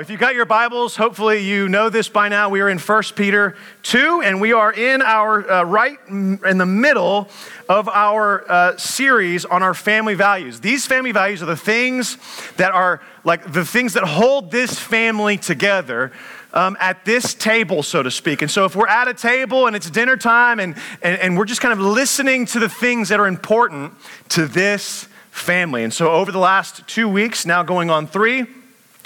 If 0.00 0.10
you've 0.10 0.20
got 0.20 0.36
your 0.36 0.44
Bibles, 0.44 0.94
hopefully 0.94 1.40
you 1.40 1.68
know 1.68 1.90
this 1.90 2.08
by 2.08 2.28
now. 2.28 2.50
We 2.50 2.60
are 2.60 2.68
in 2.68 2.78
1 2.78 3.02
Peter 3.16 3.56
2, 3.82 4.22
and 4.24 4.40
we 4.40 4.52
are 4.52 4.72
in 4.72 5.02
our 5.02 5.50
uh, 5.50 5.64
right 5.64 5.98
in 6.08 6.56
the 6.56 6.64
middle 6.64 7.28
of 7.68 7.88
our 7.88 8.48
uh, 8.48 8.76
series 8.76 9.44
on 9.44 9.64
our 9.64 9.74
family 9.74 10.14
values. 10.14 10.60
These 10.60 10.86
family 10.86 11.10
values 11.10 11.42
are 11.42 11.46
the 11.46 11.56
things 11.56 12.16
that 12.58 12.70
are 12.70 13.00
like 13.24 13.52
the 13.52 13.64
things 13.64 13.94
that 13.94 14.04
hold 14.04 14.52
this 14.52 14.78
family 14.78 15.36
together. 15.36 16.12
Um, 16.54 16.78
at 16.80 17.04
this 17.04 17.34
table, 17.34 17.82
so 17.82 18.02
to 18.02 18.10
speak. 18.10 18.40
And 18.40 18.50
so, 18.50 18.64
if 18.64 18.74
we're 18.74 18.88
at 18.88 19.06
a 19.06 19.12
table 19.12 19.66
and 19.66 19.76
it's 19.76 19.90
dinner 19.90 20.16
time 20.16 20.60
and, 20.60 20.76
and, 21.02 21.20
and 21.20 21.36
we're 21.36 21.44
just 21.44 21.60
kind 21.60 21.72
of 21.72 21.80
listening 21.80 22.46
to 22.46 22.58
the 22.58 22.70
things 22.70 23.10
that 23.10 23.20
are 23.20 23.26
important 23.26 23.92
to 24.30 24.46
this 24.46 25.08
family. 25.30 25.84
And 25.84 25.92
so, 25.92 26.10
over 26.10 26.32
the 26.32 26.38
last 26.38 26.88
two 26.88 27.06
weeks, 27.06 27.44
now 27.44 27.62
going 27.62 27.90
on 27.90 28.06
three, 28.06 28.46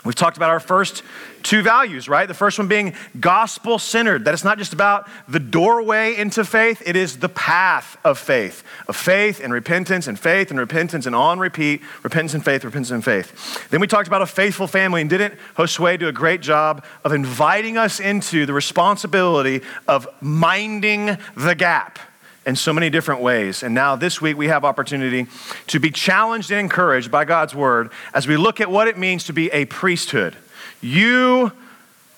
We've 0.04 0.16
talked 0.16 0.36
about 0.36 0.50
our 0.50 0.58
first 0.58 1.04
two 1.44 1.62
values, 1.62 2.08
right? 2.08 2.26
The 2.26 2.34
first 2.34 2.58
one 2.58 2.66
being 2.66 2.94
gospel 3.20 3.78
centered, 3.78 4.24
that 4.24 4.34
it's 4.34 4.42
not 4.42 4.58
just 4.58 4.72
about 4.72 5.08
the 5.28 5.38
doorway 5.38 6.16
into 6.16 6.44
faith, 6.44 6.82
it 6.84 6.96
is 6.96 7.18
the 7.18 7.28
path 7.28 7.96
of 8.04 8.18
faith, 8.18 8.64
of 8.88 8.96
faith 8.96 9.40
and 9.42 9.52
repentance 9.52 10.08
and 10.08 10.18
faith 10.18 10.50
and 10.50 10.58
repentance 10.58 11.06
and 11.06 11.14
on 11.14 11.38
repeat, 11.38 11.82
repentance 12.02 12.34
and 12.34 12.44
faith, 12.44 12.64
repentance 12.64 12.90
and 12.90 13.04
faith. 13.04 13.68
Then 13.70 13.80
we 13.80 13.86
talked 13.86 14.08
about 14.08 14.22
a 14.22 14.26
faithful 14.26 14.66
family, 14.66 15.02
and 15.02 15.10
didn't 15.10 15.34
Josue 15.56 15.98
do 15.98 16.08
a 16.08 16.12
great 16.12 16.40
job 16.40 16.84
of 17.04 17.12
inviting 17.12 17.76
us 17.76 18.00
into 18.00 18.44
the 18.44 18.52
responsibility 18.52 19.62
of 19.86 20.08
minding 20.20 21.16
the 21.36 21.54
gap? 21.54 21.98
In 22.44 22.56
so 22.56 22.72
many 22.72 22.90
different 22.90 23.20
ways. 23.20 23.62
And 23.62 23.74
now 23.74 23.96
this 23.96 24.20
week 24.20 24.36
we 24.36 24.48
have 24.48 24.64
opportunity 24.64 25.26
to 25.68 25.78
be 25.78 25.90
challenged 25.90 26.50
and 26.50 26.60
encouraged 26.60 27.10
by 27.10 27.24
God's 27.24 27.54
word 27.54 27.90
as 28.14 28.26
we 28.26 28.36
look 28.36 28.60
at 28.60 28.70
what 28.70 28.88
it 28.88 28.98
means 28.98 29.24
to 29.24 29.32
be 29.32 29.50
a 29.52 29.64
priesthood. 29.66 30.36
You 30.80 31.52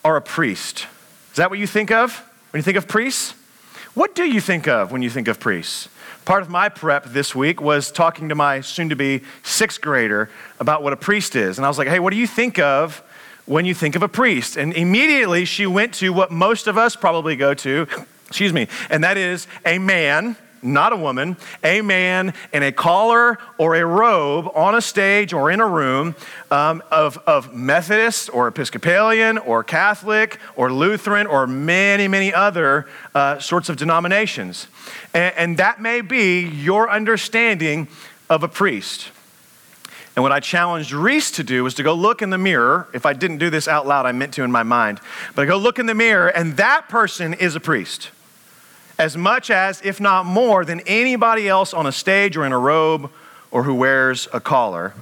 are 0.05 0.17
a 0.17 0.23
priest. 0.23 0.87
Is 1.31 1.37
that 1.37 1.51
what 1.51 1.59
you 1.59 1.67
think 1.67 1.91
of 1.91 2.19
when 2.51 2.59
you 2.59 2.63
think 2.63 2.77
of 2.77 2.89
priests? 2.89 3.35
What 3.95 4.15
do 4.15 4.25
you 4.25 4.41
think 4.41 4.67
of 4.67 4.91
when 4.91 5.03
you 5.03 5.11
think 5.11 5.29
of 5.29 5.39
priests? 5.39 5.89
Part 6.25 6.43
of 6.43 6.49
my 6.49 6.69
prep 6.69 7.05
this 7.05 7.35
week 7.35 7.61
was 7.61 7.93
talking 7.93 8.31
to 8.31 8.35
my 8.35 8.63
soon 8.63 8.89
to 8.89 8.97
be 8.97 9.23
sixth 9.43 9.81
grader 9.81 10.31
about 10.59 10.83
what 10.83 10.93
a 10.93 10.97
priest 10.97 11.37
is. 11.37 11.59
And 11.59 11.67
I 11.67 11.69
was 11.69 11.77
like, 11.77 11.89
hey, 11.89 12.01
what 12.01 12.11
do 12.11 12.17
you 12.17 12.27
think 12.27 12.59
of 12.59 13.03
when 13.45 13.67
you 13.67 13.75
think 13.75 13.95
of 13.95 14.03
a 14.03 14.09
priest? 14.09 14.57
And 14.57 14.73
immediately 14.73 15.45
she 15.45 15.67
went 15.67 15.93
to 15.95 16.13
what 16.13 16.31
most 16.31 16.67
of 16.67 16.79
us 16.79 16.97
probably 16.97 17.37
go 17.37 17.53
to 17.55 17.87
excuse 18.35 18.53
me, 18.53 18.67
and 18.91 19.05
that 19.05 19.17
is 19.17 19.47
a 19.65 19.79
man, 19.79 20.35
not 20.61 20.93
a 20.93 20.97
woman, 20.97 21.37
a 21.63 21.83
man 21.83 22.35
in 22.53 22.65
a 22.65 22.73
collar 22.73 23.39
or 23.59 23.77
a 23.77 23.87
robe 23.87 24.51
on 24.57 24.75
a 24.75 24.81
stage 24.81 25.33
or 25.33 25.53
in 25.53 25.61
a 25.61 25.67
room 25.69 26.17
um, 26.51 26.83
of, 26.91 27.17
of 27.29 27.55
Methodist 27.55 28.29
or 28.35 28.49
Episcopalian 28.49 29.39
or 29.39 29.63
Catholic 29.63 30.41
or 30.57 30.73
Lutheran 30.73 31.29
or 31.29 31.47
many, 31.47 32.09
many 32.09 32.35
other 32.35 32.89
uh, 33.15 33.39
sorts 33.39 33.69
of 33.69 33.77
denominations. 33.77 34.67
And, 35.15 35.33
and 35.37 35.57
that 35.59 35.81
may 35.81 36.01
be 36.01 36.41
your 36.41 36.91
understanding 36.91 37.87
of 38.29 38.43
a 38.43 38.49
priest. 38.49 39.13
And 40.17 40.25
what 40.25 40.33
I 40.33 40.41
challenged 40.41 40.91
Reese 40.91 41.31
to 41.33 41.45
do 41.45 41.63
was 41.63 41.75
to 41.75 41.85
go 41.85 41.95
look 41.95 42.21
in 42.21 42.31
the 42.31 42.39
mirror. 42.39 42.89
If 42.93 43.07
I 43.07 43.13
didn't 43.13 43.39
do 43.39 43.49
this 43.49 43.69
out 43.69 43.87
loud, 43.87 44.07
I 44.07 44.13
meant 44.13 44.35
to 44.35 44.43
in 44.43 44.51
my 44.51 44.65
mind. 44.65 44.99
But 45.37 45.43
I 45.43 45.47
go 45.47 45.57
look 45.57 45.79
in 45.79 45.87
the 45.87 45.95
mirror, 45.95 46.27
and 46.27 46.57
that 46.57 46.89
person 46.89 47.33
is 47.33 47.55
a 47.55 47.61
priest 47.61 48.11
as 48.99 49.17
much 49.17 49.51
as, 49.51 49.81
if 49.83 50.01
not 50.01 50.27
more, 50.27 50.65
than 50.65 50.81
anybody 50.81 51.49
else 51.49 51.75
on 51.75 51.87
a 51.87 51.93
stage 51.93 52.37
or 52.37 52.45
in 52.45 52.53
a 52.53 52.59
robe 52.59 53.11
or 53.51 53.65
who 53.65 53.75
wears 53.75 54.29
a 54.33 54.41
collar. 54.41 54.95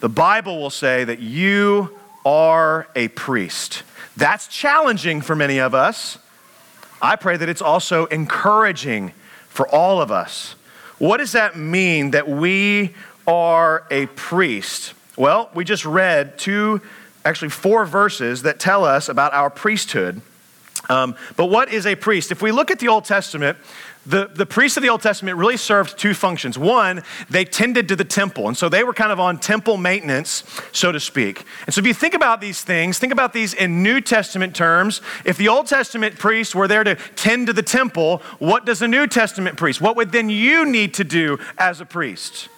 The 0.00 0.08
Bible 0.08 0.58
will 0.58 0.70
say 0.70 1.04
that 1.04 1.20
you 1.20 1.98
are 2.24 2.88
a 2.94 3.08
priest. 3.08 3.82
That's 4.16 4.48
challenging 4.48 5.20
for 5.20 5.34
many 5.34 5.58
of 5.58 5.74
us. 5.74 6.18
I 7.02 7.16
pray 7.16 7.36
that 7.36 7.48
it's 7.48 7.62
also 7.62 8.06
encouraging 8.06 9.12
for 9.48 9.68
all 9.68 10.00
of 10.00 10.10
us. 10.10 10.54
What 10.98 11.16
does 11.16 11.32
that 11.32 11.56
mean 11.56 12.10
that 12.10 12.28
we 12.28 12.94
are 13.26 13.86
a 13.90 14.06
priest? 14.06 14.92
Well, 15.16 15.50
we 15.54 15.64
just 15.64 15.84
read 15.84 16.38
two, 16.38 16.80
actually 17.24 17.50
four 17.50 17.86
verses 17.86 18.42
that 18.42 18.60
tell 18.60 18.84
us 18.84 19.08
about 19.08 19.32
our 19.32 19.50
priesthood. 19.50 20.20
Um, 20.90 21.14
but 21.36 21.46
what 21.46 21.72
is 21.72 21.86
a 21.86 21.94
priest? 21.94 22.32
If 22.32 22.42
we 22.42 22.50
look 22.50 22.70
at 22.70 22.80
the 22.80 22.88
Old 22.88 23.04
Testament, 23.04 23.56
the, 24.04 24.26
the 24.26 24.46
priests 24.46 24.76
of 24.76 24.82
the 24.82 24.88
Old 24.88 25.02
Testament 25.02 25.38
really 25.38 25.56
served 25.56 25.96
two 25.96 26.14
functions. 26.14 26.58
One, 26.58 27.02
they 27.28 27.44
tended 27.44 27.86
to 27.88 27.96
the 27.96 28.04
temple, 28.04 28.48
and 28.48 28.56
so 28.56 28.68
they 28.68 28.82
were 28.82 28.94
kind 28.94 29.12
of 29.12 29.20
on 29.20 29.38
temple 29.38 29.76
maintenance, 29.76 30.42
so 30.72 30.90
to 30.90 30.98
speak. 30.98 31.44
And 31.66 31.74
so 31.74 31.80
if 31.80 31.86
you 31.86 31.94
think 31.94 32.14
about 32.14 32.40
these 32.40 32.62
things, 32.62 32.98
think 32.98 33.12
about 33.12 33.32
these 33.32 33.54
in 33.54 33.82
New 33.82 34.00
Testament 34.00 34.56
terms. 34.56 35.00
If 35.24 35.36
the 35.36 35.48
Old 35.48 35.66
Testament 35.66 36.18
priests 36.18 36.54
were 36.54 36.66
there 36.66 36.82
to 36.82 36.96
tend 37.14 37.46
to 37.46 37.52
the 37.52 37.62
temple, 37.62 38.22
what 38.38 38.64
does 38.64 38.82
a 38.82 38.88
New 38.88 39.06
Testament 39.06 39.56
priest? 39.56 39.80
What 39.80 39.94
would 39.96 40.10
then 40.10 40.28
you 40.28 40.66
need 40.66 40.94
to 40.94 41.04
do 41.04 41.38
as 41.56 41.80
a 41.80 41.86
priest? 41.86 42.48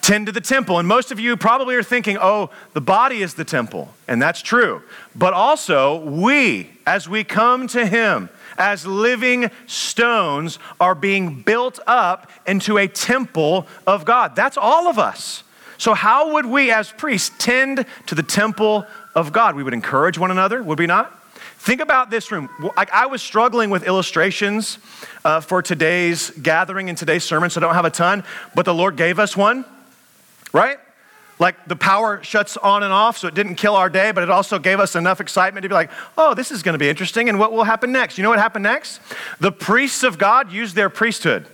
Tend 0.00 0.26
to 0.26 0.32
the 0.32 0.40
temple. 0.40 0.78
And 0.78 0.88
most 0.88 1.12
of 1.12 1.20
you 1.20 1.36
probably 1.36 1.74
are 1.74 1.82
thinking, 1.82 2.18
oh, 2.20 2.50
the 2.72 2.80
body 2.80 3.22
is 3.22 3.34
the 3.34 3.44
temple. 3.44 3.92
And 4.08 4.20
that's 4.20 4.42
true. 4.42 4.82
But 5.14 5.34
also, 5.34 6.04
we, 6.04 6.70
as 6.86 7.08
we 7.08 7.24
come 7.24 7.66
to 7.68 7.86
Him, 7.86 8.28
as 8.58 8.86
living 8.86 9.50
stones, 9.66 10.58
are 10.80 10.94
being 10.94 11.42
built 11.42 11.80
up 11.86 12.30
into 12.46 12.78
a 12.78 12.88
temple 12.88 13.66
of 13.86 14.04
God. 14.04 14.36
That's 14.36 14.56
all 14.56 14.88
of 14.88 14.98
us. 14.98 15.42
So, 15.78 15.94
how 15.94 16.34
would 16.34 16.44
we, 16.44 16.70
as 16.70 16.92
priests, 16.92 17.30
tend 17.38 17.86
to 18.06 18.14
the 18.14 18.22
temple 18.22 18.86
of 19.14 19.32
God? 19.32 19.56
We 19.56 19.62
would 19.62 19.72
encourage 19.72 20.18
one 20.18 20.30
another, 20.30 20.62
would 20.62 20.78
we 20.78 20.86
not? 20.86 21.16
Think 21.56 21.80
about 21.80 22.10
this 22.10 22.30
room. 22.30 22.48
I 22.76 23.06
was 23.06 23.22
struggling 23.22 23.70
with 23.70 23.84
illustrations 23.84 24.78
uh, 25.24 25.40
for 25.40 25.62
today's 25.62 26.30
gathering 26.30 26.88
and 26.88 26.96
today's 26.96 27.24
sermon, 27.24 27.50
so 27.50 27.60
I 27.60 27.62
don't 27.62 27.74
have 27.74 27.84
a 27.84 27.90
ton, 27.90 28.24
but 28.54 28.64
the 28.64 28.74
Lord 28.74 28.96
gave 28.96 29.18
us 29.18 29.36
one 29.36 29.64
right? 30.52 30.78
Like 31.38 31.66
the 31.66 31.76
power 31.76 32.22
shuts 32.22 32.58
on 32.58 32.82
and 32.82 32.92
off, 32.92 33.16
so 33.16 33.26
it 33.26 33.34
didn't 33.34 33.54
kill 33.54 33.74
our 33.74 33.88
day, 33.88 34.12
but 34.12 34.22
it 34.22 34.30
also 34.30 34.58
gave 34.58 34.78
us 34.78 34.94
enough 34.94 35.22
excitement 35.22 35.62
to 35.62 35.68
be 35.70 35.74
like, 35.74 35.90
oh, 36.18 36.34
this 36.34 36.50
is 36.50 36.62
going 36.62 36.74
to 36.74 36.78
be 36.78 36.88
interesting. 36.88 37.30
And 37.30 37.38
what 37.38 37.52
will 37.52 37.64
happen 37.64 37.92
next? 37.92 38.18
You 38.18 38.22
know 38.22 38.28
what 38.28 38.38
happened 38.38 38.64
next? 38.64 39.00
The 39.40 39.50
priests 39.50 40.02
of 40.02 40.18
God 40.18 40.52
used 40.52 40.76
their 40.76 40.90
priesthood. 40.90 41.46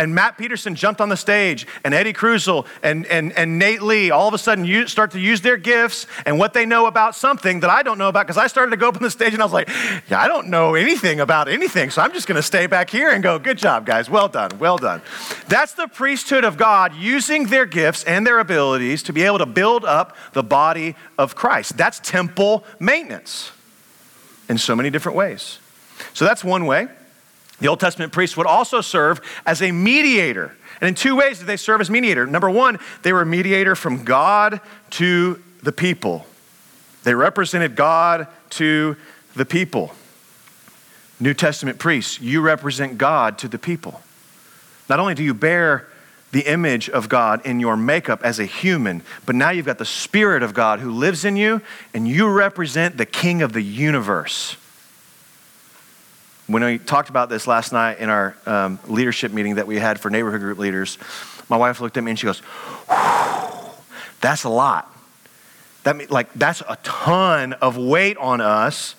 And 0.00 0.14
Matt 0.14 0.38
Peterson 0.38 0.76
jumped 0.76 1.00
on 1.00 1.08
the 1.08 1.16
stage, 1.16 1.66
and 1.84 1.92
Eddie 1.92 2.12
Cruzel 2.12 2.66
and, 2.84 3.04
and, 3.06 3.32
and 3.32 3.58
Nate 3.58 3.82
Lee 3.82 4.12
all 4.12 4.28
of 4.28 4.34
a 4.34 4.38
sudden 4.38 4.64
use, 4.64 4.92
start 4.92 5.10
to 5.10 5.18
use 5.18 5.40
their 5.40 5.56
gifts 5.56 6.06
and 6.24 6.38
what 6.38 6.52
they 6.52 6.64
know 6.64 6.86
about 6.86 7.16
something 7.16 7.60
that 7.60 7.70
I 7.70 7.82
don't 7.82 7.98
know 7.98 8.08
about 8.08 8.26
because 8.26 8.38
I 8.38 8.46
started 8.46 8.70
to 8.70 8.76
go 8.76 8.88
up 8.88 8.96
on 8.96 9.02
the 9.02 9.10
stage 9.10 9.32
and 9.32 9.42
I 9.42 9.44
was 9.44 9.52
like, 9.52 9.68
yeah, 10.08 10.20
I 10.20 10.28
don't 10.28 10.48
know 10.48 10.76
anything 10.76 11.18
about 11.18 11.48
anything, 11.48 11.90
so 11.90 12.00
I'm 12.00 12.12
just 12.12 12.28
going 12.28 12.36
to 12.36 12.42
stay 12.42 12.68
back 12.68 12.90
here 12.90 13.10
and 13.10 13.24
go, 13.24 13.40
good 13.40 13.58
job, 13.58 13.86
guys. 13.86 14.08
Well 14.08 14.28
done, 14.28 14.56
well 14.60 14.78
done. 14.78 15.02
That's 15.48 15.74
the 15.74 15.88
priesthood 15.88 16.44
of 16.44 16.56
God 16.56 16.94
using 16.94 17.46
their 17.46 17.66
gifts 17.66 18.04
and 18.04 18.24
their 18.24 18.38
abilities 18.38 19.02
to 19.04 19.12
be 19.12 19.24
able 19.24 19.38
to 19.38 19.46
build 19.46 19.84
up 19.84 20.16
the 20.32 20.44
body 20.44 20.94
of 21.18 21.34
Christ. 21.34 21.76
That's 21.76 21.98
temple 21.98 22.64
maintenance 22.78 23.50
in 24.48 24.58
so 24.58 24.76
many 24.76 24.90
different 24.90 25.16
ways. 25.16 25.58
So 26.14 26.24
that's 26.24 26.44
one 26.44 26.66
way. 26.66 26.86
The 27.60 27.68
Old 27.68 27.80
Testament 27.80 28.12
priests 28.12 28.36
would 28.36 28.46
also 28.46 28.80
serve 28.80 29.20
as 29.44 29.62
a 29.62 29.72
mediator. 29.72 30.54
And 30.80 30.88
in 30.88 30.94
two 30.94 31.16
ways 31.16 31.38
did 31.38 31.48
they 31.48 31.56
serve 31.56 31.80
as 31.80 31.90
mediator. 31.90 32.26
Number 32.26 32.48
one, 32.48 32.78
they 33.02 33.12
were 33.12 33.22
a 33.22 33.26
mediator 33.26 33.74
from 33.74 34.04
God 34.04 34.60
to 34.90 35.42
the 35.62 35.72
people. 35.72 36.24
They 37.02 37.14
represented 37.14 37.74
God 37.74 38.28
to 38.50 38.96
the 39.34 39.44
people. 39.44 39.92
New 41.20 41.34
Testament 41.34 41.78
priests, 41.78 42.20
you 42.20 42.40
represent 42.40 42.96
God 42.96 43.38
to 43.38 43.48
the 43.48 43.58
people. 43.58 44.02
Not 44.88 45.00
only 45.00 45.14
do 45.14 45.24
you 45.24 45.34
bear 45.34 45.88
the 46.30 46.42
image 46.42 46.88
of 46.90 47.08
God 47.08 47.44
in 47.44 47.58
your 47.58 47.76
makeup 47.76 48.20
as 48.22 48.38
a 48.38 48.44
human, 48.44 49.02
but 49.26 49.34
now 49.34 49.50
you've 49.50 49.66
got 49.66 49.78
the 49.78 49.84
Spirit 49.84 50.42
of 50.42 50.54
God 50.54 50.80
who 50.80 50.90
lives 50.90 51.24
in 51.24 51.36
you, 51.36 51.60
and 51.94 52.06
you 52.06 52.28
represent 52.28 52.98
the 52.98 53.06
King 53.06 53.42
of 53.42 53.52
the 53.52 53.62
universe. 53.62 54.56
When 56.48 56.64
we 56.64 56.78
talked 56.78 57.10
about 57.10 57.28
this 57.28 57.46
last 57.46 57.72
night 57.72 57.98
in 57.98 58.08
our 58.08 58.34
um, 58.46 58.78
leadership 58.88 59.32
meeting 59.32 59.56
that 59.56 59.66
we 59.66 59.76
had 59.76 60.00
for 60.00 60.08
neighborhood 60.08 60.40
group 60.40 60.56
leaders, 60.56 60.96
my 61.50 61.58
wife 61.58 61.80
looked 61.80 61.98
at 61.98 62.02
me 62.02 62.12
and 62.12 62.18
she 62.18 62.24
goes, 62.24 62.40
That's 64.22 64.44
a 64.44 64.48
lot. 64.48 64.90
That, 65.84 66.10
like, 66.10 66.32
that's 66.32 66.62
a 66.66 66.76
ton 66.82 67.52
of 67.52 67.76
weight 67.76 68.16
on 68.16 68.40
us. 68.40 68.94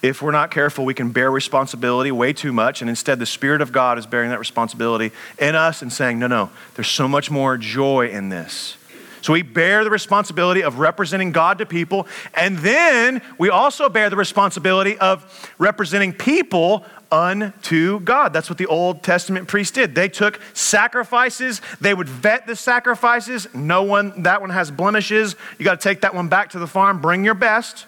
If 0.00 0.22
we're 0.22 0.30
not 0.30 0.50
careful, 0.50 0.84
we 0.84 0.94
can 0.94 1.10
bear 1.10 1.30
responsibility 1.30 2.12
way 2.12 2.32
too 2.32 2.52
much. 2.52 2.80
And 2.80 2.88
instead, 2.88 3.18
the 3.18 3.26
Spirit 3.26 3.60
of 3.60 3.72
God 3.72 3.98
is 3.98 4.06
bearing 4.06 4.30
that 4.30 4.38
responsibility 4.38 5.10
in 5.38 5.56
us 5.56 5.82
and 5.82 5.92
saying, 5.92 6.20
No, 6.20 6.28
no, 6.28 6.50
there's 6.76 6.88
so 6.88 7.08
much 7.08 7.32
more 7.32 7.58
joy 7.58 8.08
in 8.08 8.28
this. 8.28 8.76
So 9.22 9.32
we 9.32 9.42
bear 9.42 9.84
the 9.84 9.90
responsibility 9.90 10.62
of 10.62 10.78
representing 10.78 11.32
God 11.32 11.58
to 11.58 11.66
people, 11.66 12.06
and 12.34 12.58
then 12.58 13.22
we 13.38 13.50
also 13.50 13.88
bear 13.88 14.10
the 14.10 14.16
responsibility 14.16 14.98
of 14.98 15.52
representing 15.58 16.12
people 16.12 16.84
unto 17.12 18.00
God. 18.00 18.32
That's 18.32 18.48
what 18.48 18.58
the 18.58 18.66
Old 18.66 19.02
Testament 19.02 19.48
priests 19.48 19.72
did. 19.72 19.94
They 19.94 20.08
took 20.08 20.40
sacrifices, 20.54 21.60
they 21.80 21.92
would 21.92 22.08
vet 22.08 22.46
the 22.46 22.56
sacrifices. 22.56 23.52
No 23.54 23.82
one, 23.82 24.22
that 24.22 24.40
one 24.40 24.50
has 24.50 24.70
blemishes. 24.70 25.36
You 25.58 25.64
got 25.64 25.80
to 25.80 25.88
take 25.88 26.02
that 26.02 26.14
one 26.14 26.28
back 26.28 26.50
to 26.50 26.58
the 26.58 26.66
farm, 26.66 27.00
bring 27.00 27.24
your 27.24 27.34
best. 27.34 27.86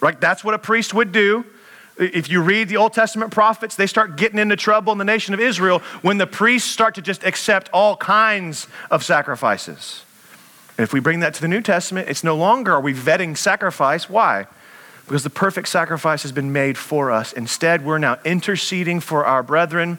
Right? 0.00 0.20
That's 0.20 0.42
what 0.42 0.54
a 0.54 0.58
priest 0.58 0.94
would 0.94 1.12
do. 1.12 1.44
If 1.98 2.30
you 2.30 2.40
read 2.40 2.68
the 2.68 2.78
Old 2.78 2.94
Testament 2.94 3.30
prophets, 3.30 3.76
they 3.76 3.86
start 3.86 4.16
getting 4.16 4.38
into 4.38 4.56
trouble 4.56 4.92
in 4.92 4.98
the 4.98 5.04
nation 5.04 5.34
of 5.34 5.40
Israel 5.40 5.80
when 6.00 6.16
the 6.16 6.26
priests 6.26 6.70
start 6.70 6.94
to 6.94 7.02
just 7.02 7.22
accept 7.24 7.68
all 7.74 7.96
kinds 7.96 8.66
of 8.90 9.04
sacrifices. 9.04 10.02
And 10.80 10.84
if 10.84 10.94
we 10.94 11.00
bring 11.00 11.20
that 11.20 11.34
to 11.34 11.42
the 11.42 11.48
New 11.48 11.60
Testament, 11.60 12.08
it's 12.08 12.24
no 12.24 12.34
longer 12.34 12.72
are 12.72 12.80
we 12.80 12.94
vetting 12.94 13.36
sacrifice. 13.36 14.08
Why? 14.08 14.46
Because 15.04 15.22
the 15.22 15.28
perfect 15.28 15.68
sacrifice 15.68 16.22
has 16.22 16.32
been 16.32 16.54
made 16.54 16.78
for 16.78 17.10
us. 17.10 17.34
Instead, 17.34 17.84
we're 17.84 17.98
now 17.98 18.18
interceding 18.24 19.00
for 19.00 19.26
our 19.26 19.42
brethren, 19.42 19.98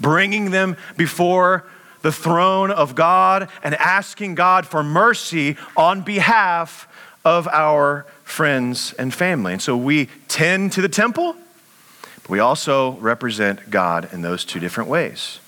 bringing 0.00 0.50
them 0.50 0.76
before 0.96 1.64
the 2.00 2.10
throne 2.10 2.72
of 2.72 2.96
God 2.96 3.48
and 3.62 3.76
asking 3.76 4.34
God 4.34 4.66
for 4.66 4.82
mercy 4.82 5.56
on 5.76 6.00
behalf 6.00 6.88
of 7.24 7.46
our 7.46 8.04
friends 8.24 8.94
and 8.94 9.14
family. 9.14 9.52
And 9.52 9.62
so 9.62 9.76
we 9.76 10.08
tend 10.26 10.72
to 10.72 10.82
the 10.82 10.88
temple, 10.88 11.36
but 12.22 12.28
we 12.28 12.40
also 12.40 12.94
represent 12.94 13.70
God 13.70 14.12
in 14.12 14.22
those 14.22 14.44
two 14.44 14.58
different 14.58 14.90
ways. 14.90 15.38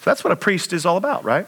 So 0.00 0.10
that's 0.10 0.24
what 0.24 0.32
a 0.32 0.36
priest 0.36 0.72
is 0.72 0.84
all 0.84 0.96
about, 0.96 1.22
right? 1.22 1.46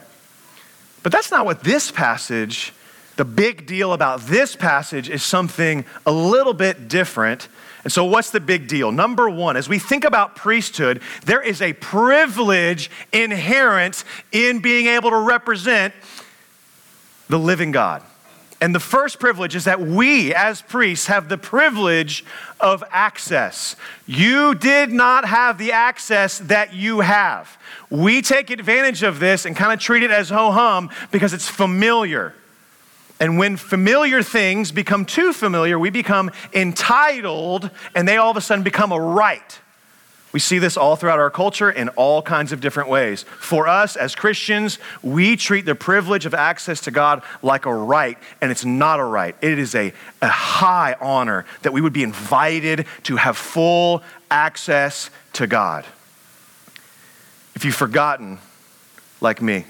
But 1.06 1.12
that's 1.12 1.30
not 1.30 1.46
what 1.46 1.62
this 1.62 1.92
passage, 1.92 2.72
the 3.14 3.24
big 3.24 3.64
deal 3.64 3.92
about 3.92 4.22
this 4.22 4.56
passage 4.56 5.08
is 5.08 5.22
something 5.22 5.84
a 6.04 6.10
little 6.10 6.52
bit 6.52 6.88
different. 6.88 7.46
And 7.84 7.92
so, 7.92 8.04
what's 8.04 8.30
the 8.30 8.40
big 8.40 8.66
deal? 8.66 8.90
Number 8.90 9.30
one, 9.30 9.56
as 9.56 9.68
we 9.68 9.78
think 9.78 10.04
about 10.04 10.34
priesthood, 10.34 11.00
there 11.24 11.40
is 11.40 11.62
a 11.62 11.74
privilege 11.74 12.90
inherent 13.12 14.02
in 14.32 14.58
being 14.58 14.86
able 14.86 15.10
to 15.10 15.18
represent 15.18 15.94
the 17.28 17.38
living 17.38 17.70
God. 17.70 18.02
And 18.60 18.74
the 18.74 18.80
first 18.80 19.20
privilege 19.20 19.54
is 19.54 19.64
that 19.64 19.80
we, 19.80 20.34
as 20.34 20.62
priests, 20.62 21.08
have 21.08 21.28
the 21.28 21.36
privilege 21.36 22.24
of 22.58 22.82
access. 22.90 23.76
You 24.06 24.54
did 24.54 24.90
not 24.90 25.26
have 25.26 25.58
the 25.58 25.72
access 25.72 26.38
that 26.38 26.72
you 26.72 27.00
have. 27.00 27.58
We 27.90 28.22
take 28.22 28.48
advantage 28.48 29.02
of 29.02 29.18
this 29.18 29.44
and 29.44 29.54
kind 29.54 29.72
of 29.72 29.78
treat 29.78 30.02
it 30.02 30.10
as 30.10 30.30
ho 30.30 30.52
hum 30.52 30.90
because 31.10 31.34
it's 31.34 31.48
familiar. 31.48 32.34
And 33.20 33.38
when 33.38 33.56
familiar 33.56 34.22
things 34.22 34.72
become 34.72 35.04
too 35.04 35.32
familiar, 35.32 35.78
we 35.78 35.90
become 35.90 36.30
entitled 36.54 37.70
and 37.94 38.08
they 38.08 38.16
all 38.16 38.30
of 38.30 38.36
a 38.36 38.40
sudden 38.40 38.64
become 38.64 38.90
a 38.90 39.00
right. 39.00 39.60
We 40.36 40.40
see 40.40 40.58
this 40.58 40.76
all 40.76 40.96
throughout 40.96 41.18
our 41.18 41.30
culture 41.30 41.70
in 41.70 41.88
all 41.96 42.20
kinds 42.20 42.52
of 42.52 42.60
different 42.60 42.90
ways. 42.90 43.22
For 43.22 43.66
us 43.66 43.96
as 43.96 44.14
Christians, 44.14 44.78
we 45.02 45.34
treat 45.34 45.64
the 45.64 45.74
privilege 45.74 46.26
of 46.26 46.34
access 46.34 46.82
to 46.82 46.90
God 46.90 47.22
like 47.40 47.64
a 47.64 47.74
right, 47.74 48.18
and 48.42 48.50
it's 48.50 48.62
not 48.62 49.00
a 49.00 49.02
right. 49.02 49.34
It 49.40 49.58
is 49.58 49.74
a, 49.74 49.94
a 50.20 50.28
high 50.28 50.94
honor 51.00 51.46
that 51.62 51.72
we 51.72 51.80
would 51.80 51.94
be 51.94 52.02
invited 52.02 52.84
to 53.04 53.16
have 53.16 53.38
full 53.38 54.02
access 54.30 55.08
to 55.32 55.46
God. 55.46 55.86
If 57.54 57.64
you've 57.64 57.74
forgotten, 57.74 58.36
like 59.22 59.40
me, 59.40 59.64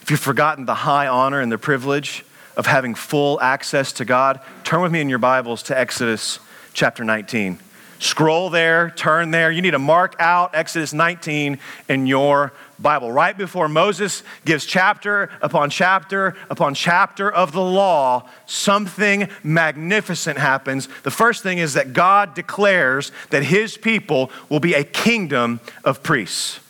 if 0.00 0.12
you've 0.12 0.20
forgotten 0.20 0.66
the 0.66 0.76
high 0.76 1.08
honor 1.08 1.40
and 1.40 1.50
the 1.50 1.58
privilege 1.58 2.24
of 2.56 2.66
having 2.66 2.94
full 2.94 3.40
access 3.40 3.92
to 3.94 4.04
God, 4.04 4.38
turn 4.62 4.80
with 4.80 4.92
me 4.92 5.00
in 5.00 5.08
your 5.08 5.18
Bibles 5.18 5.64
to 5.64 5.76
Exodus 5.76 6.38
chapter 6.72 7.02
19. 7.02 7.58
Scroll 7.98 8.50
there, 8.50 8.90
turn 8.90 9.30
there. 9.30 9.50
You 9.50 9.62
need 9.62 9.70
to 9.70 9.78
mark 9.78 10.16
out 10.18 10.54
Exodus 10.54 10.92
19 10.92 11.58
in 11.88 12.06
your 12.06 12.52
Bible. 12.78 13.10
Right 13.10 13.36
before 13.36 13.68
Moses 13.68 14.22
gives 14.44 14.66
chapter 14.66 15.30
upon 15.40 15.70
chapter 15.70 16.36
upon 16.50 16.74
chapter 16.74 17.30
of 17.30 17.52
the 17.52 17.62
law, 17.62 18.28
something 18.44 19.28
magnificent 19.42 20.38
happens. 20.38 20.88
The 21.04 21.10
first 21.10 21.42
thing 21.42 21.58
is 21.58 21.74
that 21.74 21.94
God 21.94 22.34
declares 22.34 23.12
that 23.30 23.44
his 23.44 23.78
people 23.78 24.30
will 24.48 24.60
be 24.60 24.74
a 24.74 24.84
kingdom 24.84 25.60
of 25.84 26.02
priests. 26.02 26.60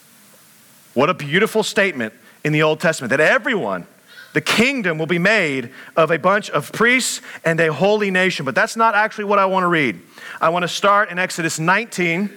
What 0.94 1.10
a 1.10 1.14
beautiful 1.14 1.62
statement 1.62 2.14
in 2.44 2.52
the 2.52 2.62
Old 2.62 2.78
Testament 2.80 3.10
that 3.10 3.20
everyone, 3.20 3.86
the 4.36 4.42
kingdom 4.42 4.98
will 4.98 5.06
be 5.06 5.18
made 5.18 5.70
of 5.96 6.10
a 6.10 6.18
bunch 6.18 6.50
of 6.50 6.70
priests 6.70 7.22
and 7.42 7.58
a 7.58 7.72
holy 7.72 8.10
nation. 8.10 8.44
But 8.44 8.54
that's 8.54 8.76
not 8.76 8.94
actually 8.94 9.24
what 9.24 9.38
I 9.38 9.46
want 9.46 9.64
to 9.64 9.68
read. 9.68 9.98
I 10.42 10.50
want 10.50 10.62
to 10.62 10.68
start 10.68 11.10
in 11.10 11.18
Exodus 11.18 11.58
19, 11.58 12.30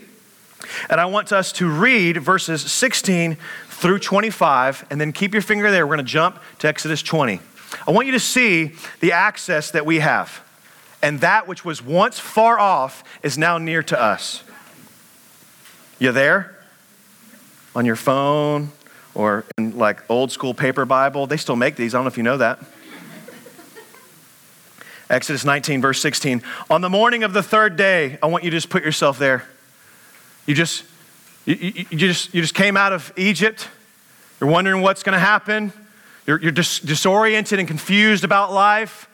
and 0.90 1.02
I 1.02 1.08
want 1.08 1.34
us 1.34 1.52
to 1.52 1.70
read 1.70 2.16
verses 2.16 2.62
16 2.72 3.36
through 3.68 4.00
25, 4.00 4.86
and 4.90 5.02
then 5.02 5.12
keep 5.12 5.34
your 5.34 5.42
finger 5.42 5.72
there. 5.72 5.86
We're 5.86 5.98
going 5.98 6.06
to 6.06 6.10
jump 6.10 6.40
to 6.60 6.70
Exodus 6.70 7.04
20. 7.04 7.42
I 7.86 7.92
want 7.92 8.06
you 8.06 8.14
to 8.14 8.20
see 8.22 8.76
the 9.02 9.12
access 9.12 9.72
that 9.72 9.86
we 9.86 10.00
have, 10.00 10.42
and 11.02 11.20
that 11.20 11.50
which 11.50 11.66
was 11.66 11.84
once 11.84 12.18
far 12.18 12.58
off 12.58 13.04
is 13.24 13.38
now 13.38 13.58
near 13.58 13.84
to 13.84 14.02
us. 14.02 14.42
You 16.00 16.14
there? 16.14 16.58
On 17.76 17.86
your 17.86 17.98
phone 17.98 18.72
or 19.20 19.44
in 19.58 19.78
like 19.78 20.10
old 20.10 20.32
school 20.32 20.54
paper 20.54 20.86
Bible? 20.86 21.28
They 21.28 21.36
still 21.36 21.58
make 21.58 21.76
these. 21.76 21.94
I 21.94 21.98
don't 21.98 22.06
know 22.06 22.10
if 22.10 22.18
you 22.18 22.24
know 22.24 22.38
that. 22.38 22.60
Exodus 25.10 25.44
19, 25.44 25.82
verse 25.82 26.00
16. 26.00 26.42
On 26.70 26.82
the 26.82 26.90
morning 26.90 27.24
of 27.24 27.34
the 27.34 27.44
third 27.44 27.76
day, 27.76 28.18
I 28.24 28.28
want 28.28 28.44
you 28.44 28.52
to 28.52 28.58
just 28.58 28.70
put 28.70 28.84
yourself 28.84 29.20
there. 29.20 29.44
You 30.46 30.56
just, 30.56 30.86
you, 31.46 31.56
you, 31.56 31.86
you 31.90 31.98
just, 31.98 32.34
you 32.34 32.42
just 32.42 32.54
came 32.54 32.78
out 32.78 32.94
of 32.94 33.12
Egypt. 33.18 33.68
You're 34.40 34.50
wondering 34.50 34.82
what's 34.82 35.04
going 35.04 35.14
to 35.14 35.20
happen. 35.20 35.74
You're, 36.26 36.40
you're 36.40 36.52
dis- 36.52 36.80
disoriented 36.80 37.60
and 37.60 37.68
confused 37.68 38.24
about 38.24 38.54
life. 38.54 39.09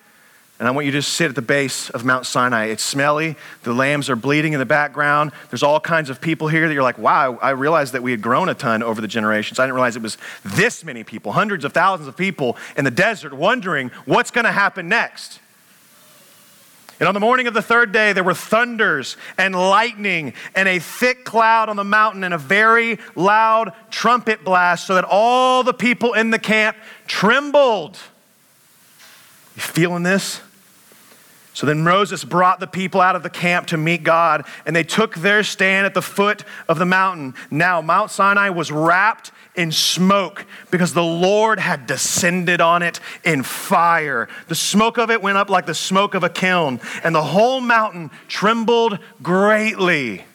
And 0.58 0.70
I 0.70 0.72
want 0.72 0.86
you 0.86 0.92
to 0.94 1.00
just 1.00 1.12
sit 1.14 1.28
at 1.28 1.36
the 1.36 1.42
base 1.42 1.90
of 1.90 2.06
Mount 2.06 2.26
Sinai. 2.26 2.68
It's 2.68 2.84
smelly. 2.84 3.36
The 3.64 3.74
lambs 3.74 4.10
are 4.10 4.16
bleeding 4.16 4.54
in 4.54 4.60
the 4.60 4.66
background. 4.66 5.34
There's 5.50 5.64
all 5.64 5.82
kinds 5.82 6.10
of 6.10 6.22
people 6.22 6.48
here 6.48 6.66
that 6.68 6.74
you're 6.74 6.82
like, 6.82 6.98
wow, 6.98 7.38
I 7.42 7.50
realized 7.50 7.92
that 7.92 8.02
we 8.02 8.12
had 8.12 8.22
grown 8.22 8.48
a 8.48 8.54
ton 8.54 8.82
over 8.82 9.02
the 9.02 9.08
generations. 9.08 9.60
I 9.60 9.66
didn't 9.66 9.76
realize 9.76 9.98
it 9.98 10.02
was 10.02 10.18
this 10.46 10.86
many 10.86 11.04
people, 11.04 11.34
hundreds 11.34 11.66
of 11.66 11.74
thousands 11.74 12.08
of 12.08 12.16
people 12.16 12.56
in 12.78 12.86
the 12.86 12.92
desert 12.92 13.34
wondering 13.34 13.92
what's 14.06 14.32
going 14.32 14.46
to 14.46 14.52
happen 14.52 14.88
next. 14.88 15.42
And 17.02 17.08
on 17.10 17.14
the 17.14 17.20
morning 17.20 17.48
of 17.48 17.54
the 17.54 17.62
third 17.62 17.92
day, 17.92 18.14
there 18.14 18.24
were 18.24 18.34
thunders 18.34 19.18
and 19.38 19.54
lightning 19.54 20.34
and 20.56 20.70
a 20.70 20.80
thick 20.80 21.26
cloud 21.26 21.68
on 21.68 21.76
the 21.76 21.84
mountain 21.84 22.24
and 22.24 22.34
a 22.34 22.38
very 22.38 23.00
loud 23.16 23.74
trumpet 23.92 24.46
blast, 24.46 24.88
so 24.88 24.96
that 24.96 25.04
all 25.04 25.64
the 25.64 25.74
people 25.74 26.14
in 26.14 26.30
the 26.30 26.40
camp 26.40 26.78
trembled. 27.08 27.98
You 29.58 29.62
feeling 29.62 30.04
this? 30.04 30.40
So 31.56 31.66
then 31.66 31.86
Moses 31.86 32.26
brought 32.26 32.60
the 32.60 32.68
people 32.68 33.00
out 33.00 33.16
of 33.16 33.24
the 33.24 33.30
camp 33.30 33.68
to 33.68 33.78
meet 33.78 34.04
God, 34.04 34.46
and 34.66 34.76
they 34.76 34.84
took 34.84 35.16
their 35.16 35.42
stand 35.42 35.86
at 35.86 35.94
the 35.94 36.02
foot 36.02 36.44
of 36.68 36.78
the 36.80 36.86
mountain. 36.86 37.34
Now, 37.50 37.80
Mount 37.80 38.12
Sinai 38.12 38.50
was 38.50 38.74
wrapped 38.74 39.32
in 39.56 39.72
smoke 39.72 40.46
because 40.70 40.94
the 40.94 41.02
Lord 41.02 41.60
had 41.60 41.88
descended 41.88 42.60
on 42.60 42.84
it 42.84 43.00
in 43.24 43.42
fire. 43.42 44.28
The 44.50 44.56
smoke 44.56 44.98
of 44.98 45.10
it 45.10 45.22
went 45.22 45.38
up 45.38 45.50
like 45.50 45.66
the 45.66 45.74
smoke 45.74 46.14
of 46.14 46.26
a 46.26 46.30
kiln, 46.30 46.82
and 47.06 47.16
the 47.16 47.24
whole 47.24 47.62
mountain 47.62 48.12
trembled 48.28 49.00
greatly. 49.24 50.26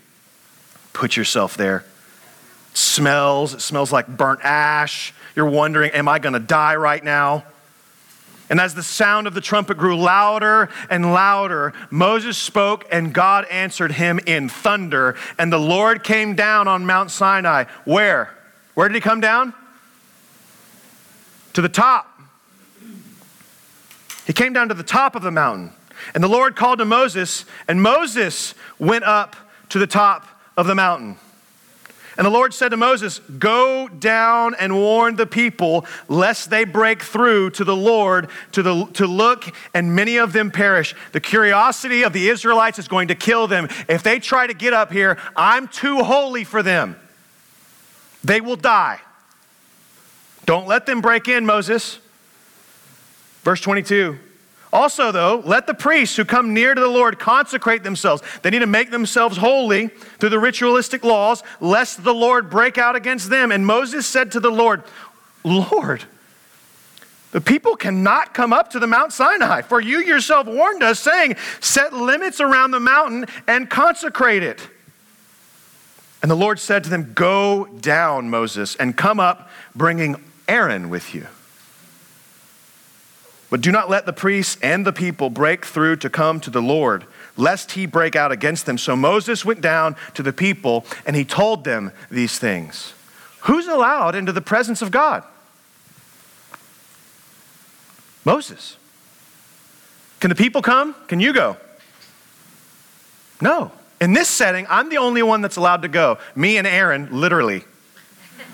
Put 0.94 1.18
yourself 1.18 1.54
there. 1.54 1.84
It 2.70 2.78
smells, 2.78 3.52
it 3.52 3.60
smells 3.60 3.92
like 3.92 4.08
burnt 4.08 4.40
ash. 4.42 5.12
You're 5.36 5.50
wondering, 5.50 5.90
am 5.90 6.08
I 6.08 6.18
going 6.18 6.32
to 6.32 6.40
die 6.40 6.76
right 6.76 7.04
now? 7.04 7.44
And 8.50 8.60
as 8.60 8.74
the 8.74 8.82
sound 8.82 9.28
of 9.28 9.34
the 9.34 9.40
trumpet 9.40 9.78
grew 9.78 9.96
louder 9.96 10.68
and 10.90 11.12
louder, 11.12 11.72
Moses 11.88 12.36
spoke 12.36 12.84
and 12.90 13.14
God 13.14 13.46
answered 13.48 13.92
him 13.92 14.18
in 14.26 14.48
thunder. 14.48 15.16
And 15.38 15.52
the 15.52 15.58
Lord 15.58 16.02
came 16.02 16.34
down 16.34 16.66
on 16.66 16.84
Mount 16.84 17.12
Sinai. 17.12 17.64
Where? 17.84 18.36
Where 18.74 18.88
did 18.88 18.96
he 18.96 19.00
come 19.00 19.20
down? 19.20 19.54
To 21.52 21.62
the 21.62 21.68
top. 21.68 22.08
He 24.26 24.32
came 24.32 24.52
down 24.52 24.68
to 24.68 24.74
the 24.74 24.82
top 24.82 25.14
of 25.14 25.22
the 25.22 25.30
mountain. 25.30 25.72
And 26.14 26.24
the 26.24 26.28
Lord 26.28 26.56
called 26.56 26.78
to 26.80 26.84
Moses, 26.84 27.44
and 27.68 27.80
Moses 27.80 28.54
went 28.78 29.04
up 29.04 29.36
to 29.68 29.78
the 29.78 29.86
top 29.86 30.26
of 30.56 30.66
the 30.66 30.74
mountain. 30.74 31.16
And 32.16 32.26
the 32.26 32.30
Lord 32.30 32.52
said 32.52 32.70
to 32.70 32.76
Moses, 32.76 33.20
Go 33.38 33.88
down 33.88 34.54
and 34.58 34.74
warn 34.74 35.16
the 35.16 35.26
people, 35.26 35.86
lest 36.08 36.50
they 36.50 36.64
break 36.64 37.02
through 37.02 37.50
to 37.50 37.64
the 37.64 37.76
Lord 37.76 38.28
to, 38.52 38.62
the, 38.62 38.86
to 38.94 39.06
look, 39.06 39.44
and 39.74 39.94
many 39.94 40.16
of 40.16 40.32
them 40.32 40.50
perish. 40.50 40.94
The 41.12 41.20
curiosity 41.20 42.02
of 42.02 42.12
the 42.12 42.28
Israelites 42.28 42.78
is 42.78 42.88
going 42.88 43.08
to 43.08 43.14
kill 43.14 43.46
them. 43.46 43.68
If 43.88 44.02
they 44.02 44.18
try 44.18 44.46
to 44.46 44.54
get 44.54 44.72
up 44.72 44.92
here, 44.92 45.18
I'm 45.36 45.68
too 45.68 45.98
holy 45.98 46.44
for 46.44 46.62
them. 46.62 46.96
They 48.24 48.40
will 48.40 48.56
die. 48.56 49.00
Don't 50.46 50.66
let 50.66 50.86
them 50.86 51.00
break 51.00 51.28
in, 51.28 51.46
Moses. 51.46 51.98
Verse 53.44 53.60
22. 53.60 54.18
Also, 54.72 55.10
though, 55.10 55.42
let 55.44 55.66
the 55.66 55.74
priests 55.74 56.16
who 56.16 56.24
come 56.24 56.54
near 56.54 56.74
to 56.74 56.80
the 56.80 56.88
Lord 56.88 57.18
consecrate 57.18 57.82
themselves. 57.82 58.22
They 58.42 58.50
need 58.50 58.60
to 58.60 58.66
make 58.66 58.90
themselves 58.90 59.36
holy 59.36 59.88
through 59.88 60.28
the 60.28 60.38
ritualistic 60.38 61.04
laws, 61.04 61.42
lest 61.60 62.04
the 62.04 62.14
Lord 62.14 62.50
break 62.50 62.78
out 62.78 62.94
against 62.94 63.30
them. 63.30 63.50
And 63.50 63.66
Moses 63.66 64.06
said 64.06 64.30
to 64.32 64.40
the 64.40 64.50
Lord, 64.50 64.84
Lord, 65.42 66.04
the 67.32 67.40
people 67.40 67.74
cannot 67.74 68.32
come 68.32 68.52
up 68.52 68.70
to 68.70 68.78
the 68.78 68.86
Mount 68.86 69.12
Sinai, 69.12 69.62
for 69.62 69.80
you 69.80 69.98
yourself 69.98 70.46
warned 70.46 70.82
us, 70.82 71.00
saying, 71.00 71.36
Set 71.60 71.92
limits 71.92 72.40
around 72.40 72.70
the 72.70 72.80
mountain 72.80 73.26
and 73.48 73.68
consecrate 73.68 74.42
it. 74.44 74.68
And 76.22 76.30
the 76.30 76.36
Lord 76.36 76.60
said 76.60 76.84
to 76.84 76.90
them, 76.90 77.12
Go 77.14 77.66
down, 77.80 78.30
Moses, 78.30 78.76
and 78.76 78.96
come 78.96 79.18
up, 79.18 79.48
bringing 79.74 80.22
Aaron 80.48 80.90
with 80.90 81.14
you. 81.14 81.26
But 83.50 83.60
do 83.60 83.72
not 83.72 83.90
let 83.90 84.06
the 84.06 84.12
priests 84.12 84.56
and 84.62 84.86
the 84.86 84.92
people 84.92 85.28
break 85.28 85.66
through 85.66 85.96
to 85.96 86.08
come 86.08 86.38
to 86.40 86.50
the 86.50 86.62
Lord, 86.62 87.04
lest 87.36 87.72
he 87.72 87.84
break 87.84 88.14
out 88.14 88.30
against 88.30 88.64
them. 88.64 88.78
So 88.78 88.94
Moses 88.94 89.44
went 89.44 89.60
down 89.60 89.96
to 90.14 90.22
the 90.22 90.32
people 90.32 90.86
and 91.04 91.16
he 91.16 91.24
told 91.24 91.64
them 91.64 91.90
these 92.10 92.38
things. 92.38 92.94
Who's 93.40 93.66
allowed 93.66 94.14
into 94.14 94.30
the 94.30 94.40
presence 94.40 94.82
of 94.82 94.92
God? 94.92 95.24
Moses. 98.24 98.76
Can 100.20 100.28
the 100.28 100.36
people 100.36 100.62
come? 100.62 100.94
Can 101.08 101.18
you 101.18 101.32
go? 101.32 101.56
No. 103.40 103.72
In 104.00 104.12
this 104.12 104.28
setting, 104.28 104.66
I'm 104.68 104.90
the 104.90 104.98
only 104.98 105.22
one 105.22 105.40
that's 105.40 105.56
allowed 105.56 105.82
to 105.82 105.88
go. 105.88 106.18
Me 106.36 106.56
and 106.56 106.66
Aaron, 106.66 107.08
literally. 107.10 107.64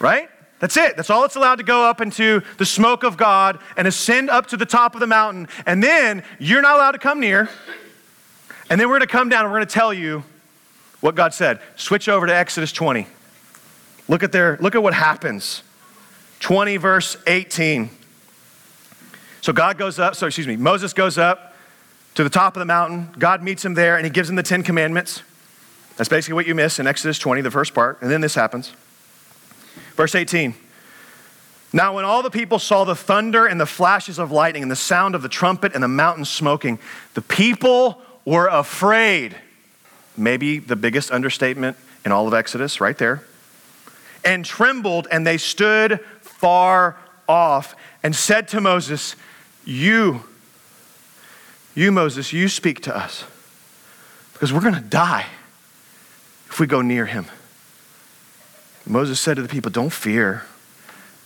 right? 0.00 0.28
That's 0.62 0.76
it. 0.76 0.96
That's 0.96 1.10
all 1.10 1.24
it's 1.24 1.34
allowed 1.34 1.56
to 1.56 1.64
go 1.64 1.82
up 1.84 2.00
into 2.00 2.40
the 2.56 2.64
smoke 2.64 3.02
of 3.02 3.16
God 3.16 3.58
and 3.76 3.88
ascend 3.88 4.30
up 4.30 4.46
to 4.46 4.56
the 4.56 4.64
top 4.64 4.94
of 4.94 5.00
the 5.00 5.08
mountain. 5.08 5.48
And 5.66 5.82
then 5.82 6.22
you're 6.38 6.62
not 6.62 6.76
allowed 6.76 6.92
to 6.92 7.00
come 7.00 7.18
near. 7.18 7.50
And 8.70 8.80
then 8.80 8.88
we're 8.88 9.00
going 9.00 9.08
to 9.08 9.12
come 9.12 9.28
down 9.28 9.44
and 9.44 9.52
we're 9.52 9.58
going 9.58 9.66
to 9.66 9.74
tell 9.74 9.92
you 9.92 10.22
what 11.00 11.16
God 11.16 11.34
said. 11.34 11.58
Switch 11.74 12.08
over 12.08 12.28
to 12.28 12.34
Exodus 12.34 12.70
20. 12.70 13.08
Look 14.06 14.22
at 14.22 14.30
there, 14.30 14.56
look 14.60 14.76
at 14.76 14.82
what 14.84 14.94
happens. 14.94 15.64
20 16.38 16.76
verse 16.76 17.16
18. 17.26 17.90
So 19.40 19.52
God 19.52 19.78
goes 19.78 19.98
up, 19.98 20.14
so 20.14 20.28
excuse 20.28 20.46
me, 20.46 20.54
Moses 20.54 20.92
goes 20.92 21.18
up 21.18 21.56
to 22.14 22.22
the 22.22 22.30
top 22.30 22.54
of 22.54 22.60
the 22.60 22.66
mountain. 22.66 23.08
God 23.18 23.42
meets 23.42 23.64
him 23.64 23.74
there 23.74 23.96
and 23.96 24.04
he 24.04 24.10
gives 24.10 24.30
him 24.30 24.36
the 24.36 24.44
10 24.44 24.62
commandments. 24.62 25.22
That's 25.96 26.08
basically 26.08 26.34
what 26.34 26.46
you 26.46 26.54
miss 26.54 26.78
in 26.78 26.86
Exodus 26.86 27.18
20, 27.18 27.40
the 27.40 27.50
first 27.50 27.74
part. 27.74 28.00
And 28.00 28.08
then 28.08 28.20
this 28.20 28.36
happens. 28.36 28.72
Verse 29.96 30.14
18. 30.14 30.54
Now, 31.72 31.94
when 31.94 32.04
all 32.04 32.22
the 32.22 32.30
people 32.30 32.58
saw 32.58 32.84
the 32.84 32.94
thunder 32.94 33.46
and 33.46 33.58
the 33.60 33.66
flashes 33.66 34.18
of 34.18 34.30
lightning 34.30 34.62
and 34.62 34.70
the 34.70 34.76
sound 34.76 35.14
of 35.14 35.22
the 35.22 35.28
trumpet 35.28 35.72
and 35.74 35.82
the 35.82 35.88
mountain 35.88 36.24
smoking, 36.24 36.78
the 37.14 37.22
people 37.22 38.02
were 38.24 38.46
afraid. 38.46 39.36
Maybe 40.16 40.58
the 40.58 40.76
biggest 40.76 41.10
understatement 41.10 41.78
in 42.04 42.12
all 42.12 42.28
of 42.28 42.34
Exodus, 42.34 42.80
right 42.80 42.96
there. 42.96 43.22
And 44.24 44.44
trembled, 44.44 45.08
and 45.10 45.26
they 45.26 45.38
stood 45.38 46.00
far 46.20 46.98
off 47.26 47.74
and 48.02 48.14
said 48.14 48.48
to 48.48 48.60
Moses, 48.60 49.16
You, 49.64 50.24
you, 51.74 51.90
Moses, 51.90 52.32
you 52.32 52.48
speak 52.48 52.82
to 52.82 52.96
us 52.96 53.24
because 54.34 54.52
we're 54.52 54.60
going 54.60 54.74
to 54.74 54.80
die 54.80 55.26
if 56.48 56.60
we 56.60 56.66
go 56.66 56.82
near 56.82 57.06
him. 57.06 57.26
Moses 58.86 59.20
said 59.20 59.36
to 59.36 59.42
the 59.42 59.48
people, 59.48 59.70
Don't 59.70 59.92
fear, 59.92 60.44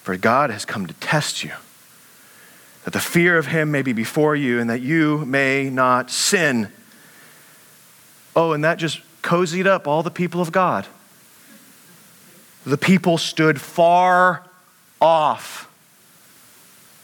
for 0.02 0.16
God 0.16 0.50
has 0.50 0.64
come 0.64 0.86
to 0.86 0.94
test 0.94 1.42
you, 1.42 1.52
that 2.84 2.92
the 2.92 3.00
fear 3.00 3.38
of 3.38 3.46
him 3.46 3.70
may 3.70 3.82
be 3.82 3.92
before 3.92 4.36
you, 4.36 4.60
and 4.60 4.68
that 4.70 4.80
you 4.80 5.24
may 5.24 5.70
not 5.70 6.10
sin. 6.10 6.70
Oh, 8.34 8.52
and 8.52 8.62
that 8.64 8.78
just 8.78 9.00
cozied 9.22 9.66
up 9.66 9.88
all 9.88 10.02
the 10.02 10.10
people 10.10 10.40
of 10.40 10.52
God. 10.52 10.86
The 12.64 12.76
people 12.76 13.16
stood 13.16 13.60
far 13.60 14.44
off 15.00 15.70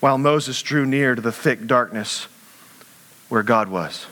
while 0.01 0.19
Moses 0.19 0.61
drew 0.61 0.85
near 0.85 1.15
to 1.15 1.23
the 1.23 1.33
thick 1.33 1.67
darkness 1.67 2.27
where 3.29 3.43
God 3.43 3.69
was. 3.69 4.07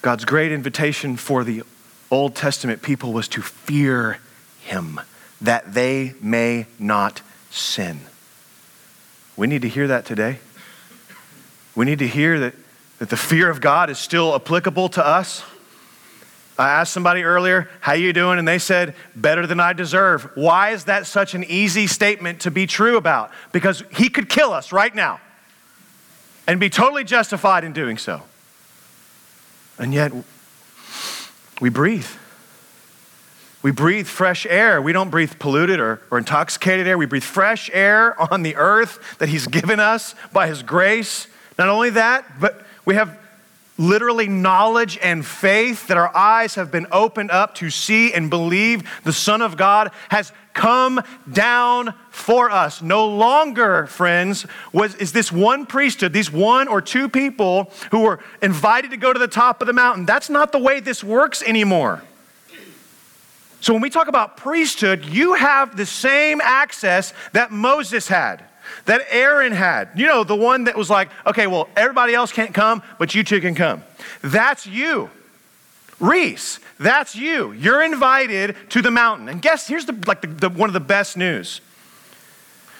God's 0.00 0.24
great 0.24 0.50
invitation 0.50 1.16
for 1.16 1.44
the 1.44 1.62
Old 2.12 2.34
Testament 2.36 2.82
people 2.82 3.12
was 3.14 3.26
to 3.28 3.40
fear 3.40 4.18
him 4.60 5.00
that 5.40 5.72
they 5.72 6.14
may 6.20 6.66
not 6.78 7.22
sin. 7.50 8.00
We 9.34 9.46
need 9.46 9.62
to 9.62 9.68
hear 9.68 9.88
that 9.88 10.04
today. 10.04 10.38
We 11.74 11.86
need 11.86 12.00
to 12.00 12.06
hear 12.06 12.38
that, 12.38 12.54
that 12.98 13.08
the 13.08 13.16
fear 13.16 13.48
of 13.48 13.62
God 13.62 13.88
is 13.88 13.98
still 13.98 14.34
applicable 14.34 14.90
to 14.90 15.04
us. 15.04 15.42
I 16.58 16.68
asked 16.68 16.92
somebody 16.92 17.22
earlier, 17.22 17.70
how 17.80 17.94
you 17.94 18.12
doing? 18.12 18.38
And 18.38 18.46
they 18.46 18.58
said, 18.58 18.94
better 19.16 19.46
than 19.46 19.58
I 19.58 19.72
deserve. 19.72 20.30
Why 20.34 20.70
is 20.70 20.84
that 20.84 21.06
such 21.06 21.34
an 21.34 21.44
easy 21.44 21.86
statement 21.86 22.40
to 22.42 22.50
be 22.50 22.66
true 22.66 22.98
about? 22.98 23.30
Because 23.52 23.82
he 23.90 24.10
could 24.10 24.28
kill 24.28 24.52
us 24.52 24.70
right 24.70 24.94
now 24.94 25.18
and 26.46 26.60
be 26.60 26.68
totally 26.68 27.04
justified 27.04 27.64
in 27.64 27.72
doing 27.72 27.96
so. 27.96 28.22
And 29.78 29.94
yet, 29.94 30.12
we 31.62 31.68
breathe. 31.68 32.08
We 33.62 33.70
breathe 33.70 34.08
fresh 34.08 34.44
air. 34.46 34.82
We 34.82 34.92
don't 34.92 35.10
breathe 35.10 35.38
polluted 35.38 35.78
or, 35.78 36.02
or 36.10 36.18
intoxicated 36.18 36.88
air. 36.88 36.98
We 36.98 37.06
breathe 37.06 37.22
fresh 37.22 37.70
air 37.72 38.20
on 38.32 38.42
the 38.42 38.56
earth 38.56 39.18
that 39.18 39.28
He's 39.28 39.46
given 39.46 39.78
us 39.78 40.16
by 40.32 40.48
His 40.48 40.64
grace. 40.64 41.28
Not 41.56 41.68
only 41.68 41.90
that, 41.90 42.40
but 42.40 42.66
we 42.84 42.96
have 42.96 43.16
literally 43.82 44.28
knowledge 44.28 44.98
and 45.02 45.26
faith 45.26 45.88
that 45.88 45.96
our 45.96 46.14
eyes 46.16 46.54
have 46.54 46.70
been 46.70 46.86
opened 46.92 47.30
up 47.30 47.54
to 47.56 47.68
see 47.68 48.12
and 48.12 48.30
believe 48.30 48.88
the 49.04 49.12
Son 49.12 49.42
of 49.42 49.56
God 49.56 49.90
has 50.08 50.32
come 50.54 51.02
down 51.30 51.94
for 52.10 52.50
us. 52.50 52.82
No 52.82 53.08
longer, 53.08 53.86
friends, 53.86 54.46
was, 54.72 54.94
is 54.96 55.12
this 55.12 55.32
one 55.32 55.66
priesthood, 55.66 56.12
these 56.12 56.30
one 56.30 56.68
or 56.68 56.80
two 56.80 57.08
people 57.08 57.70
who 57.90 58.00
were 58.00 58.20
invited 58.40 58.90
to 58.92 58.96
go 58.96 59.12
to 59.12 59.18
the 59.18 59.28
top 59.28 59.60
of 59.60 59.66
the 59.66 59.72
mountain. 59.72 60.06
That's 60.06 60.30
not 60.30 60.52
the 60.52 60.58
way 60.58 60.80
this 60.80 61.02
works 61.02 61.42
anymore. 61.42 62.02
So 63.60 63.72
when 63.72 63.82
we 63.82 63.90
talk 63.90 64.08
about 64.08 64.36
priesthood, 64.36 65.04
you 65.04 65.34
have 65.34 65.76
the 65.76 65.86
same 65.86 66.40
access 66.40 67.12
that 67.32 67.50
Moses 67.50 68.08
had 68.08 68.44
that 68.84 69.02
Aaron 69.10 69.52
had. 69.52 69.90
You 69.94 70.06
know, 70.06 70.24
the 70.24 70.36
one 70.36 70.64
that 70.64 70.76
was 70.76 70.90
like, 70.90 71.10
okay, 71.26 71.46
well, 71.46 71.68
everybody 71.76 72.14
else 72.14 72.32
can't 72.32 72.54
come, 72.54 72.82
but 72.98 73.14
you 73.14 73.24
two 73.24 73.40
can 73.40 73.54
come. 73.54 73.82
That's 74.22 74.66
you. 74.66 75.10
Reese, 76.00 76.58
that's 76.80 77.14
you. 77.14 77.52
You're 77.52 77.82
invited 77.82 78.56
to 78.70 78.82
the 78.82 78.90
mountain. 78.90 79.28
And 79.28 79.40
guess, 79.40 79.68
here's 79.68 79.86
the, 79.86 79.96
like 80.06 80.20
the, 80.20 80.26
the, 80.26 80.48
one 80.48 80.68
of 80.68 80.74
the 80.74 80.80
best 80.80 81.16
news. 81.16 81.60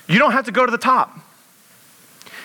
You 0.09 0.19
don't 0.19 0.33
have 0.33 0.47
to 0.47 0.53
go 0.53 0.67
to 0.67 0.73
the 0.73 0.79
top. 0.79 1.17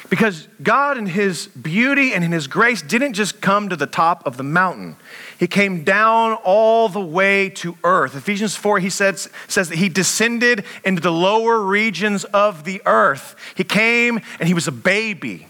Because 0.09 0.47
God, 0.63 0.97
in 0.97 1.05
His 1.05 1.47
beauty 1.47 2.13
and 2.13 2.23
in 2.23 2.31
His 2.31 2.47
grace, 2.47 2.81
didn't 2.81 3.13
just 3.13 3.41
come 3.41 3.67
to 3.69 3.75
the 3.75 3.87
top 3.87 4.25
of 4.25 4.37
the 4.37 4.43
mountain. 4.43 4.95
He 5.37 5.47
came 5.47 5.83
down 5.83 6.33
all 6.43 6.87
the 6.87 7.01
way 7.01 7.49
to 7.49 7.77
earth. 7.83 8.15
Ephesians 8.15 8.55
4, 8.55 8.79
he 8.79 8.89
says, 8.89 9.29
says 9.49 9.67
that 9.67 9.77
He 9.77 9.89
descended 9.89 10.63
into 10.85 11.01
the 11.01 11.11
lower 11.11 11.59
regions 11.61 12.23
of 12.25 12.63
the 12.63 12.81
earth. 12.85 13.35
He 13.55 13.65
came 13.65 14.21
and 14.39 14.47
He 14.47 14.53
was 14.53 14.67
a 14.67 14.71
baby, 14.71 15.47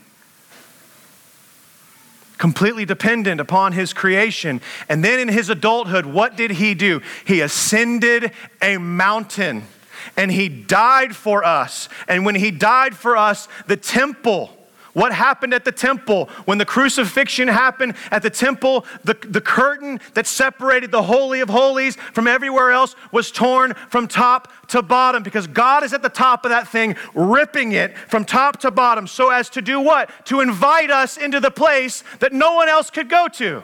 completely 2.40 2.86
dependent 2.86 3.40
upon 3.40 3.74
His 3.74 3.94
creation. 3.94 4.60
And 4.90 5.06
then 5.06 5.20
in 5.20 5.28
His 5.28 5.52
adulthood, 5.52 6.08
what 6.08 6.36
did 6.36 6.50
He 6.50 6.74
do? 6.74 7.02
He 7.26 7.42
ascended 7.42 8.32
a 8.60 8.80
mountain 8.80 9.68
and 10.16 10.32
he 10.32 10.48
died 10.48 11.16
for 11.16 11.44
us. 11.44 11.90
And 12.08 12.26
when 12.26 12.36
he 12.36 12.52
died 12.52 12.96
for 12.96 13.18
us, 13.18 13.48
the 13.68 13.78
temple, 13.78 14.58
what 14.98 15.14
happened 15.14 15.54
at 15.54 15.64
the 15.64 15.72
temple? 15.72 16.26
When 16.46 16.58
the 16.58 16.66
crucifixion 16.66 17.48
happened 17.48 17.94
at 18.10 18.24
the 18.24 18.32
temple, 18.32 18.84
the, 19.04 19.14
the 19.14 19.42
curtain 19.42 20.00
that 20.16 20.26
separated 20.26 20.90
the 20.90 21.04
Holy 21.04 21.40
of 21.40 21.50
Holies 21.50 21.98
from 22.14 22.26
everywhere 22.26 22.72
else 22.72 22.96
was 23.12 23.30
torn 23.30 23.76
from 23.90 24.08
top 24.08 24.52
to 24.70 24.82
bottom 24.82 25.22
because 25.22 25.46
God 25.46 25.84
is 25.84 25.94
at 25.94 26.02
the 26.02 26.10
top 26.10 26.46
of 26.46 26.50
that 26.50 26.68
thing, 26.68 26.96
ripping 27.14 27.74
it 27.74 27.96
from 27.96 28.26
top 28.26 28.60
to 28.62 28.72
bottom 28.72 29.06
so 29.06 29.30
as 29.30 29.52
to 29.52 29.62
do 29.62 29.80
what? 29.80 30.10
To 30.26 30.40
invite 30.40 30.90
us 30.90 31.16
into 31.16 31.40
the 31.40 31.52
place 31.52 32.04
that 32.18 32.34
no 32.34 32.56
one 32.56 32.68
else 32.68 32.90
could 32.90 33.08
go 33.08 33.28
to. 33.34 33.62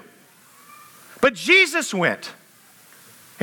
But 1.19 1.33
Jesus 1.33 1.95
went. 1.95 2.31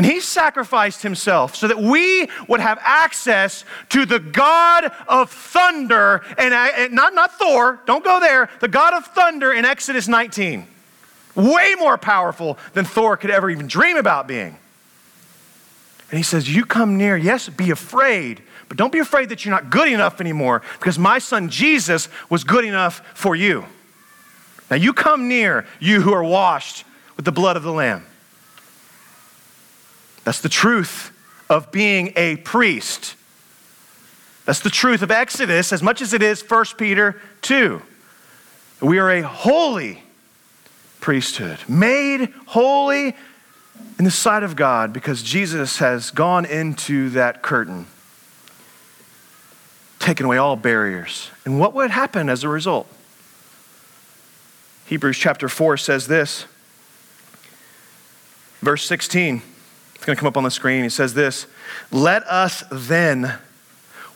And 0.00 0.06
he 0.06 0.20
sacrificed 0.20 1.02
himself 1.02 1.54
so 1.54 1.68
that 1.68 1.78
we 1.78 2.26
would 2.48 2.60
have 2.60 2.78
access 2.80 3.66
to 3.90 4.06
the 4.06 4.18
God 4.18 4.90
of 5.06 5.30
thunder, 5.30 6.22
and, 6.38 6.54
uh, 6.54 6.68
and 6.74 6.94
not, 6.94 7.14
not 7.14 7.38
Thor, 7.38 7.78
don't 7.84 8.02
go 8.02 8.18
there, 8.18 8.48
the 8.60 8.68
God 8.68 8.94
of 8.94 9.04
thunder 9.08 9.52
in 9.52 9.66
Exodus 9.66 10.08
19. 10.08 10.66
Way 11.34 11.74
more 11.78 11.98
powerful 11.98 12.56
than 12.72 12.86
Thor 12.86 13.18
could 13.18 13.30
ever 13.30 13.50
even 13.50 13.66
dream 13.66 13.98
about 13.98 14.26
being. 14.26 14.56
And 16.10 16.16
he 16.16 16.22
says, 16.22 16.48
You 16.48 16.64
come 16.64 16.96
near, 16.96 17.14
yes, 17.18 17.50
be 17.50 17.70
afraid, 17.70 18.40
but 18.68 18.78
don't 18.78 18.92
be 18.92 19.00
afraid 19.00 19.28
that 19.28 19.44
you're 19.44 19.52
not 19.52 19.68
good 19.68 19.88
enough 19.88 20.18
anymore 20.18 20.62
because 20.78 20.98
my 20.98 21.18
son 21.18 21.50
Jesus 21.50 22.08
was 22.30 22.42
good 22.42 22.64
enough 22.64 23.02
for 23.12 23.36
you. 23.36 23.66
Now 24.70 24.76
you 24.76 24.94
come 24.94 25.28
near, 25.28 25.66
you 25.78 26.00
who 26.00 26.14
are 26.14 26.24
washed 26.24 26.86
with 27.16 27.26
the 27.26 27.32
blood 27.32 27.58
of 27.58 27.64
the 27.64 27.72
Lamb. 27.74 28.06
That's 30.24 30.40
the 30.40 30.48
truth 30.48 31.12
of 31.48 31.72
being 31.72 32.12
a 32.16 32.36
priest. 32.36 33.16
That's 34.44 34.60
the 34.60 34.70
truth 34.70 35.02
of 35.02 35.10
Exodus 35.10 35.72
as 35.72 35.82
much 35.82 36.00
as 36.00 36.12
it 36.12 36.22
is 36.22 36.42
1 36.48 36.64
Peter 36.76 37.20
2. 37.42 37.82
We 38.80 38.98
are 38.98 39.10
a 39.10 39.22
holy 39.22 40.02
priesthood, 41.00 41.58
made 41.68 42.32
holy 42.46 43.16
in 43.98 44.04
the 44.04 44.10
sight 44.10 44.42
of 44.42 44.56
God 44.56 44.92
because 44.92 45.22
Jesus 45.22 45.78
has 45.78 46.10
gone 46.10 46.44
into 46.44 47.10
that 47.10 47.42
curtain, 47.42 47.86
taken 49.98 50.26
away 50.26 50.36
all 50.36 50.56
barriers. 50.56 51.30
And 51.44 51.58
what 51.58 51.74
would 51.74 51.90
happen 51.90 52.28
as 52.28 52.44
a 52.44 52.48
result? 52.48 52.86
Hebrews 54.86 55.18
chapter 55.18 55.48
4 55.48 55.76
says 55.76 56.06
this, 56.06 56.46
verse 58.60 58.84
16. 58.86 59.42
It's 60.00 60.06
going 60.06 60.16
to 60.16 60.20
come 60.20 60.28
up 60.28 60.38
on 60.38 60.44
the 60.44 60.50
screen. 60.50 60.82
He 60.82 60.88
says 60.88 61.12
this 61.12 61.46
Let 61.90 62.26
us 62.26 62.64
then 62.72 63.34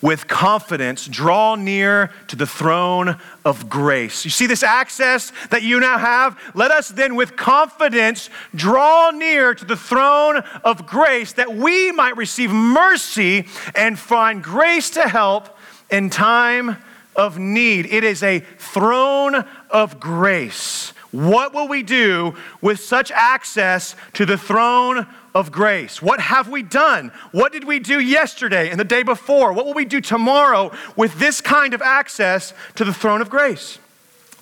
with 0.01 0.27
confidence 0.27 1.07
draw 1.07 1.57
near 1.57 2.11
to 2.29 2.37
the 2.37 2.47
throne 2.47 3.19
of 3.45 3.69
grace. 3.69 4.25
You 4.25 4.31
see 4.31 4.47
this 4.47 4.63
access 4.63 5.31
that 5.51 5.63
you 5.63 5.81
now 5.81 5.99
have? 5.99 6.41
Let 6.55 6.71
us 6.71 6.89
then 6.89 7.17
with 7.17 7.37
confidence 7.37 8.31
draw 8.55 9.11
near 9.11 9.55
to 9.55 9.65
the 9.67 9.77
throne 9.77 10.39
of 10.65 10.87
grace 10.87 11.35
that 11.35 11.55
we 11.55 11.93
might 11.93 12.17
receive 12.17 12.51
mercy 12.51 13.47
and 13.75 13.99
find 13.99 14.43
grace 14.43 14.89
to 14.89 15.07
help 15.07 15.55
in 15.91 16.09
time 16.09 16.79
of 17.15 17.39
need. 17.39 17.85
It 17.85 18.05
is 18.05 18.23
a 18.23 18.41
throne 18.41 19.45
of 19.69 20.01
grace. 20.01 20.94
What 21.15 21.55
will 21.55 21.69
we 21.69 21.83
do 21.83 22.35
with 22.61 22.81
such 22.81 23.11
access 23.13 23.95
to 24.15 24.27
the 24.27 24.37
throne 24.37 25.07
of 25.35 25.51
grace. 25.51 26.01
What 26.01 26.21
have 26.21 26.49
we 26.49 26.63
done? 26.63 27.11
What 27.33 27.53
did 27.53 27.65
we 27.65 27.81
do 27.81 27.99
yesterday 27.99 28.71
and 28.71 28.79
the 28.79 28.85
day 28.85 29.03
before? 29.03 29.53
What 29.53 29.67
will 29.67 29.75
we 29.75 29.85
do 29.85 30.01
tomorrow 30.01 30.73
with 30.97 31.19
this 31.19 31.41
kind 31.41 31.75
of 31.75 31.83
access 31.83 32.55
to 32.77 32.85
the 32.85 32.95
throne 32.95 33.21
of 33.21 33.29
grace 33.29 33.79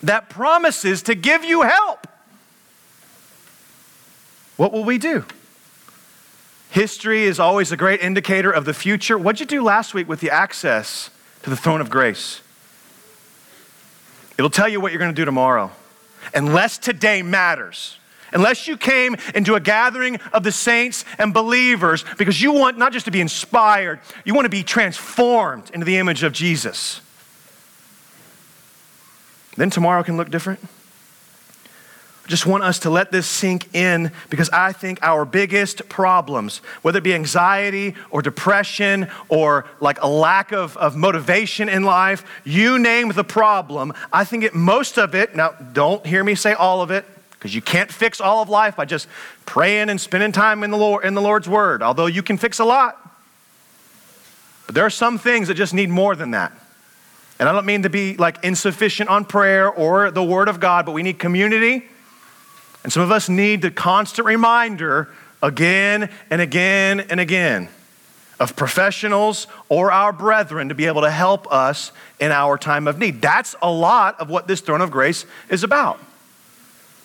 that 0.02 0.29
promises 0.29 1.02
to 1.02 1.14
give 1.14 1.45
you 1.45 1.62
help? 1.62 2.07
What 4.59 4.71
will 4.71 4.85
we 4.85 4.99
do? 4.99 5.25
History 6.71 7.25
is 7.25 7.41
always 7.41 7.73
a 7.73 7.76
great 7.76 8.00
indicator 8.00 8.50
of 8.50 8.67
the 8.67 8.75
future. 8.75 9.17
What'd 9.17 9.41
you 9.41 9.47
do 9.47 9.62
last 9.62 9.95
week 9.95 10.09
with 10.09 10.21
the 10.21 10.31
access 10.31 11.11
to 11.43 11.50
the 11.50 11.57
throne 11.57 11.81
of 11.81 11.88
grace? 11.88 12.43
It'll 14.37 14.50
tell 14.50 14.69
you 14.69 14.81
what 14.81 14.93
you're 14.93 14.99
going 14.99 15.14
to 15.14 15.21
do 15.21 15.25
tomorrow, 15.25 15.71
unless 16.35 16.79
today 16.79 17.23
matters 17.23 17.99
unless 18.33 18.67
you 18.67 18.76
came 18.76 19.17
into 19.35 19.55
a 19.55 19.61
gathering 19.61 20.17
of 20.33 20.43
the 20.43 20.52
saints 20.52 21.05
and 21.19 21.35
believers 21.35 22.05
because 22.19 22.41
you 22.41 22.52
want 22.52 22.79
not 22.79 22.93
just 22.93 23.05
to 23.05 23.11
be 23.11 23.21
inspired, 23.21 24.00
you 24.25 24.35
want 24.35 24.45
to 24.45 24.50
be 24.50 24.62
transformed 24.62 25.71
into 25.75 25.85
the 25.85 25.99
image 25.99 26.23
of 26.23 26.33
Jesus. 26.33 27.00
Then 29.57 29.71
tomorrow 29.71 30.02
can 30.02 30.17
look 30.17 30.31
different. 30.31 30.61
Just 32.29 32.47
want 32.47 32.62
us 32.62 32.79
to 32.81 32.91
let 32.91 33.11
this 33.11 33.26
sink 33.26 33.75
in 33.75 34.12
because 34.31 34.49
I 34.50 34.73
think 34.73 35.00
our 35.02 35.25
biggest 35.25 35.88
problems, 35.88 36.59
whether 36.83 36.99
it 36.99 37.05
be 37.05 37.14
anxiety 37.14 37.95
or 38.11 38.23
depression 38.23 39.09
or 39.29 39.67
like 39.81 40.00
a 40.02 40.07
lack 40.07 40.52
of, 40.52 40.76
of 40.76 40.95
motivation 40.95 41.69
in 41.69 41.83
life, 41.83 42.25
you 42.45 42.79
name 42.79 43.09
the 43.09 43.25
problem, 43.25 43.93
I 44.12 44.25
think 44.25 44.45
it, 44.45 44.55
most 44.55 44.99
of 44.99 45.17
it, 45.17 45.35
now 45.35 45.50
don't 45.73 46.07
hear 46.07 46.23
me 46.23 46.37
say 46.37 46.52
all 46.52 46.81
of 46.81 46.93
it, 46.93 47.05
because 47.33 47.57
you 47.57 47.61
can't 47.61 47.91
fix 47.91 48.21
all 48.21 48.41
of 48.41 48.49
life 48.49 48.76
by 48.76 48.85
just 48.85 49.09
praying 49.45 49.91
and 49.91 50.00
spending 50.00 50.31
time 50.31 50.62
in 50.62 50.71
the, 50.71 50.76
Lord, 50.76 51.05
in 51.05 51.14
the 51.14 51.21
Lord's 51.21 51.49
Word, 51.49 51.83
although 51.83 52.07
you 52.07 52.23
can 52.23 52.38
fix 52.38 52.61
a 52.61 52.64
lot. 52.64 52.97
But 54.67 54.76
there 54.76 54.87
are 54.87 54.91
some 54.91 55.19
things 55.19 55.49
that 55.49 55.55
just 55.55 55.75
need 55.75 55.91
more 55.91 56.14
than 56.14 56.31
that. 56.31 56.52
And 57.41 57.49
I 57.49 57.52
don't 57.52 57.67
mean 57.67 57.83
to 57.83 57.91
be 57.91 58.17
like 58.17 58.45
insufficient 58.45 59.11
on 59.11 59.25
prayer 59.25 59.69
or 59.69 60.12
the 60.12 60.23
Word 60.23 60.49
of 60.49 60.61
God, 60.61 60.87
but 60.87 60.93
we 60.93 61.02
need 61.02 61.19
community. 61.19 61.89
And 62.82 62.92
some 62.92 63.02
of 63.02 63.10
us 63.10 63.28
need 63.28 63.62
the 63.62 63.71
constant 63.71 64.26
reminder 64.26 65.08
again 65.42 66.10
and 66.30 66.40
again 66.40 67.00
and 67.00 67.21
again 67.21 67.68
of 68.40 68.56
professionals 68.56 69.47
or 69.68 69.92
our 69.92 70.12
brethren 70.12 70.68
to 70.68 70.75
be 70.75 70.86
able 70.86 71.02
to 71.02 71.10
help 71.10 71.50
us 71.52 71.92
in 72.18 72.32
our 72.32 72.58
time 72.58 72.88
of 72.88 72.99
need. 72.99 73.23
That's 73.23 73.54
a 73.62 73.71
lot 73.71 74.18
of 74.21 74.28
what 74.28 74.49
this 74.49 74.60
throne 74.60 74.80
of 74.80 74.90
grace 74.90 75.25
is 75.49 75.62
about. 75.62 76.00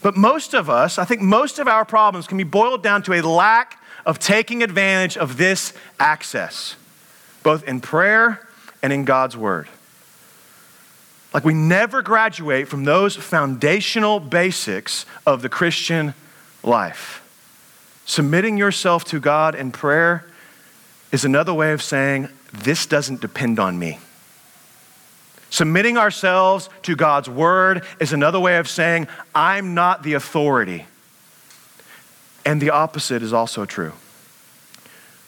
But 0.02 0.16
most 0.16 0.54
of 0.54 0.70
us, 0.70 0.98
I 0.98 1.06
think 1.06 1.22
most 1.22 1.60
of 1.60 1.68
our 1.68 1.86
problems 1.86 2.28
can 2.28 2.38
be 2.38 2.44
boiled 2.44 2.82
down 2.82 3.04
to 3.04 3.14
a 3.14 3.22
lack 3.22 3.80
of 4.06 4.20
taking 4.20 4.64
advantage 4.64 5.18
of 5.18 5.38
this 5.38 5.74
access, 6.00 6.76
both 7.44 7.64
in 7.68 7.82
prayer 7.82 8.48
and 8.82 8.92
in 8.92 9.06
God's 9.06 9.38
Word. 9.38 9.68
Like 11.34 11.44
we 11.44 11.54
never 11.54 12.02
graduate 12.02 12.68
from 12.68 12.84
those 12.84 13.16
foundational 13.16 14.20
basics 14.20 15.06
of 15.26 15.42
the 15.42 15.50
Christian 15.50 16.14
life. 16.64 17.24
Submitting 18.06 18.58
yourself 18.58 19.04
to 19.06 19.20
God 19.20 19.54
in 19.54 19.72
prayer 19.72 20.26
is 21.12 21.26
another 21.26 21.54
way 21.54 21.74
of 21.74 21.82
saying, 21.82 22.30
This 22.54 22.86
doesn't 22.86 23.22
depend 23.22 23.60
on 23.60 23.78
me. 23.78 24.00
Submitting 25.50 25.98
ourselves 25.98 26.70
to 26.84 26.96
God's 26.96 27.30
word 27.30 27.84
is 28.00 28.14
another 28.14 28.40
way 28.40 28.58
of 28.58 28.68
saying, 28.68 29.08
I'm 29.34 29.74
not 29.74 30.04
the 30.04 30.14
authority. 30.14 30.86
And 32.46 32.62
the 32.62 32.70
opposite 32.70 33.24
is 33.24 33.34
also 33.34 33.66
true. 33.66 33.94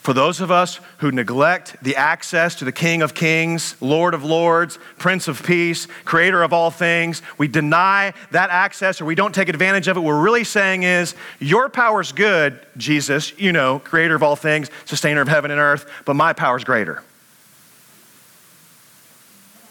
For 0.01 0.13
those 0.13 0.39
of 0.39 0.49
us 0.49 0.79
who 0.99 1.11
neglect 1.11 1.75
the 1.81 1.97
access 1.97 2.55
to 2.55 2.65
the 2.65 2.71
King 2.71 3.01
of 3.01 3.13
Kings, 3.13 3.75
Lord 3.81 4.13
of 4.13 4.23
Lords, 4.23 4.79
Prince 4.97 5.27
of 5.27 5.43
Peace, 5.43 5.87
Creator 6.05 6.41
of 6.41 6.53
all 6.53 6.71
things, 6.71 7.21
we 7.37 7.49
deny 7.49 8.13
that 8.31 8.49
access 8.49 9.01
or 9.01 9.05
we 9.05 9.13
don't 9.13 9.35
take 9.35 9.49
advantage 9.49 9.89
of 9.89 9.97
it, 9.97 9.99
what 9.99 10.07
we're 10.07 10.21
really 10.21 10.45
saying 10.45 10.83
is, 10.83 11.15
Your 11.39 11.67
power's 11.67 12.13
good, 12.13 12.65
Jesus, 12.77 13.37
you 13.37 13.51
know, 13.51 13.79
Creator 13.79 14.15
of 14.15 14.23
all 14.23 14.37
things, 14.37 14.69
Sustainer 14.85 15.19
of 15.19 15.27
heaven 15.27 15.51
and 15.51 15.59
earth, 15.59 15.89
but 16.05 16.13
my 16.13 16.31
power's 16.31 16.63
greater. 16.63 17.03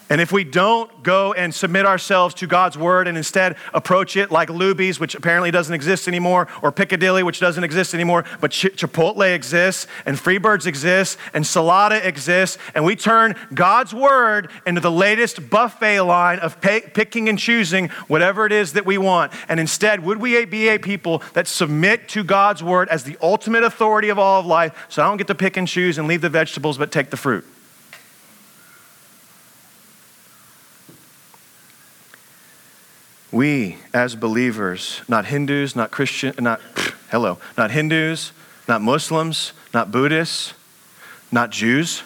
And 0.09 0.19
if 0.19 0.31
we 0.31 0.43
don't 0.43 1.03
go 1.03 1.33
and 1.33 1.53
submit 1.53 1.85
ourselves 1.85 2.33
to 2.35 2.47
God's 2.47 2.75
word 2.75 3.07
and 3.07 3.15
instead 3.15 3.55
approach 3.75 4.17
it 4.17 4.31
like 4.31 4.49
Luby's, 4.49 4.99
which 4.99 5.13
apparently 5.13 5.51
doesn't 5.51 5.73
exist 5.73 6.07
anymore, 6.07 6.47
or 6.63 6.71
Piccadilly, 6.71 7.21
which 7.21 7.39
doesn't 7.39 7.63
exist 7.63 7.93
anymore, 7.93 8.25
but 8.41 8.49
Ch- 8.49 8.75
Chipotle 8.75 9.33
exists, 9.33 9.85
and 10.07 10.17
Freebirds 10.17 10.65
exists, 10.65 11.17
and 11.31 11.45
Salata 11.45 12.03
exists, 12.03 12.57
and 12.73 12.83
we 12.83 12.95
turn 12.95 13.35
God's 13.53 13.93
word 13.93 14.49
into 14.65 14.81
the 14.81 14.91
latest 14.91 15.47
buffet 15.47 16.01
line 16.01 16.39
of 16.39 16.59
pay- 16.59 16.81
picking 16.81 17.29
and 17.29 17.37
choosing 17.37 17.89
whatever 18.07 18.47
it 18.47 18.51
is 18.51 18.73
that 18.73 18.87
we 18.87 18.97
want. 18.97 19.31
And 19.47 19.59
instead, 19.59 20.03
would 20.03 20.17
we 20.17 20.43
be 20.45 20.69
a 20.69 20.79
people 20.79 21.21
that 21.33 21.47
submit 21.47 22.09
to 22.09 22.23
God's 22.23 22.63
word 22.63 22.89
as 22.89 23.03
the 23.03 23.15
ultimate 23.21 23.63
authority 23.63 24.09
of 24.09 24.17
all 24.17 24.39
of 24.39 24.47
life 24.47 24.87
so 24.89 25.03
I 25.03 25.07
don't 25.07 25.17
get 25.17 25.27
to 25.27 25.35
pick 25.35 25.55
and 25.55 25.67
choose 25.67 25.99
and 25.99 26.07
leave 26.07 26.21
the 26.21 26.29
vegetables 26.29 26.79
but 26.79 26.91
take 26.91 27.11
the 27.11 27.17
fruit? 27.17 27.45
We, 33.31 33.77
as 33.93 34.15
believers, 34.15 35.01
not 35.07 35.25
Hindus, 35.25 35.75
not 35.75 35.91
Christian, 35.91 36.33
not, 36.39 36.61
hello, 37.11 37.37
not 37.57 37.71
Hindus, 37.71 38.31
not 38.67 38.81
Muslims, 38.81 39.53
not 39.73 39.91
Buddhists, 39.91 40.53
not 41.31 41.51
Jews, 41.51 42.03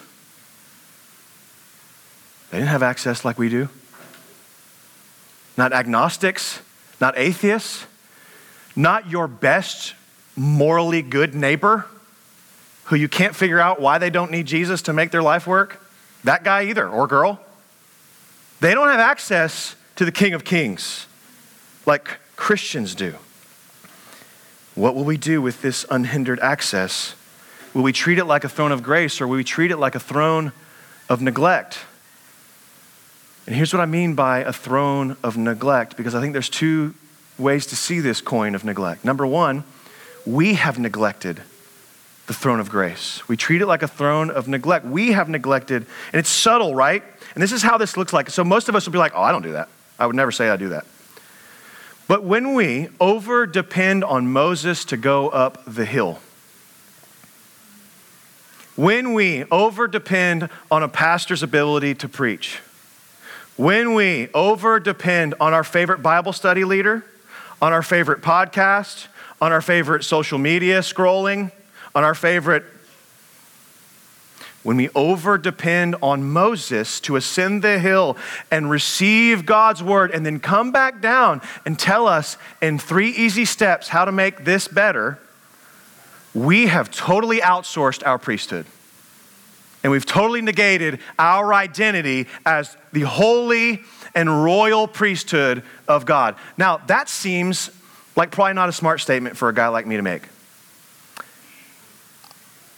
they 2.54 2.60
didn't 2.60 2.70
have 2.70 2.84
access 2.84 3.24
like 3.24 3.36
we 3.36 3.48
do. 3.48 3.68
Not 5.56 5.72
agnostics, 5.72 6.60
not 7.00 7.18
atheists, 7.18 7.84
not 8.76 9.10
your 9.10 9.26
best 9.26 9.94
morally 10.36 11.02
good 11.02 11.34
neighbor 11.34 11.86
who 12.84 12.94
you 12.94 13.08
can't 13.08 13.34
figure 13.34 13.58
out 13.58 13.80
why 13.80 13.98
they 13.98 14.08
don't 14.08 14.30
need 14.30 14.46
Jesus 14.46 14.82
to 14.82 14.92
make 14.92 15.10
their 15.10 15.20
life 15.20 15.48
work. 15.48 15.84
That 16.22 16.44
guy 16.44 16.66
either, 16.66 16.88
or 16.88 17.08
girl. 17.08 17.40
They 18.60 18.72
don't 18.72 18.86
have 18.86 19.00
access 19.00 19.74
to 19.96 20.04
the 20.04 20.12
King 20.12 20.32
of 20.32 20.44
Kings 20.44 21.08
like 21.86 22.18
Christians 22.36 22.94
do. 22.94 23.14
What 24.74 24.94
will 24.94 25.04
we 25.04 25.16
do 25.16 25.40
with 25.40 25.62
this 25.62 25.86
unhindered 25.90 26.40
access? 26.40 27.14
Will 27.74 27.82
we 27.82 27.92
treat 27.92 28.18
it 28.18 28.24
like 28.24 28.44
a 28.44 28.48
throne 28.48 28.72
of 28.72 28.82
grace 28.82 29.20
or 29.20 29.28
will 29.28 29.36
we 29.36 29.44
treat 29.44 29.70
it 29.70 29.76
like 29.76 29.94
a 29.94 30.00
throne 30.00 30.52
of 31.08 31.20
neglect? 31.20 31.78
And 33.46 33.54
here's 33.54 33.72
what 33.72 33.80
I 33.80 33.86
mean 33.86 34.14
by 34.14 34.38
a 34.38 34.52
throne 34.52 35.16
of 35.22 35.36
neglect, 35.36 35.96
because 35.96 36.14
I 36.14 36.20
think 36.20 36.32
there's 36.32 36.48
two 36.48 36.94
ways 37.38 37.66
to 37.66 37.76
see 37.76 38.00
this 38.00 38.20
coin 38.20 38.54
of 38.54 38.64
neglect. 38.64 39.04
Number 39.04 39.26
one, 39.26 39.64
we 40.24 40.54
have 40.54 40.78
neglected 40.78 41.42
the 42.26 42.32
throne 42.32 42.58
of 42.58 42.70
grace. 42.70 43.26
We 43.28 43.36
treat 43.36 43.60
it 43.60 43.66
like 43.66 43.82
a 43.82 43.88
throne 43.88 44.30
of 44.30 44.48
neglect. 44.48 44.86
We 44.86 45.12
have 45.12 45.28
neglected, 45.28 45.84
and 46.12 46.18
it's 46.18 46.30
subtle, 46.30 46.74
right? 46.74 47.02
And 47.34 47.42
this 47.42 47.52
is 47.52 47.62
how 47.62 47.76
this 47.76 47.98
looks 47.98 48.14
like. 48.14 48.30
So 48.30 48.44
most 48.44 48.70
of 48.70 48.74
us 48.74 48.86
will 48.86 48.92
be 48.92 48.98
like, 48.98 49.12
oh, 49.14 49.22
I 49.22 49.30
don't 49.30 49.42
do 49.42 49.52
that. 49.52 49.68
I 49.98 50.06
would 50.06 50.16
never 50.16 50.32
say 50.32 50.48
I 50.48 50.56
do 50.56 50.70
that. 50.70 50.86
But 52.06 52.22
when 52.22 52.54
we 52.54 52.88
over 53.00 53.46
depend 53.46 54.04
on 54.04 54.32
Moses 54.32 54.84
to 54.86 54.96
go 54.96 55.28
up 55.28 55.64
the 55.66 55.84
hill, 55.84 56.20
when 58.76 59.14
we 59.14 59.44
over 59.44 59.86
depend 59.86 60.48
on 60.70 60.82
a 60.82 60.88
pastor's 60.88 61.42
ability 61.42 61.94
to 61.96 62.08
preach, 62.08 62.60
when 63.56 63.94
we 63.94 64.28
over 64.34 64.80
depend 64.80 65.34
on 65.40 65.54
our 65.54 65.64
favorite 65.64 66.02
Bible 66.02 66.32
study 66.32 66.64
leader, 66.64 67.04
on 67.62 67.72
our 67.72 67.82
favorite 67.82 68.20
podcast, 68.20 69.06
on 69.40 69.52
our 69.52 69.62
favorite 69.62 70.04
social 70.04 70.38
media 70.38 70.80
scrolling, 70.80 71.52
on 71.94 72.04
our 72.04 72.14
favorite 72.14 72.64
when 74.64 74.78
we 74.78 74.88
over 74.94 75.38
depend 75.38 75.94
on 76.02 76.24
Moses 76.24 76.98
to 77.00 77.16
ascend 77.16 77.62
the 77.62 77.78
hill 77.78 78.16
and 78.50 78.68
receive 78.68 79.46
God's 79.46 79.82
word 79.82 80.10
and 80.10 80.26
then 80.26 80.40
come 80.40 80.72
back 80.72 81.00
down 81.00 81.42
and 81.64 81.78
tell 81.78 82.08
us 82.08 82.36
in 82.60 82.78
three 82.78 83.10
easy 83.10 83.44
steps 83.44 83.88
how 83.88 84.04
to 84.04 84.10
make 84.10 84.44
this 84.44 84.66
better, 84.66 85.20
we 86.34 86.66
have 86.66 86.90
totally 86.90 87.40
outsourced 87.40 88.04
our 88.04 88.18
priesthood. 88.18 88.66
And 89.84 89.92
we've 89.92 90.06
totally 90.06 90.40
negated 90.40 90.98
our 91.18 91.52
identity 91.52 92.26
as 92.46 92.74
the 92.92 93.02
holy 93.02 93.82
and 94.14 94.44
royal 94.44 94.88
priesthood 94.88 95.62
of 95.86 96.06
God. 96.06 96.36
Now, 96.56 96.78
that 96.86 97.10
seems 97.10 97.70
like 98.16 98.30
probably 98.30 98.54
not 98.54 98.70
a 98.70 98.72
smart 98.72 99.00
statement 99.00 99.36
for 99.36 99.50
a 99.50 99.54
guy 99.54 99.68
like 99.68 99.86
me 99.86 99.96
to 99.96 100.02
make. 100.02 100.22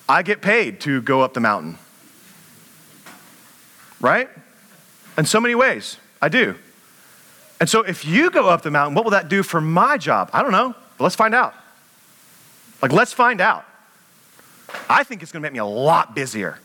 I 0.09 0.23
get 0.23 0.41
paid 0.41 0.81
to 0.83 1.01
go 1.03 1.23
up 1.23 1.35
the 1.35 1.41
mountain. 1.41 1.79
Right? 4.01 4.29
In 5.19 5.25
so 5.25 5.41
many 5.41 5.55
ways, 5.55 5.97
I 6.21 6.29
do. 6.29 6.55
And 7.59 7.69
so 7.69 7.83
if 7.83 8.05
you 8.05 8.31
go 8.31 8.49
up 8.49 8.63
the 8.63 8.71
mountain, 8.71 8.95
what 8.95 9.05
will 9.05 9.13
that 9.13 9.29
do 9.29 9.43
for 9.43 9.61
my 9.61 9.97
job? 9.97 10.31
I 10.33 10.43
don't 10.43 10.53
know, 10.53 10.75
but 10.99 11.05
let's 11.05 11.17
find 11.17 11.35
out. 11.35 11.55
Like, 12.83 12.93
let's 12.93 13.13
find 13.13 13.41
out. 13.41 13.65
I 14.89 15.05
think 15.05 15.23
it's 15.23 15.33
gonna 15.33 15.43
make 15.43 15.53
me 15.53 15.59
a 15.59 15.65
lot 15.65 16.15
busier 16.15 16.59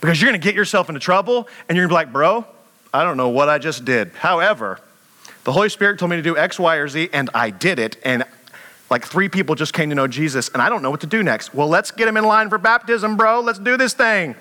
because 0.00 0.20
you're 0.20 0.28
gonna 0.28 0.38
get 0.38 0.54
yourself 0.54 0.88
into 0.88 1.00
trouble 1.00 1.48
and 1.68 1.76
you're 1.76 1.86
gonna 1.86 1.92
be 1.92 2.06
like, 2.06 2.12
bro, 2.12 2.46
I 2.94 3.04
don't 3.04 3.16
know 3.16 3.28
what 3.28 3.48
I 3.48 3.58
just 3.58 3.84
did. 3.84 4.12
However, 4.14 4.80
the 5.44 5.52
Holy 5.52 5.68
Spirit 5.68 5.98
told 5.98 6.10
me 6.10 6.16
to 6.16 6.22
do 6.22 6.36
X, 6.36 6.58
Y, 6.58 6.76
or 6.76 6.88
Z, 6.88 7.10
and 7.12 7.28
I 7.34 7.50
did 7.50 7.78
it, 7.78 7.96
and 8.04 8.24
like 8.90 9.04
three 9.06 9.28
people 9.28 9.54
just 9.54 9.72
came 9.74 9.90
to 9.90 9.94
know 9.94 10.06
Jesus, 10.06 10.48
and 10.50 10.62
I 10.62 10.68
don't 10.68 10.82
know 10.82 10.90
what 10.90 11.00
to 11.00 11.06
do 11.06 11.22
next. 11.22 11.54
Well, 11.54 11.68
let's 11.68 11.90
get 11.90 12.06
them 12.06 12.16
in 12.16 12.24
line 12.24 12.48
for 12.48 12.58
baptism, 12.58 13.16
bro. 13.16 13.40
Let's 13.40 13.58
do 13.58 13.76
this 13.76 13.92
thing. 13.92 14.34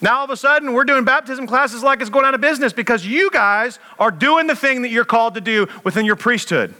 Now, 0.00 0.18
all 0.18 0.24
of 0.24 0.30
a 0.30 0.36
sudden, 0.36 0.74
we're 0.74 0.84
doing 0.84 1.04
baptism 1.04 1.46
classes 1.48 1.82
like 1.82 2.00
it's 2.00 2.10
going 2.10 2.24
out 2.24 2.34
of 2.34 2.40
business 2.40 2.72
because 2.72 3.04
you 3.04 3.30
guys 3.30 3.80
are 3.98 4.12
doing 4.12 4.46
the 4.46 4.54
thing 4.54 4.82
that 4.82 4.90
you're 4.90 5.04
called 5.04 5.34
to 5.34 5.40
do 5.40 5.66
within 5.82 6.06
your 6.06 6.14
priesthood. 6.14 6.72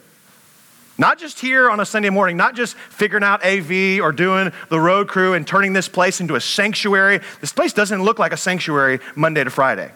Not 0.99 1.19
just 1.19 1.41
here 1.41 1.71
on 1.71 1.81
a 1.81 1.87
Sunday 1.87 2.11
morning, 2.11 2.37
not 2.37 2.55
just 2.55 2.77
figuring 2.77 3.25
out 3.25 3.45
AV 3.45 4.01
or 4.01 4.12
doing 4.12 4.53
the 4.69 4.81
road 4.81 5.09
crew 5.09 5.35
and 5.35 5.47
turning 5.47 5.73
this 5.73 5.88
place 5.88 6.21
into 6.21 6.35
a 6.35 6.41
sanctuary. 6.41 7.21
This 7.41 7.53
place 7.53 7.73
doesn't 7.73 8.03
look 8.03 8.19
like 8.19 8.33
a 8.33 8.37
sanctuary 8.37 9.01
Monday 9.14 9.43
to 9.43 9.51
Friday. 9.51 9.93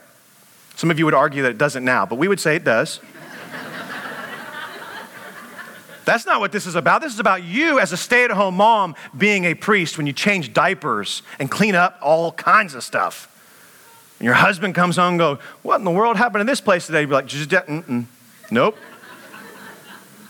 Some 0.77 0.90
of 0.90 0.99
you 0.99 1.05
would 1.05 1.14
argue 1.14 1.42
that 1.42 1.51
it 1.51 1.59
doesn't 1.59 1.85
now, 1.85 2.07
but 2.07 2.18
we 2.18 2.29
would 2.29 2.40
say 2.40 2.57
it 2.57 2.64
does. 2.64 3.01
That's 6.05 6.27
not 6.27 6.41
what 6.41 6.53
this 6.53 6.67
is 6.67 6.75
about. 6.75 7.01
This 7.01 7.15
is 7.15 7.21
about 7.21 7.45
you 7.45 7.79
as 7.79 7.93
a 7.93 7.97
stay 7.97 8.25
at 8.25 8.31
home 8.31 8.57
mom 8.57 8.95
being 9.17 9.45
a 9.45 9.55
priest 9.55 9.97
when 9.97 10.07
you 10.07 10.12
change 10.12 10.53
diapers 10.53 11.23
and 11.38 11.51
clean 11.51 11.75
up 11.75 11.99
all 12.03 12.33
kinds 12.33 12.75
of 12.75 12.83
stuff. 12.83 13.29
And 14.19 14.27
your 14.27 14.35
husband 14.35 14.75
comes 14.75 14.97
home 14.97 15.11
and 15.11 15.19
goes, 15.19 15.38
What 15.62 15.77
in 15.77 15.85
the 15.85 15.91
world 15.91 16.17
happened 16.17 16.41
in 16.41 16.47
this 16.47 16.61
place 16.61 16.87
today? 16.87 17.01
You'd 17.01 17.09
be 17.09 17.15
like, 17.15 17.27
Just, 17.27 17.53
uh, 17.53 17.62
mm-mm. 17.62 18.07
Nope. 18.51 18.77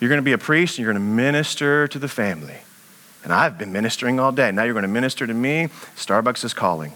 You're 0.01 0.09
going 0.09 0.21
to 0.21 0.25
be 0.25 0.33
a 0.33 0.39
priest 0.39 0.79
and 0.79 0.85
you're 0.85 0.93
going 0.93 1.03
to 1.03 1.09
minister 1.09 1.87
to 1.89 1.99
the 1.99 2.09
family. 2.09 2.57
And 3.23 3.33
I've 3.33 3.57
been 3.57 3.73
ministering 3.73 4.19
all 4.19 4.33
day. 4.33 4.51
Now 4.51 4.65
you're 4.65 4.75
going 4.75 4.83
to 4.83 4.89
minister 4.89 5.27
to 5.27 5.35
me. 5.35 5.69
Starbucks 5.97 6.45
is 6.45 6.53
calling 6.53 6.93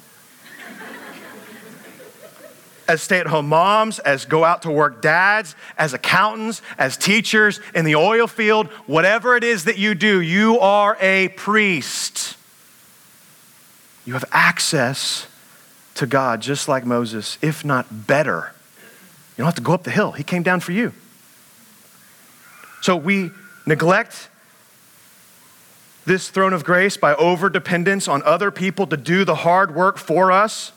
as 2.88 3.02
stay 3.02 3.18
at 3.18 3.26
home 3.26 3.48
moms, 3.48 3.98
as 4.00 4.24
go 4.24 4.44
out 4.44 4.62
to 4.62 4.70
work 4.70 5.02
dads, 5.02 5.54
as 5.76 5.92
accountants, 5.94 6.62
as 6.78 6.96
teachers 6.96 7.60
in 7.74 7.84
the 7.84 7.96
oil 7.96 8.26
field, 8.26 8.68
whatever 8.86 9.36
it 9.36 9.44
is 9.44 9.64
that 9.64 9.78
you 9.78 9.94
do, 9.94 10.20
you 10.20 10.58
are 10.60 10.96
a 11.00 11.28
priest. 11.28 12.36
You 14.04 14.12
have 14.12 14.24
access 14.30 15.26
to 15.94 16.06
God 16.06 16.40
just 16.40 16.68
like 16.68 16.84
Moses, 16.86 17.38
if 17.42 17.64
not 17.64 18.06
better. 18.06 18.52
You 19.36 19.42
don't 19.42 19.46
have 19.46 19.54
to 19.56 19.62
go 19.62 19.72
up 19.72 19.82
the 19.82 19.90
hill, 19.90 20.12
He 20.12 20.22
came 20.22 20.42
down 20.42 20.60
for 20.60 20.72
you. 20.72 20.92
So 22.82 22.96
we 22.96 23.30
neglect 23.66 24.28
this 26.04 26.28
throne 26.28 26.52
of 26.52 26.64
grace 26.64 26.96
by 26.96 27.14
over 27.16 27.50
dependence 27.50 28.06
on 28.06 28.22
other 28.22 28.52
people 28.52 28.86
to 28.86 28.96
do 28.96 29.24
the 29.24 29.34
hard 29.34 29.74
work 29.74 29.98
for 29.98 30.30
us. 30.30 30.70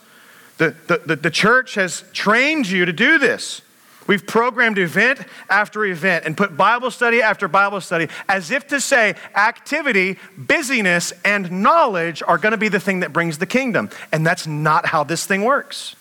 The, 0.60 0.98
the, 1.06 1.16
the, 1.16 1.30
church 1.30 1.76
has 1.76 2.04
trained 2.12 2.68
you 2.68 2.84
to 2.84 2.92
do 2.92 3.18
this. 3.18 3.62
We've 4.06 4.26
programmed 4.26 4.76
event 4.76 5.20
after 5.48 5.86
event 5.86 6.26
and 6.26 6.36
put 6.36 6.54
Bible 6.54 6.90
study 6.90 7.22
after 7.22 7.48
Bible 7.48 7.80
study 7.80 8.08
as 8.28 8.50
if 8.50 8.66
to 8.68 8.78
say 8.78 9.14
activity, 9.34 10.18
busyness, 10.36 11.14
and 11.24 11.50
knowledge 11.62 12.22
are 12.22 12.36
going 12.36 12.52
to 12.52 12.58
be 12.58 12.68
the 12.68 12.78
thing 12.78 13.00
that 13.00 13.10
brings 13.10 13.38
the 13.38 13.46
kingdom. 13.46 13.88
And 14.12 14.26
that's 14.26 14.46
not 14.46 14.84
how 14.84 15.02
this 15.02 15.24
thing 15.24 15.44
works. 15.44 15.96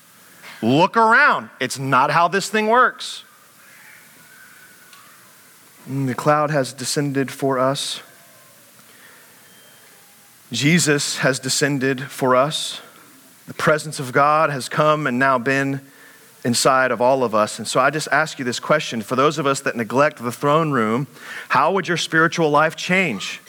Look 0.61 0.97
around. 0.97 1.51
It's 1.61 1.79
not 1.79 2.11
how 2.11 2.27
this 2.27 2.49
thing 2.49 2.67
works. 2.67 3.23
And 5.85 6.03
mm, 6.03 6.07
the 6.07 6.15
cloud 6.15 6.51
has 6.51 6.73
descended 6.73 7.31
for 7.31 7.59
us. 7.59 8.01
Jesus 10.51 11.19
has 11.19 11.39
descended 11.39 12.11
for 12.11 12.35
us. 12.35 12.81
The 13.49 13.55
presence 13.55 13.99
of 13.99 14.13
God 14.13 14.51
has 14.51 14.69
come 14.69 15.07
and 15.07 15.17
now 15.17 15.39
been 15.39 15.81
inside 16.45 16.91
of 16.91 17.01
all 17.01 17.23
of 17.23 17.33
us. 17.33 17.57
And 17.57 17.67
so 17.67 17.79
I 17.79 17.89
just 17.89 18.07
ask 18.11 18.37
you 18.37 18.45
this 18.45 18.59
question 18.59 19.01
for 19.01 19.15
those 19.15 19.39
of 19.39 19.47
us 19.47 19.61
that 19.61 19.75
neglect 19.75 20.21
the 20.21 20.31
throne 20.31 20.69
room, 20.69 21.07
how 21.47 21.71
would 21.73 21.87
your 21.87 21.97
spiritual 21.97 22.51
life 22.51 22.75
change 22.75 23.41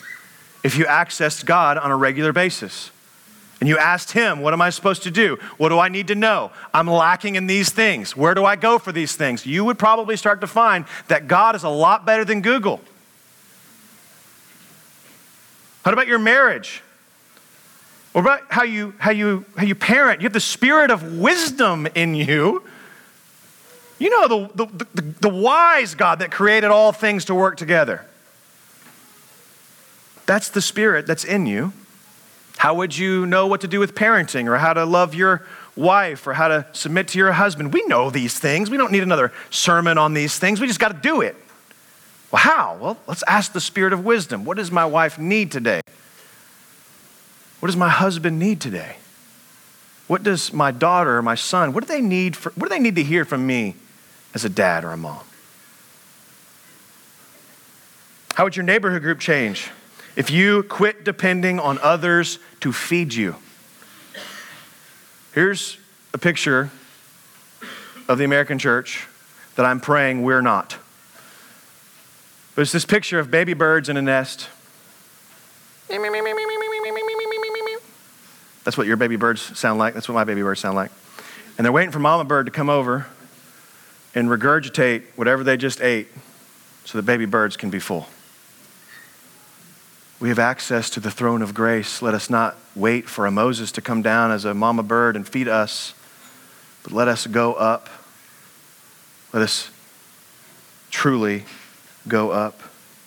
if 0.63 0.75
you 0.75 0.85
accessed 0.85 1.45
God 1.45 1.77
on 1.77 1.91
a 1.91 1.95
regular 1.95 2.33
basis? 2.33 2.89
And 3.59 3.69
you 3.69 3.77
asked 3.77 4.13
him, 4.13 4.39
What 4.41 4.53
am 4.53 4.61
I 4.63 4.71
supposed 4.71 5.03
to 5.03 5.11
do? 5.11 5.37
What 5.57 5.69
do 5.69 5.77
I 5.77 5.87
need 5.87 6.07
to 6.07 6.15
know? 6.15 6.49
I'm 6.73 6.87
lacking 6.87 7.35
in 7.35 7.45
these 7.45 7.69
things. 7.69 8.17
Where 8.17 8.33
do 8.33 8.43
I 8.43 8.55
go 8.55 8.79
for 8.79 8.91
these 8.91 9.15
things? 9.15 9.45
You 9.45 9.65
would 9.65 9.77
probably 9.77 10.17
start 10.17 10.41
to 10.41 10.47
find 10.47 10.85
that 11.09 11.27
God 11.27 11.55
is 11.55 11.61
a 11.61 11.69
lot 11.69 12.07
better 12.07 12.25
than 12.25 12.41
Google. 12.41 12.81
What 15.83 15.93
about 15.93 16.07
your 16.07 16.17
marriage? 16.17 16.81
What 18.11 18.21
about 18.21 18.41
how 18.49 18.63
you, 18.63 18.93
how, 18.97 19.11
you, 19.11 19.45
how 19.55 19.63
you 19.63 19.75
parent? 19.75 20.21
You 20.21 20.25
have 20.25 20.33
the 20.33 20.39
spirit 20.39 20.91
of 20.91 21.17
wisdom 21.17 21.87
in 21.95 22.13
you. 22.13 22.63
You 23.99 24.09
know 24.09 24.27
the, 24.27 24.65
the, 24.65 24.85
the, 24.95 25.01
the 25.21 25.29
wise 25.29 25.95
God 25.95 26.19
that 26.19 26.31
created 26.31 26.71
all 26.71 26.91
things 26.91 27.25
to 27.25 27.35
work 27.35 27.55
together. 27.55 28.05
That's 30.25 30.49
the 30.49 30.61
spirit 30.61 31.07
that's 31.07 31.23
in 31.23 31.45
you. 31.45 31.73
How 32.57 32.75
would 32.75 32.97
you 32.97 33.25
know 33.25 33.47
what 33.47 33.61
to 33.61 33.67
do 33.67 33.79
with 33.79 33.95
parenting 33.95 34.47
or 34.47 34.57
how 34.57 34.73
to 34.73 34.85
love 34.85 35.15
your 35.15 35.47
wife 35.75 36.27
or 36.27 36.33
how 36.33 36.47
to 36.47 36.65
submit 36.73 37.07
to 37.09 37.17
your 37.17 37.31
husband? 37.31 37.73
We 37.73 37.83
know 37.85 38.09
these 38.09 38.37
things. 38.37 38.69
We 38.69 38.77
don't 38.77 38.91
need 38.91 39.03
another 39.03 39.31
sermon 39.49 39.97
on 39.97 40.13
these 40.13 40.37
things. 40.37 40.59
We 40.59 40.67
just 40.67 40.79
got 40.79 40.89
to 40.89 40.99
do 41.01 41.21
it. 41.21 41.35
Well, 42.31 42.41
how? 42.41 42.77
Well, 42.79 42.97
let's 43.07 43.23
ask 43.27 43.53
the 43.53 43.61
spirit 43.61 43.93
of 43.93 44.05
wisdom. 44.05 44.45
What 44.45 44.57
does 44.57 44.71
my 44.71 44.85
wife 44.85 45.17
need 45.17 45.51
today? 45.51 45.81
What 47.61 47.67
does 47.67 47.77
my 47.77 47.89
husband 47.89 48.39
need 48.39 48.59
today? 48.59 48.95
What 50.07 50.23
does 50.23 50.51
my 50.51 50.71
daughter 50.71 51.17
or 51.17 51.21
my 51.21 51.35
son, 51.35 51.73
what 51.73 51.85
do 51.85 51.93
they 51.93 52.01
need 52.01 52.35
for, 52.35 52.51
what 52.53 52.67
do 52.67 52.69
they 52.69 52.81
need 52.81 52.95
to 52.95 53.03
hear 53.03 53.23
from 53.23 53.45
me 53.45 53.75
as 54.33 54.43
a 54.43 54.49
dad 54.49 54.83
or 54.83 54.91
a 54.91 54.97
mom? 54.97 55.21
How 58.33 58.45
would 58.45 58.55
your 58.55 58.65
neighborhood 58.65 59.03
group 59.03 59.19
change 59.19 59.69
if 60.15 60.31
you 60.31 60.63
quit 60.63 61.03
depending 61.03 61.59
on 61.59 61.77
others 61.83 62.39
to 62.61 62.73
feed 62.73 63.13
you? 63.13 63.35
Here's 65.33 65.77
a 66.13 66.17
picture 66.17 66.71
of 68.07 68.17
the 68.17 68.23
American 68.23 68.57
church 68.57 69.07
that 69.55 69.67
I'm 69.67 69.79
praying 69.79 70.23
we're 70.23 70.41
not. 70.41 70.77
But 72.55 72.63
it's 72.63 72.71
this 72.71 72.85
picture 72.85 73.19
of 73.19 73.29
baby 73.29 73.53
birds 73.53 73.87
in 73.87 73.97
a 73.97 74.01
nest. 74.01 74.49
That's 78.63 78.77
what 78.77 78.87
your 78.87 78.97
baby 78.97 79.15
birds 79.15 79.57
sound 79.57 79.79
like. 79.79 79.93
That's 79.93 80.07
what 80.07 80.15
my 80.15 80.23
baby 80.23 80.41
birds 80.41 80.59
sound 80.59 80.75
like. 80.75 80.91
And 81.57 81.65
they're 81.65 81.71
waiting 81.71 81.91
for 81.91 81.99
mama 81.99 82.23
bird 82.23 82.45
to 82.45 82.51
come 82.51 82.69
over 82.69 83.07
and 84.13 84.29
regurgitate 84.29 85.03
whatever 85.15 85.43
they 85.43 85.57
just 85.57 85.81
ate 85.81 86.07
so 86.85 86.97
the 86.97 87.03
baby 87.03 87.25
birds 87.25 87.57
can 87.57 87.69
be 87.69 87.79
full. 87.79 88.07
we 90.19 90.29
have 90.29 90.39
access 90.39 90.89
to 90.91 90.99
the 90.99 91.09
throne 91.09 91.41
of 91.41 91.53
grace. 91.53 92.01
Let 92.01 92.13
us 92.13 92.29
not 92.29 92.55
wait 92.75 93.09
for 93.09 93.25
a 93.25 93.31
Moses 93.31 93.71
to 93.73 93.81
come 93.81 94.01
down 94.01 94.31
as 94.31 94.45
a 94.45 94.53
mama 94.53 94.83
bird 94.83 95.15
and 95.15 95.27
feed 95.27 95.47
us, 95.47 95.93
but 96.83 96.91
let 96.91 97.07
us 97.07 97.25
go 97.25 97.53
up. 97.53 97.89
Let 99.33 99.41
us 99.41 99.71
truly 100.91 101.45
go 102.07 102.31
up. 102.31 102.59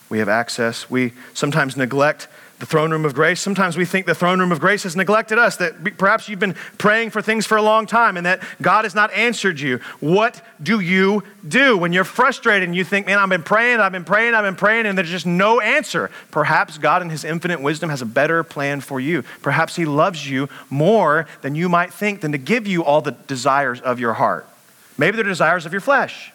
We 0.08 0.18
have 0.18 0.28
access. 0.28 0.90
We 0.90 1.12
sometimes 1.34 1.76
neglect 1.76 2.28
the 2.64 2.70
throne 2.70 2.90
room 2.90 3.04
of 3.04 3.14
grace. 3.14 3.42
Sometimes 3.42 3.76
we 3.76 3.84
think 3.84 4.06
the 4.06 4.14
throne 4.14 4.40
room 4.40 4.50
of 4.50 4.58
grace 4.58 4.84
has 4.84 4.96
neglected 4.96 5.38
us, 5.38 5.58
that 5.58 5.98
perhaps 5.98 6.30
you've 6.30 6.38
been 6.40 6.54
praying 6.78 7.10
for 7.10 7.20
things 7.20 7.44
for 7.44 7.58
a 7.58 7.62
long 7.62 7.84
time 7.84 8.16
and 8.16 8.24
that 8.24 8.42
God 8.62 8.86
has 8.86 8.94
not 8.94 9.12
answered 9.12 9.60
you. 9.60 9.80
What 10.00 10.40
do 10.62 10.80
you 10.80 11.24
do 11.46 11.76
when 11.76 11.92
you're 11.92 12.04
frustrated 12.04 12.66
and 12.66 12.74
you 12.74 12.82
think, 12.82 13.04
man, 13.04 13.18
I've 13.18 13.28
been 13.28 13.42
praying, 13.42 13.80
I've 13.80 13.92
been 13.92 14.06
praying, 14.06 14.34
I've 14.34 14.44
been 14.44 14.56
praying, 14.56 14.86
and 14.86 14.96
there's 14.96 15.10
just 15.10 15.26
no 15.26 15.60
answer? 15.60 16.10
Perhaps 16.30 16.78
God, 16.78 17.02
in 17.02 17.10
His 17.10 17.22
infinite 17.22 17.60
wisdom, 17.60 17.90
has 17.90 18.00
a 18.00 18.06
better 18.06 18.42
plan 18.42 18.80
for 18.80 18.98
you. 18.98 19.24
Perhaps 19.42 19.76
He 19.76 19.84
loves 19.84 20.26
you 20.30 20.48
more 20.70 21.26
than 21.42 21.54
you 21.54 21.68
might 21.68 21.92
think, 21.92 22.22
than 22.22 22.32
to 22.32 22.38
give 22.38 22.66
you 22.66 22.82
all 22.82 23.02
the 23.02 23.12
desires 23.12 23.82
of 23.82 24.00
your 24.00 24.14
heart. 24.14 24.48
Maybe 24.96 25.16
they're 25.16 25.24
desires 25.26 25.66
of 25.66 25.72
your 25.72 25.82
flesh. 25.82 26.32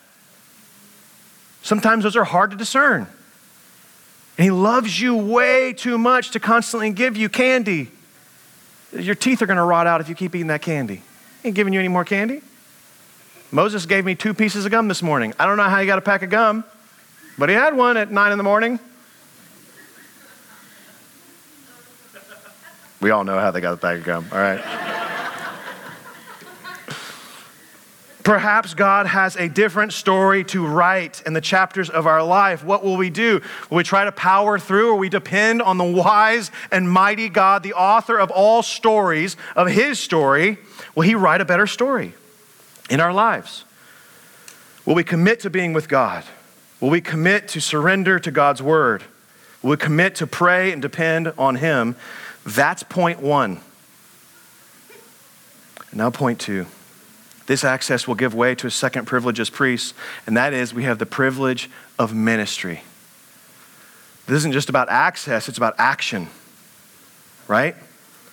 Sometimes 1.64 2.04
those 2.04 2.16
are 2.16 2.24
hard 2.24 2.52
to 2.52 2.56
discern. 2.56 3.08
And 4.40 4.46
He 4.46 4.52
loves 4.52 5.02
you 5.02 5.18
way 5.18 5.74
too 5.74 5.98
much 5.98 6.32
to 6.32 6.40
constantly 6.40 6.92
give 6.92 7.18
you 7.18 7.28
candy. 7.28 7.92
Your 8.98 9.14
teeth 9.14 9.42
are 9.42 9.46
going 9.46 9.58
to 9.58 9.64
rot 9.64 9.86
out 9.86 10.00
if 10.00 10.08
you 10.08 10.16
keep 10.16 10.34
eating 10.34 10.48
that 10.48 10.62
candy. 10.62 11.02
He 11.42 11.50
ain't 11.50 11.56
giving 11.56 11.74
you 11.74 11.80
any 11.80 11.90
more 11.90 12.06
candy. 12.06 12.42
Moses 13.52 13.86
gave 13.86 14.06
me 14.06 14.16
two 14.16 14.34
pieces 14.34 14.64
of 14.64 14.72
gum 14.72 14.88
this 14.88 15.04
morning. 15.04 15.34
I 15.38 15.46
don't 15.46 15.58
know 15.58 15.64
how 15.64 15.82
he 15.82 15.86
got 15.86 15.98
a 15.98 16.02
pack 16.02 16.24
of 16.24 16.30
gum, 16.30 16.64
but 17.38 17.50
he 17.50 17.56
had 17.56 17.76
one 17.76 17.98
at 17.98 18.12
nine 18.12 18.32
in 18.32 18.38
the 18.38 18.44
morning. 18.46 18.80
We 23.02 23.10
all 23.10 23.26
know 23.26 23.40
how 23.40 23.52
they 23.52 23.60
got 23.60 23.74
a 23.74 23.78
pack 23.78 23.98
of 23.98 24.06
gum, 24.06 24.26
all 24.32 24.38
right? 24.38 24.99
Perhaps 28.30 28.76
God 28.76 29.08
has 29.08 29.36
a 29.38 29.50
different 29.50 29.92
story 29.92 30.44
to 30.44 30.64
write 30.64 31.24
in 31.26 31.34
the 31.34 31.42
chapters 31.42 31.90
of 31.90 32.06
our 32.06 32.22
life. 32.22 32.64
What 32.64 32.84
will 32.84 32.96
we 32.96 33.10
do? 33.10 33.42
Will 33.72 33.78
we 33.78 33.84
try 33.84 34.06
to 34.06 34.12
power 34.12 34.60
through 34.60 34.92
or 34.92 34.98
we 34.98 35.10
depend 35.10 35.64
on 35.64 35.80
the 35.80 35.84
wise 35.84 36.52
and 36.72 36.88
mighty 36.88 37.28
God, 37.28 37.64
the 37.64 37.74
author 37.74 38.20
of 38.20 38.30
all 38.30 38.62
stories, 38.62 39.36
of 39.56 39.68
his 39.70 40.00
story? 40.00 40.60
Will 40.94 41.02
he 41.02 41.16
write 41.16 41.42
a 41.42 41.46
better 41.46 41.66
story 41.66 42.14
in 42.88 43.00
our 43.00 43.12
lives? 43.12 43.66
Will 44.86 44.94
we 44.94 45.04
commit 45.04 45.40
to 45.40 45.50
being 45.50 45.74
with 45.74 45.90
God? 45.90 46.24
Will 46.80 46.92
we 46.92 47.02
commit 47.02 47.48
to 47.48 47.60
surrender 47.60 48.20
to 48.20 48.30
God's 48.30 48.62
word? 48.62 49.06
Will 49.64 49.72
we 49.72 49.78
commit 49.78 50.14
to 50.18 50.28
pray 50.28 50.72
and 50.72 50.84
depend 50.84 51.34
on 51.36 51.56
him? 51.56 51.96
That's 52.46 52.84
point 52.84 53.24
one. 53.24 53.60
Now, 55.92 56.12
point 56.12 56.40
two. 56.40 56.68
This 57.50 57.64
access 57.64 58.08
will 58.08 58.14
give 58.14 58.36
way 58.36 58.54
to 58.54 58.68
a 58.68 58.70
second 58.70 59.06
privilege 59.06 59.40
as 59.40 59.50
priests, 59.50 59.96
and 60.28 60.38
that 60.38 60.54
is 60.54 60.72
we 60.72 60.84
have 60.84 61.00
the 61.00 61.08
privilege 61.08 61.68
of 61.98 62.14
ministry. 62.14 62.84
This 64.28 64.36
isn't 64.36 64.52
just 64.52 64.70
about 64.70 64.88
access, 64.88 65.50
it's 65.50 65.58
about 65.58 65.74
action, 65.80 66.28
right? 67.48 67.76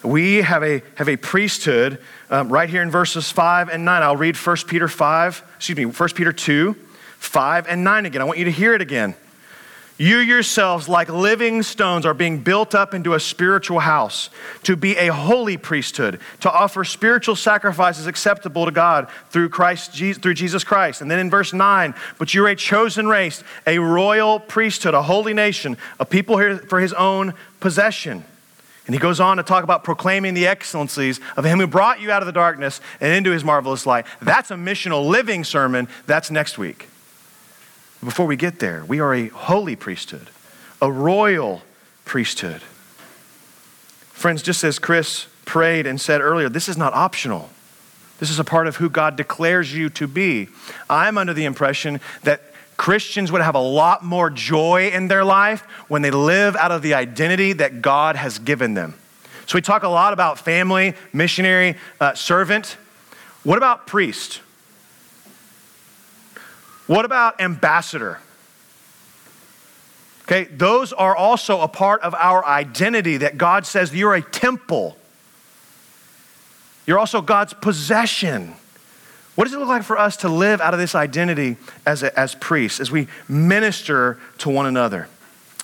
We 0.02 0.42
have 0.42 0.62
a, 0.62 0.82
have 0.96 1.08
a 1.08 1.16
priesthood 1.16 1.98
um, 2.28 2.50
right 2.50 2.68
here 2.68 2.82
in 2.82 2.90
verses 2.90 3.32
5 3.32 3.70
and 3.70 3.86
9. 3.86 4.02
I'll 4.02 4.18
read 4.18 4.36
1 4.36 4.56
Peter 4.68 4.86
5, 4.86 5.44
excuse 5.56 5.78
me, 5.78 5.86
1 5.86 6.08
Peter 6.10 6.34
2, 6.34 6.74
5 7.16 7.68
and 7.68 7.82
9 7.82 8.04
again. 8.04 8.20
I 8.20 8.24
want 8.26 8.38
you 8.38 8.44
to 8.44 8.50
hear 8.50 8.74
it 8.74 8.82
again. 8.82 9.14
You 9.98 10.18
yourselves, 10.18 10.90
like 10.90 11.08
living 11.08 11.62
stones, 11.62 12.04
are 12.04 12.12
being 12.12 12.40
built 12.40 12.74
up 12.74 12.92
into 12.92 13.14
a 13.14 13.20
spiritual 13.20 13.78
house 13.78 14.28
to 14.64 14.76
be 14.76 14.94
a 14.96 15.10
holy 15.10 15.56
priesthood, 15.56 16.20
to 16.40 16.52
offer 16.52 16.84
spiritual 16.84 17.34
sacrifices 17.34 18.06
acceptable 18.06 18.66
to 18.66 18.70
God 18.70 19.08
through 19.30 19.48
Christ, 19.48 19.92
through 19.92 20.34
Jesus 20.34 20.64
Christ. 20.64 21.00
And 21.00 21.10
then 21.10 21.18
in 21.18 21.30
verse 21.30 21.54
9, 21.54 21.94
but 22.18 22.34
you're 22.34 22.48
a 22.48 22.56
chosen 22.56 23.06
race, 23.06 23.42
a 23.66 23.78
royal 23.78 24.38
priesthood, 24.38 24.92
a 24.92 25.00
holy 25.00 25.32
nation, 25.32 25.78
a 25.98 26.04
people 26.04 26.36
here 26.36 26.58
for 26.58 26.78
his 26.78 26.92
own 26.92 27.32
possession. 27.60 28.22
And 28.84 28.94
he 28.94 29.00
goes 29.00 29.18
on 29.18 29.38
to 29.38 29.42
talk 29.42 29.64
about 29.64 29.82
proclaiming 29.82 30.34
the 30.34 30.46
excellencies 30.46 31.20
of 31.38 31.44
him 31.44 31.58
who 31.58 31.66
brought 31.66 32.02
you 32.02 32.12
out 32.12 32.20
of 32.20 32.26
the 32.26 32.32
darkness 32.32 32.82
and 33.00 33.14
into 33.14 33.30
his 33.30 33.44
marvelous 33.44 33.86
light. 33.86 34.04
That's 34.20 34.50
a 34.50 34.56
missional 34.56 35.08
living 35.08 35.42
sermon. 35.42 35.88
That's 36.06 36.30
next 36.30 36.58
week. 36.58 36.88
Before 38.04 38.26
we 38.26 38.36
get 38.36 38.58
there, 38.58 38.84
we 38.84 39.00
are 39.00 39.14
a 39.14 39.28
holy 39.28 39.76
priesthood, 39.76 40.30
a 40.80 40.90
royal 40.90 41.62
priesthood. 42.04 42.62
Friends, 44.12 44.42
just 44.42 44.64
as 44.64 44.78
Chris 44.78 45.26
prayed 45.44 45.86
and 45.86 46.00
said 46.00 46.20
earlier, 46.20 46.48
this 46.48 46.68
is 46.68 46.76
not 46.76 46.92
optional. 46.94 47.50
This 48.18 48.30
is 48.30 48.38
a 48.38 48.44
part 48.44 48.66
of 48.66 48.76
who 48.76 48.88
God 48.88 49.16
declares 49.16 49.74
you 49.74 49.90
to 49.90 50.06
be. 50.06 50.48
I'm 50.88 51.18
under 51.18 51.34
the 51.34 51.44
impression 51.44 52.00
that 52.22 52.42
Christians 52.76 53.32
would 53.32 53.42
have 53.42 53.54
a 53.54 53.60
lot 53.60 54.04
more 54.04 54.30
joy 54.30 54.90
in 54.92 55.08
their 55.08 55.24
life 55.24 55.62
when 55.88 56.02
they 56.02 56.10
live 56.10 56.56
out 56.56 56.72
of 56.72 56.82
the 56.82 56.94
identity 56.94 57.52
that 57.54 57.82
God 57.82 58.16
has 58.16 58.38
given 58.38 58.74
them. 58.74 58.94
So 59.46 59.56
we 59.56 59.62
talk 59.62 59.82
a 59.82 59.88
lot 59.88 60.12
about 60.12 60.38
family, 60.38 60.94
missionary, 61.12 61.76
uh, 62.00 62.14
servant. 62.14 62.76
What 63.44 63.58
about 63.58 63.86
priest? 63.86 64.40
What 66.86 67.04
about 67.04 67.40
ambassador? 67.40 68.20
Okay, 70.22 70.44
those 70.44 70.92
are 70.92 71.14
also 71.14 71.60
a 71.60 71.68
part 71.68 72.02
of 72.02 72.14
our 72.14 72.44
identity 72.44 73.18
that 73.18 73.38
God 73.38 73.64
says 73.64 73.94
you're 73.94 74.14
a 74.14 74.22
temple. 74.22 74.96
You're 76.86 76.98
also 76.98 77.20
God's 77.20 77.54
possession. 77.54 78.54
What 79.36 79.44
does 79.44 79.54
it 79.54 79.58
look 79.58 79.68
like 79.68 79.82
for 79.82 79.98
us 79.98 80.16
to 80.18 80.28
live 80.28 80.60
out 80.60 80.74
of 80.74 80.80
this 80.80 80.94
identity 80.94 81.56
as, 81.84 82.02
a, 82.02 82.18
as 82.18 82.34
priests, 82.34 82.80
as 82.80 82.90
we 82.90 83.06
minister 83.28 84.18
to 84.38 84.48
one 84.48 84.66
another? 84.66 85.08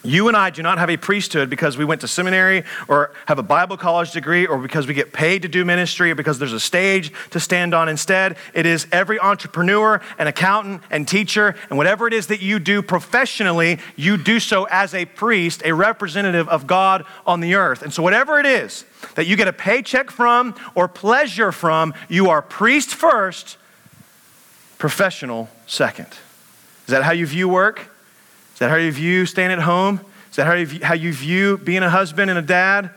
You 0.05 0.27
and 0.27 0.37
I 0.37 0.51
do 0.51 0.63
not 0.63 0.79
have 0.79 0.91
a 0.91 0.97
priesthood 0.97 1.49
because 1.49 1.79
we 1.79 1.85
went 1.85 2.01
to 2.01 2.09
seminary 2.09 2.65
or 2.89 3.13
have 3.27 3.39
a 3.39 3.43
Bible 3.43 3.77
college 3.77 4.11
degree 4.11 4.47
or 4.47 4.59
because 4.59 4.87
we 4.89 4.95
get 4.95 5.13
paid 5.13 5.43
to 5.43 5.49
do 5.49 5.65
ministry 5.65 6.11
or 6.11 6.17
because 6.17 6.41
there's 6.41 6.53
a 6.53 6.59
stage 6.59 7.13
to 7.31 7.39
stand 7.39 7.73
on. 7.73 7.89
Instead, 7.89 8.37
it 8.53 8.67
is 8.67 8.89
every 8.91 9.21
entrepreneur 9.21 10.01
and 10.19 10.29
accountant 10.29 10.83
and 10.91 11.07
teacher 11.07 11.55
and 11.71 11.79
whatever 11.79 12.09
it 12.09 12.13
is 12.13 12.27
that 12.27 12.43
you 12.43 12.59
do 12.59 12.83
professionally, 12.83 13.79
you 13.95 14.17
do 14.17 14.41
so 14.41 14.65
as 14.71 14.93
a 14.93 15.05
priest, 15.05 15.63
a 15.65 15.73
representative 15.73 16.49
of 16.49 16.67
God 16.67 17.05
on 17.25 17.41
the 17.41 17.55
earth. 17.55 17.83
And 17.83 17.93
so, 17.93 18.03
whatever 18.03 18.41
it 18.41 18.47
is 18.47 18.85
that 19.15 19.27
you 19.27 19.37
get 19.37 19.47
a 19.47 19.53
paycheck 19.53 20.11
from 20.11 20.57
or 20.75 20.89
pleasure 20.89 21.53
from, 21.53 21.95
you 22.09 22.29
are 22.29 22.43
priest 22.43 22.93
first, 22.93 23.57
professional 24.79 25.49
second. 25.69 26.09
Is 26.09 26.89
that 26.89 27.05
how 27.05 27.13
you 27.13 27.27
view 27.27 27.49
work? 27.49 27.89
That 28.63 28.71
how 28.71 28.77
you 28.77 28.93
view 28.93 29.27
staying 29.27 29.51
at 29.51 29.59
home? 29.59 30.01
Is 30.31 30.37
that 30.37 30.47
how 30.47 30.55
you, 30.55 30.67
view, 30.67 30.85
how 30.85 30.95
you 30.95 31.13
view 31.13 31.59
being 31.59 31.83
a 31.83 31.91
husband 31.91 32.31
and 32.31 32.39
a 32.39 32.43
dad? 32.43 32.91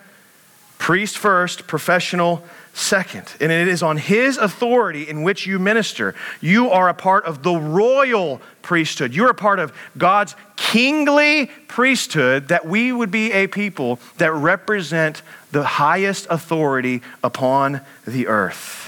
Priest 0.78 1.17
first, 1.17 1.65
professional 1.65 2.43
second. 2.73 3.34
And 3.41 3.51
it 3.51 3.67
is 3.67 3.82
on 3.82 3.97
his 3.97 4.38
authority 4.38 5.10
in 5.10 5.23
which 5.23 5.47
you 5.47 5.58
minister. 5.58 6.13
You 6.39 6.69
are 6.69 6.88
a 6.88 6.93
part 6.93 7.25
of 7.25 7.41
the 7.41 7.56
royal 7.56 8.41
priesthood. 8.62 9.12
You're 9.12 9.32
a 9.32 9.34
part 9.34 9.58
of 9.58 9.73
God's 9.97 10.36
kingly 10.56 11.47
priesthood 11.67 12.49
that 12.49 12.67
we 12.67 12.91
would 12.91 13.10
be 13.10 13.32
a 13.32 13.47
people 13.47 13.99
that 14.19 14.32
represent 14.34 15.23
the 15.51 15.63
highest 15.63 16.28
authority 16.30 17.01
upon 17.23 17.82
the 18.06 18.28
earth. 18.28 18.84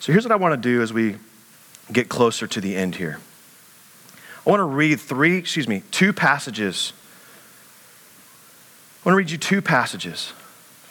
So 0.00 0.10
here's 0.10 0.24
what 0.24 0.32
I 0.32 0.36
want 0.36 0.60
to 0.60 0.68
do 0.68 0.82
as 0.82 0.92
we 0.92 1.14
get 1.92 2.08
closer 2.08 2.48
to 2.48 2.60
the 2.60 2.74
end 2.74 2.96
here. 2.96 3.20
I 4.48 4.50
want 4.50 4.60
to 4.60 4.64
read 4.64 4.98
three, 4.98 5.36
excuse 5.36 5.68
me, 5.68 5.82
two 5.90 6.14
passages. 6.14 6.94
I 9.04 9.08
want 9.08 9.12
to 9.12 9.16
read 9.18 9.30
you 9.30 9.36
two 9.36 9.60
passages. 9.60 10.30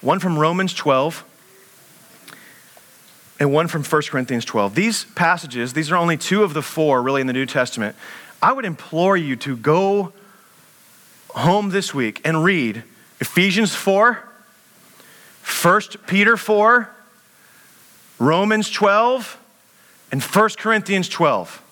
One 0.01 0.19
from 0.19 0.37
Romans 0.37 0.75
12 0.75 1.25
and 3.39 3.51
one 3.51 3.67
from 3.67 3.83
1 3.83 4.01
Corinthians 4.03 4.45
12. 4.45 4.75
These 4.75 5.05
passages, 5.15 5.73
these 5.73 5.91
are 5.91 5.95
only 5.95 6.17
two 6.17 6.43
of 6.43 6.53
the 6.53 6.61
four 6.61 7.01
really 7.01 7.19
in 7.19 7.25
the 7.25 7.33
New 7.33 7.47
Testament. 7.47 7.95
I 8.43 8.53
would 8.53 8.63
implore 8.63 9.17
you 9.17 9.35
to 9.37 9.57
go 9.57 10.13
home 11.29 11.71
this 11.71 11.95
week 11.95 12.21
and 12.23 12.43
read 12.43 12.83
Ephesians 13.19 13.73
4, 13.73 14.23
1 15.63 15.81
Peter 16.05 16.37
4, 16.37 16.91
Romans 18.19 18.69
12, 18.69 19.39
and 20.11 20.21
1 20.21 20.49
Corinthians 20.59 21.09
12. 21.09 21.63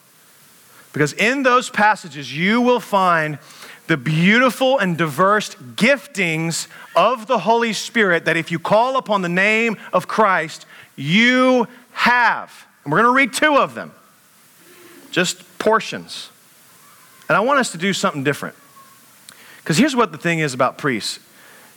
Because 0.95 1.11
in 1.11 1.43
those 1.43 1.69
passages, 1.69 2.33
you 2.33 2.61
will 2.61 2.79
find 2.79 3.37
the 3.87 3.97
beautiful 3.97 4.77
and 4.77 4.97
diverse 4.97 5.53
giftings 5.75 6.69
of 6.95 7.27
the 7.27 7.39
Holy 7.39 7.73
Spirit 7.73 8.23
that 8.23 8.37
if 8.37 8.49
you 8.49 8.59
call 8.59 8.95
upon 8.95 9.21
the 9.21 9.27
name 9.27 9.75
of 9.91 10.07
Christ, 10.07 10.65
you 10.95 11.67
have. 11.91 12.65
And 12.85 12.93
we're 12.93 13.01
going 13.01 13.13
to 13.13 13.13
read 13.13 13.33
two 13.33 13.57
of 13.57 13.75
them, 13.75 13.91
just 15.11 15.59
portions. 15.59 16.29
And 17.27 17.35
I 17.35 17.41
want 17.41 17.59
us 17.59 17.73
to 17.73 17.77
do 17.77 17.91
something 17.91 18.23
different. 18.23 18.55
Because 19.57 19.77
here's 19.77 19.97
what 19.97 20.13
the 20.13 20.17
thing 20.17 20.39
is 20.39 20.53
about 20.53 20.77
priests 20.77 21.19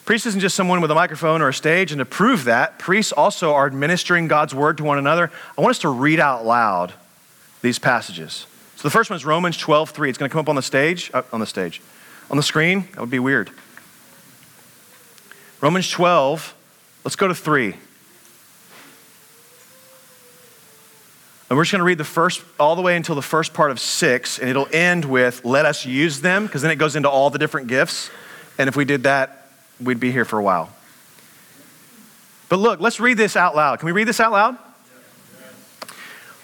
priest 0.04 0.26
isn't 0.26 0.40
just 0.40 0.54
someone 0.54 0.80
with 0.80 0.92
a 0.92 0.94
microphone 0.94 1.42
or 1.42 1.48
a 1.48 1.54
stage, 1.54 1.90
and 1.90 1.98
to 1.98 2.04
prove 2.04 2.44
that, 2.44 2.78
priests 2.78 3.10
also 3.10 3.52
are 3.52 3.66
administering 3.66 4.28
God's 4.28 4.54
word 4.54 4.76
to 4.76 4.84
one 4.84 4.96
another. 4.96 5.32
I 5.56 5.60
want 5.60 5.72
us 5.72 5.80
to 5.80 5.88
read 5.88 6.20
out 6.20 6.46
loud 6.46 6.92
these 7.62 7.80
passages. 7.80 8.46
So 8.78 8.86
the 8.86 8.92
first 8.92 9.10
one 9.10 9.16
is 9.16 9.24
Romans 9.24 9.56
12, 9.56 9.90
3. 9.90 10.08
It's 10.08 10.18
going 10.18 10.28
to 10.28 10.32
come 10.32 10.38
up 10.38 10.48
on 10.48 10.54
the 10.54 10.62
stage, 10.62 11.10
uh, 11.12 11.22
on 11.32 11.40
the 11.40 11.46
stage, 11.46 11.82
on 12.30 12.36
the 12.36 12.44
screen. 12.44 12.86
That 12.92 13.00
would 13.00 13.10
be 13.10 13.18
weird. 13.18 13.50
Romans 15.60 15.90
12, 15.90 16.54
let's 17.02 17.16
go 17.16 17.26
to 17.26 17.34
3. 17.34 17.74
And 21.50 21.58
we're 21.58 21.64
just 21.64 21.72
going 21.72 21.80
to 21.80 21.84
read 21.84 21.98
the 21.98 22.04
first, 22.04 22.44
all 22.60 22.76
the 22.76 22.82
way 22.82 22.94
until 22.94 23.16
the 23.16 23.20
first 23.20 23.52
part 23.52 23.72
of 23.72 23.80
6, 23.80 24.38
and 24.38 24.48
it'll 24.48 24.68
end 24.72 25.04
with, 25.04 25.44
let 25.44 25.66
us 25.66 25.84
use 25.84 26.20
them, 26.20 26.46
because 26.46 26.62
then 26.62 26.70
it 26.70 26.76
goes 26.76 26.94
into 26.94 27.10
all 27.10 27.30
the 27.30 27.38
different 27.40 27.66
gifts. 27.66 28.10
And 28.58 28.68
if 28.68 28.76
we 28.76 28.84
did 28.84 29.02
that, 29.02 29.50
we'd 29.80 29.98
be 29.98 30.12
here 30.12 30.24
for 30.24 30.38
a 30.38 30.42
while. 30.44 30.72
But 32.48 32.60
look, 32.60 32.78
let's 32.78 33.00
read 33.00 33.16
this 33.16 33.34
out 33.34 33.56
loud. 33.56 33.80
Can 33.80 33.86
we 33.86 33.92
read 33.92 34.06
this 34.06 34.20
out 34.20 34.30
loud? 34.30 34.56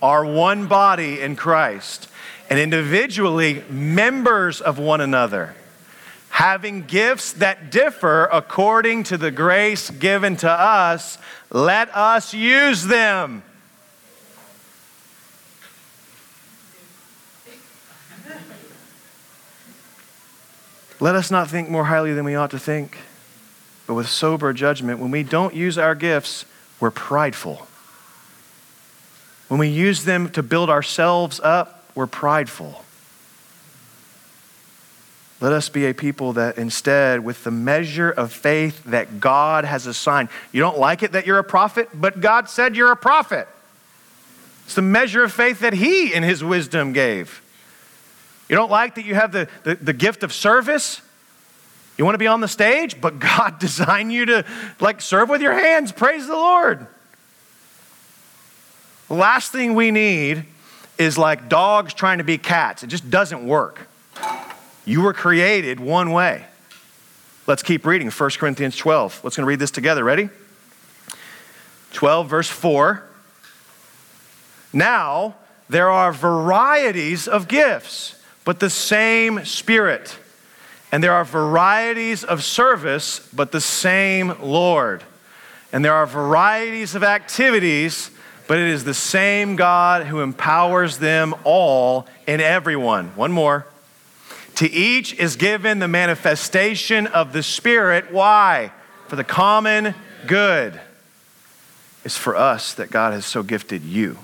are 0.00 0.24
one 0.24 0.66
body 0.66 1.20
in 1.20 1.36
Christ 1.36 2.08
and 2.50 2.58
individually 2.58 3.62
members 3.68 4.60
of 4.60 4.78
one 4.78 5.00
another, 5.00 5.54
having 6.30 6.82
gifts 6.82 7.32
that 7.34 7.70
differ 7.70 8.24
according 8.32 9.04
to 9.04 9.18
the 9.18 9.30
grace 9.30 9.90
given 9.90 10.36
to 10.36 10.50
us, 10.50 11.18
let 11.50 11.94
us 11.94 12.32
use 12.32 12.84
them. 12.84 13.42
Let 21.00 21.14
us 21.14 21.30
not 21.30 21.48
think 21.48 21.68
more 21.68 21.84
highly 21.84 22.12
than 22.12 22.24
we 22.24 22.34
ought 22.34 22.50
to 22.50 22.58
think, 22.58 22.98
but 23.86 23.94
with 23.94 24.08
sober 24.08 24.52
judgment. 24.52 24.98
When 24.98 25.12
we 25.12 25.22
don't 25.22 25.54
use 25.54 25.78
our 25.78 25.94
gifts, 25.94 26.44
we're 26.80 26.90
prideful. 26.90 27.68
When 29.48 29.58
we 29.58 29.68
use 29.68 30.04
them 30.04 30.28
to 30.30 30.42
build 30.42 30.70
ourselves 30.70 31.40
up, 31.42 31.84
we're 31.94 32.06
prideful. 32.06 32.84
Let 35.40 35.52
us 35.52 35.68
be 35.68 35.86
a 35.86 35.94
people 35.94 36.34
that 36.34 36.58
instead, 36.58 37.24
with 37.24 37.44
the 37.44 37.50
measure 37.50 38.10
of 38.10 38.32
faith 38.32 38.82
that 38.84 39.20
God 39.20 39.64
has 39.64 39.86
assigned, 39.86 40.28
you 40.52 40.60
don't 40.60 40.78
like 40.78 41.02
it 41.02 41.12
that 41.12 41.26
you're 41.26 41.38
a 41.38 41.44
prophet, 41.44 41.88
but 41.94 42.20
God 42.20 42.50
said 42.50 42.76
you're 42.76 42.90
a 42.90 42.96
prophet. 42.96 43.48
It's 44.64 44.74
the 44.74 44.82
measure 44.82 45.22
of 45.22 45.32
faith 45.32 45.60
that 45.60 45.72
He, 45.72 46.12
in 46.12 46.24
His 46.24 46.42
wisdom, 46.42 46.92
gave. 46.92 47.40
You 48.48 48.56
don't 48.56 48.70
like 48.70 48.96
that 48.96 49.04
you 49.04 49.14
have 49.14 49.32
the, 49.32 49.48
the, 49.62 49.76
the 49.76 49.92
gift 49.92 50.22
of 50.22 50.32
service? 50.32 51.00
You 51.96 52.04
want 52.04 52.14
to 52.14 52.18
be 52.18 52.26
on 52.26 52.40
the 52.40 52.48
stage, 52.48 53.00
but 53.00 53.18
God 53.20 53.58
designed 53.58 54.12
you 54.12 54.26
to 54.26 54.44
like 54.80 55.00
serve 55.00 55.28
with 55.28 55.40
your 55.40 55.54
hands. 55.54 55.92
Praise 55.92 56.26
the 56.26 56.34
Lord. 56.34 56.86
Last 59.10 59.52
thing 59.52 59.74
we 59.74 59.90
need 59.90 60.44
is 60.98 61.16
like 61.16 61.48
dogs 61.48 61.94
trying 61.94 62.18
to 62.18 62.24
be 62.24 62.38
cats. 62.38 62.82
It 62.82 62.88
just 62.88 63.10
doesn't 63.10 63.46
work. 63.46 63.88
You 64.84 65.02
were 65.02 65.12
created 65.12 65.80
one 65.80 66.12
way. 66.12 66.44
Let's 67.46 67.62
keep 67.62 67.86
reading 67.86 68.10
1 68.10 68.30
Corinthians 68.30 68.76
12. 68.76 69.20
Let's 69.24 69.36
going 69.36 69.44
to 69.44 69.48
read 69.48 69.58
this 69.58 69.70
together. 69.70 70.04
Ready? 70.04 70.28
12, 71.92 72.28
verse 72.28 72.48
4. 72.48 73.02
Now, 74.72 75.36
there 75.68 75.88
are 75.88 76.12
varieties 76.12 77.26
of 77.26 77.48
gifts, 77.48 78.22
but 78.44 78.60
the 78.60 78.68
same 78.68 79.44
Spirit. 79.44 80.18
And 80.92 81.02
there 81.02 81.12
are 81.12 81.24
varieties 81.24 82.24
of 82.24 82.44
service, 82.44 83.26
but 83.32 83.52
the 83.52 83.60
same 83.60 84.34
Lord. 84.42 85.02
And 85.72 85.84
there 85.84 85.94
are 85.94 86.06
varieties 86.06 86.94
of 86.94 87.02
activities 87.02 88.10
but 88.48 88.58
it 88.58 88.66
is 88.66 88.82
the 88.82 88.94
same 88.94 89.56
God 89.56 90.06
who 90.06 90.20
empowers 90.20 90.98
them 90.98 91.34
all 91.44 92.08
in 92.26 92.40
everyone. 92.40 93.08
One 93.14 93.30
more. 93.30 93.66
To 94.56 94.68
each 94.68 95.14
is 95.14 95.36
given 95.36 95.78
the 95.78 95.86
manifestation 95.86 97.06
of 97.06 97.32
the 97.32 97.42
Spirit. 97.42 98.10
Why? 98.10 98.72
For 99.06 99.16
the 99.16 99.22
common 99.22 99.94
good. 100.26 100.80
It's 102.04 102.16
for 102.16 102.34
us 102.34 102.72
that 102.74 102.90
God 102.90 103.12
has 103.12 103.26
so 103.26 103.42
gifted 103.42 103.84
you. 103.84 104.16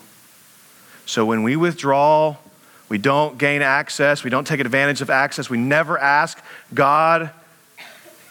So 1.04 1.26
when 1.26 1.42
we 1.42 1.54
withdraw, 1.54 2.37
we 2.88 2.96
don't 2.96 3.37
gain 3.37 3.60
access, 3.60 4.24
we 4.24 4.30
don't 4.30 4.46
take 4.46 4.60
advantage 4.60 5.02
of 5.02 5.10
access, 5.10 5.50
we 5.50 5.58
never 5.58 5.98
ask 5.98 6.42
God 6.72 7.30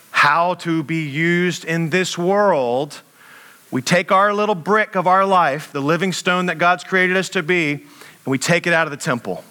how 0.09 0.55
to 0.55 0.81
be 0.81 1.03
used 1.07 1.65
in 1.65 1.91
this 1.91 2.17
world 2.17 3.01
we 3.73 3.81
take 3.81 4.11
our 4.11 4.31
little 4.35 4.53
brick 4.53 4.93
of 4.93 5.07
our 5.07 5.25
life, 5.25 5.71
the 5.71 5.81
living 5.81 6.13
stone 6.13 6.45
that 6.45 6.59
God's 6.59 6.83
created 6.83 7.17
us 7.17 7.27
to 7.29 7.41
be, 7.41 7.71
and 7.71 7.81
we 8.27 8.37
take 8.37 8.67
it 8.67 8.71
out 8.71 8.85
of 8.85 8.91
the 8.91 8.97
temple. 8.97 9.43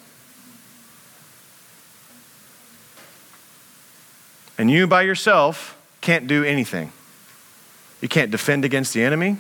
And 4.57 4.71
you 4.71 4.87
by 4.87 5.03
yourself 5.03 5.77
can't 6.01 6.29
do 6.29 6.45
anything. 6.45 6.93
You 8.01 8.07
can't 8.07 8.31
defend 8.31 8.65
against 8.65 8.95
the 8.95 9.03
enemy. 9.03 9.39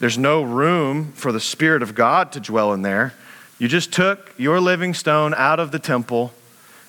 There's 0.00 0.18
no 0.18 0.42
room 0.42 1.12
for 1.12 1.30
the 1.30 1.38
Spirit 1.38 1.80
of 1.80 1.94
God 1.94 2.32
to 2.32 2.40
dwell 2.40 2.72
in 2.72 2.82
there. 2.82 3.14
You 3.60 3.68
just 3.68 3.92
took 3.92 4.34
your 4.36 4.58
living 4.58 4.94
stone 4.94 5.32
out 5.32 5.60
of 5.60 5.70
the 5.70 5.78
temple 5.78 6.34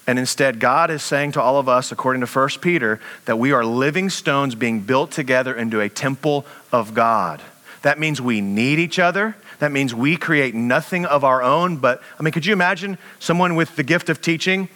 and 0.07 0.17
instead, 0.17 0.61
God 0.61 0.89
is 0.89 1.03
saying 1.03 1.33
to 1.33 1.41
all 1.41 1.59
of 1.59 1.67
us, 1.67 1.91
according 1.91 2.21
to 2.21 2.27
1 2.27 2.49
Peter, 2.61 3.01
that 3.25 3.37
we 3.37 3.51
are 3.51 3.65
living 3.65 4.09
stones 4.09 4.55
being 4.55 4.79
built 4.79 5.11
together 5.11 5.53
into 5.53 5.81
a 5.81 5.89
temple 5.89 6.45
of 6.71 6.93
God. 6.93 7.41
That 7.81 7.99
means 7.99 8.21
we 8.21 8.39
need 8.39 8.79
each 8.79 8.99
other. 8.99 9.35
That 9.59 9.73
means 9.73 9.93
we 9.93 10.15
create 10.15 10.55
nothing 10.55 11.05
of 11.05 11.25
our 11.25 11.43
own. 11.43 11.77
But, 11.77 12.01
I 12.17 12.23
mean, 12.23 12.31
could 12.31 12.45
you 12.45 12.53
imagine 12.53 12.97
someone 13.19 13.55
with 13.55 13.75
the 13.75 13.83
gift 13.83 14.07
of 14.07 14.21
teaching? 14.21 14.69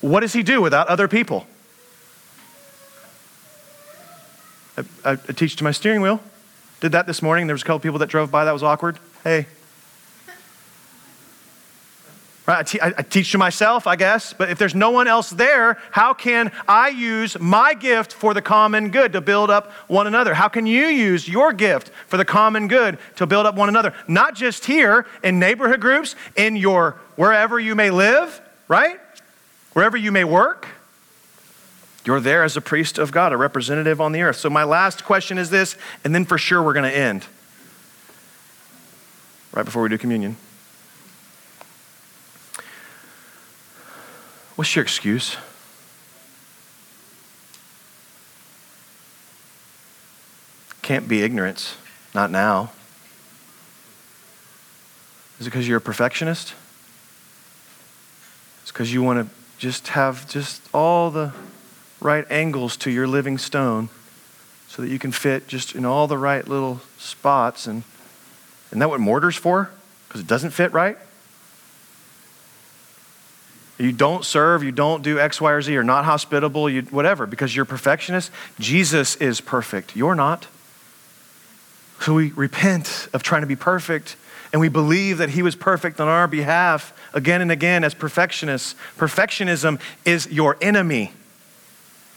What 0.00 0.20
does 0.20 0.32
he 0.32 0.42
do 0.42 0.62
without 0.62 0.88
other 0.88 1.06
people? 1.06 1.46
I, 4.78 4.84
I, 5.04 5.12
I 5.12 5.16
teach 5.16 5.56
to 5.56 5.64
my 5.64 5.70
steering 5.70 6.00
wheel. 6.00 6.22
Did 6.80 6.92
that 6.92 7.06
this 7.06 7.20
morning. 7.20 7.46
There 7.46 7.54
was 7.54 7.62
a 7.62 7.64
couple 7.66 7.80
people 7.80 7.98
that 7.98 8.08
drove 8.08 8.30
by. 8.30 8.46
That 8.46 8.52
was 8.52 8.62
awkward. 8.62 8.98
Hey, 9.22 9.46
Right? 12.46 12.58
I, 12.58 12.62
te- 12.62 12.80
I 12.80 13.02
teach 13.02 13.32
to 13.32 13.38
myself, 13.38 13.88
I 13.88 13.96
guess, 13.96 14.32
but 14.32 14.50
if 14.50 14.58
there's 14.58 14.74
no 14.74 14.90
one 14.90 15.08
else 15.08 15.30
there, 15.30 15.78
how 15.90 16.14
can 16.14 16.52
I 16.68 16.90
use 16.90 17.36
my 17.40 17.74
gift 17.74 18.12
for 18.12 18.34
the 18.34 18.42
common 18.42 18.90
good 18.90 19.12
to 19.14 19.20
build 19.20 19.50
up 19.50 19.72
one 19.88 20.06
another? 20.06 20.32
How 20.32 20.46
can 20.46 20.64
you 20.64 20.86
use 20.86 21.28
your 21.28 21.52
gift 21.52 21.90
for 22.06 22.16
the 22.16 22.24
common 22.24 22.68
good 22.68 22.98
to 23.16 23.26
build 23.26 23.46
up 23.46 23.56
one 23.56 23.68
another? 23.68 23.92
Not 24.06 24.36
just 24.36 24.64
here 24.64 25.06
in 25.24 25.40
neighborhood 25.40 25.80
groups, 25.80 26.14
in 26.36 26.54
your 26.54 26.92
wherever 27.16 27.58
you 27.58 27.74
may 27.74 27.90
live, 27.90 28.40
right? 28.68 29.00
Wherever 29.72 29.96
you 29.96 30.12
may 30.12 30.22
work. 30.22 30.68
You're 32.04 32.20
there 32.20 32.44
as 32.44 32.56
a 32.56 32.60
priest 32.60 32.96
of 32.96 33.10
God, 33.10 33.32
a 33.32 33.36
representative 33.36 34.00
on 34.00 34.12
the 34.12 34.22
earth. 34.22 34.36
So, 34.36 34.48
my 34.48 34.62
last 34.62 35.04
question 35.04 35.36
is 35.36 35.50
this, 35.50 35.76
and 36.04 36.14
then 36.14 36.24
for 36.24 36.38
sure 36.38 36.62
we're 36.62 36.72
going 36.72 36.88
to 36.88 36.96
end 36.96 37.26
right 39.52 39.64
before 39.64 39.82
we 39.82 39.88
do 39.88 39.98
communion. 39.98 40.36
What's 44.56 44.74
your 44.74 44.82
excuse? 44.82 45.36
Can't 50.80 51.06
be 51.06 51.22
ignorance. 51.22 51.76
Not 52.14 52.30
now. 52.30 52.72
Is 55.38 55.46
it 55.46 55.50
because 55.50 55.68
you're 55.68 55.76
a 55.78 55.82
perfectionist? 55.82 56.54
It's 58.62 58.72
because 58.72 58.92
you 58.92 59.02
want 59.02 59.28
to 59.28 59.34
just 59.58 59.88
have 59.88 60.26
just 60.28 60.62
all 60.72 61.10
the 61.10 61.32
right 62.00 62.24
angles 62.30 62.76
to 62.78 62.90
your 62.90 63.06
living 63.06 63.36
stone 63.36 63.90
so 64.68 64.80
that 64.80 64.88
you 64.88 64.98
can 64.98 65.12
fit 65.12 65.48
just 65.48 65.74
in 65.74 65.84
all 65.84 66.06
the 66.06 66.16
right 66.16 66.48
little 66.48 66.80
spots. 66.98 67.66
And 67.66 67.82
isn't 68.68 68.78
that 68.78 68.88
what 68.88 69.00
mortar's 69.00 69.36
for? 69.36 69.70
Because 70.08 70.22
it 70.22 70.26
doesn't 70.26 70.50
fit 70.50 70.72
right? 70.72 70.96
You 73.78 73.92
don't 73.92 74.24
serve, 74.24 74.62
you 74.62 74.72
don't 74.72 75.02
do 75.02 75.18
X, 75.20 75.40
Y, 75.40 75.52
or 75.52 75.60
Z, 75.60 75.72
you're 75.72 75.84
not 75.84 76.04
hospitable, 76.04 76.70
you, 76.70 76.82
whatever, 76.82 77.26
because 77.26 77.54
you're 77.54 77.64
perfectionist, 77.64 78.30
Jesus 78.58 79.16
is 79.16 79.40
perfect. 79.40 79.94
You're 79.94 80.14
not. 80.14 80.46
So 82.00 82.14
we 82.14 82.32
repent 82.32 83.08
of 83.12 83.22
trying 83.22 83.42
to 83.42 83.46
be 83.46 83.56
perfect 83.56 84.16
and 84.52 84.60
we 84.60 84.68
believe 84.68 85.18
that 85.18 85.30
he 85.30 85.42
was 85.42 85.54
perfect 85.56 86.00
on 86.00 86.08
our 86.08 86.28
behalf 86.28 86.92
again 87.12 87.40
and 87.40 87.50
again 87.50 87.84
as 87.84 87.94
perfectionists. 87.94 88.74
Perfectionism 88.96 89.80
is 90.04 90.28
your 90.30 90.56
enemy. 90.60 91.12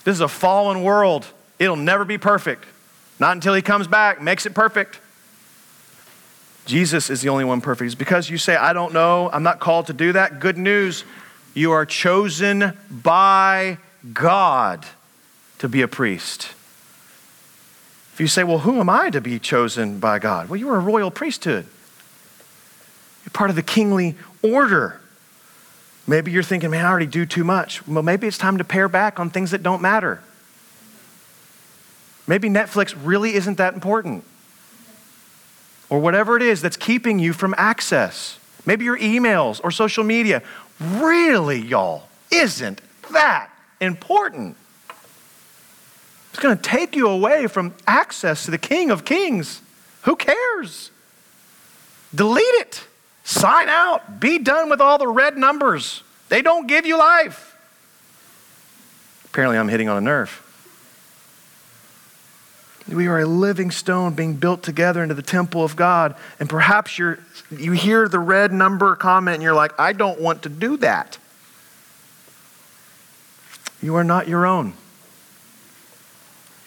This 0.04 0.14
is 0.14 0.22
a 0.22 0.28
fallen 0.28 0.84
world. 0.84 1.26
It'll 1.58 1.76
never 1.76 2.06
be 2.06 2.18
perfect. 2.18 2.66
Not 3.20 3.34
until 3.34 3.54
he 3.54 3.62
comes 3.62 3.88
back, 3.88 4.22
makes 4.22 4.46
it 4.46 4.54
perfect. 4.54 5.00
Jesus 6.66 7.10
is 7.10 7.22
the 7.22 7.30
only 7.30 7.44
one 7.44 7.62
perfect. 7.62 7.88
It's 7.88 7.96
because 7.96 8.30
you 8.30 8.38
say, 8.38 8.56
I 8.56 8.74
don't 8.74 8.94
know, 8.94 9.30
I'm 9.34 9.44
not 9.44 9.60
called 9.60 9.88
to 9.88 9.94
do 9.94 10.14
that. 10.14 10.40
Good 10.40 10.58
news. 10.58 11.04
You 11.54 11.72
are 11.72 11.86
chosen 11.86 12.78
by 12.90 13.78
God 14.14 14.86
to 15.60 15.68
be 15.68 15.82
a 15.82 15.88
priest. 15.88 16.54
If 18.14 18.20
you 18.20 18.28
say, 18.28 18.44
Well, 18.44 18.60
who 18.60 18.80
am 18.80 18.90
I 18.90 19.10
to 19.10 19.22
be 19.22 19.40
chosen 19.40 20.00
by 20.00 20.20
God? 20.20 20.50
Well, 20.50 20.58
you 20.58 20.70
are 20.70 20.78
a 20.78 20.82
royal 20.82 21.12
priesthood. 21.12 21.66
You're 23.24 23.32
part 23.32 23.50
of 23.50 23.56
the 23.56 23.64
kingly 23.64 24.16
order. 24.42 25.00
Maybe 26.08 26.32
you're 26.32 26.44
thinking, 26.44 26.72
man, 26.72 26.86
I 26.86 26.90
already 26.90 27.06
do 27.06 27.26
too 27.26 27.44
much. 27.44 27.86
Well, 27.88 28.02
maybe 28.02 28.26
it's 28.26 28.38
time 28.38 28.58
to 28.58 28.64
pare 28.64 28.90
back 28.90 29.20
on 29.20 29.30
things 29.30 29.52
that 29.52 29.62
don't 29.62 29.82
matter. 29.82 30.22
Maybe 32.26 32.50
Netflix 32.50 32.96
really 33.04 33.36
isn't 33.36 33.58
that 33.58 33.74
important. 33.74 34.24
Or 35.90 36.00
whatever 36.00 36.36
it 36.36 36.44
is 36.44 36.62
that's 36.62 36.78
keeping 36.78 37.20
you 37.20 37.34
from 37.34 37.54
access. 37.58 38.40
Maybe 38.66 38.86
your 38.86 38.98
emails 38.98 39.60
or 39.64 39.72
social 39.72 40.04
media 40.04 40.44
really, 40.80 41.60
y'all, 41.60 42.08
isn't 42.32 42.82
that 43.12 43.50
important. 43.82 44.56
It's 46.32 46.40
going 46.40 46.58
to 46.58 46.62
take 46.62 46.96
you 46.96 47.08
away 47.08 47.48
from 47.48 47.74
access 47.88 48.46
to 48.46 48.52
the 48.52 48.58
King 48.58 48.92
of 48.92 49.04
Kings. 49.04 49.62
Who 50.04 50.16
cares? 50.16 50.92
Delete 52.14 52.44
it. 52.46 52.88
Sign 53.24 53.70
out. 53.70 54.20
Be 54.20 54.40
done 54.40 54.70
with 54.70 54.82
all 54.82 54.98
the 54.98 55.08
red 55.08 55.38
numbers. 55.38 56.04
They 56.30 56.42
don't 56.42 56.68
give 56.68 56.86
you 56.86 56.98
life. 56.98 57.56
Apparently, 59.26 59.58
I'm 59.58 59.68
hitting 59.68 59.90
on 59.90 59.98
a 59.98 60.02
nerve. 60.02 60.49
We 62.90 63.08
are 63.08 63.20
a 63.20 63.26
living 63.26 63.72
stone 63.72 64.14
being 64.14 64.36
built 64.36 64.64
together 64.64 65.04
into 65.04 65.16
the 65.16 65.22
temple 65.22 65.64
of 65.64 65.76
God. 65.76 66.16
And 66.40 66.50
perhaps 66.50 66.98
you're, 66.98 67.20
you 67.52 67.72
hear 67.72 68.08
the 68.08 68.20
red 68.20 68.52
number 68.52 68.96
comment 68.96 69.36
and 69.36 69.44
you're 69.44 69.54
like, 69.54 69.80
I 69.80 69.94
don't 69.94 70.20
want 70.20 70.44
to 70.44 70.50
do 70.50 70.78
that. 70.78 71.18
You 73.82 73.96
are 73.96 74.04
not 74.04 74.28
your 74.28 74.46
own. 74.46 74.74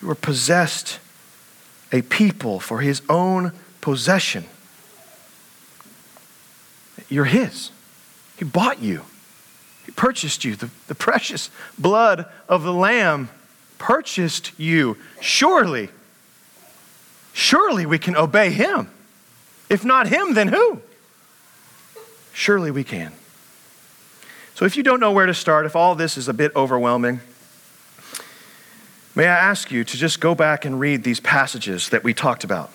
You 0.00 0.10
are 0.10 0.14
possessed 0.14 0.98
a 1.92 2.02
people 2.02 2.58
for 2.58 2.80
his 2.80 3.02
own 3.08 3.52
possession. 3.80 4.44
You're 7.08 7.26
his. 7.26 7.70
He 8.38 8.44
bought 8.44 8.80
you, 8.80 9.02
he 9.84 9.92
purchased 9.92 10.44
you. 10.44 10.56
The, 10.56 10.70
the 10.88 10.94
precious 10.94 11.50
blood 11.78 12.26
of 12.48 12.62
the 12.62 12.72
Lamb 12.72 13.28
purchased 13.78 14.58
you. 14.58 14.96
Surely 15.20 15.90
Surely 17.32 17.86
we 17.86 17.98
can 17.98 18.16
obey 18.16 18.50
him. 18.50 18.90
If 19.68 19.84
not 19.84 20.08
him, 20.08 20.34
then 20.34 20.48
who? 20.48 20.82
Surely 22.32 22.70
we 22.70 22.84
can. 22.84 23.12
So 24.54 24.64
if 24.64 24.76
you 24.76 24.82
don't 24.82 25.00
know 25.00 25.12
where 25.12 25.26
to 25.26 25.34
start, 25.34 25.66
if 25.66 25.74
all 25.74 25.94
this 25.94 26.16
is 26.16 26.28
a 26.28 26.34
bit 26.34 26.54
overwhelming, 26.54 27.20
may 29.14 29.24
I 29.24 29.36
ask 29.36 29.70
you 29.70 29.82
to 29.82 29.96
just 29.96 30.20
go 30.20 30.34
back 30.34 30.64
and 30.64 30.78
read 30.78 31.04
these 31.04 31.20
passages 31.20 31.88
that 31.88 32.04
we 32.04 32.14
talked 32.14 32.44
about 32.44 32.70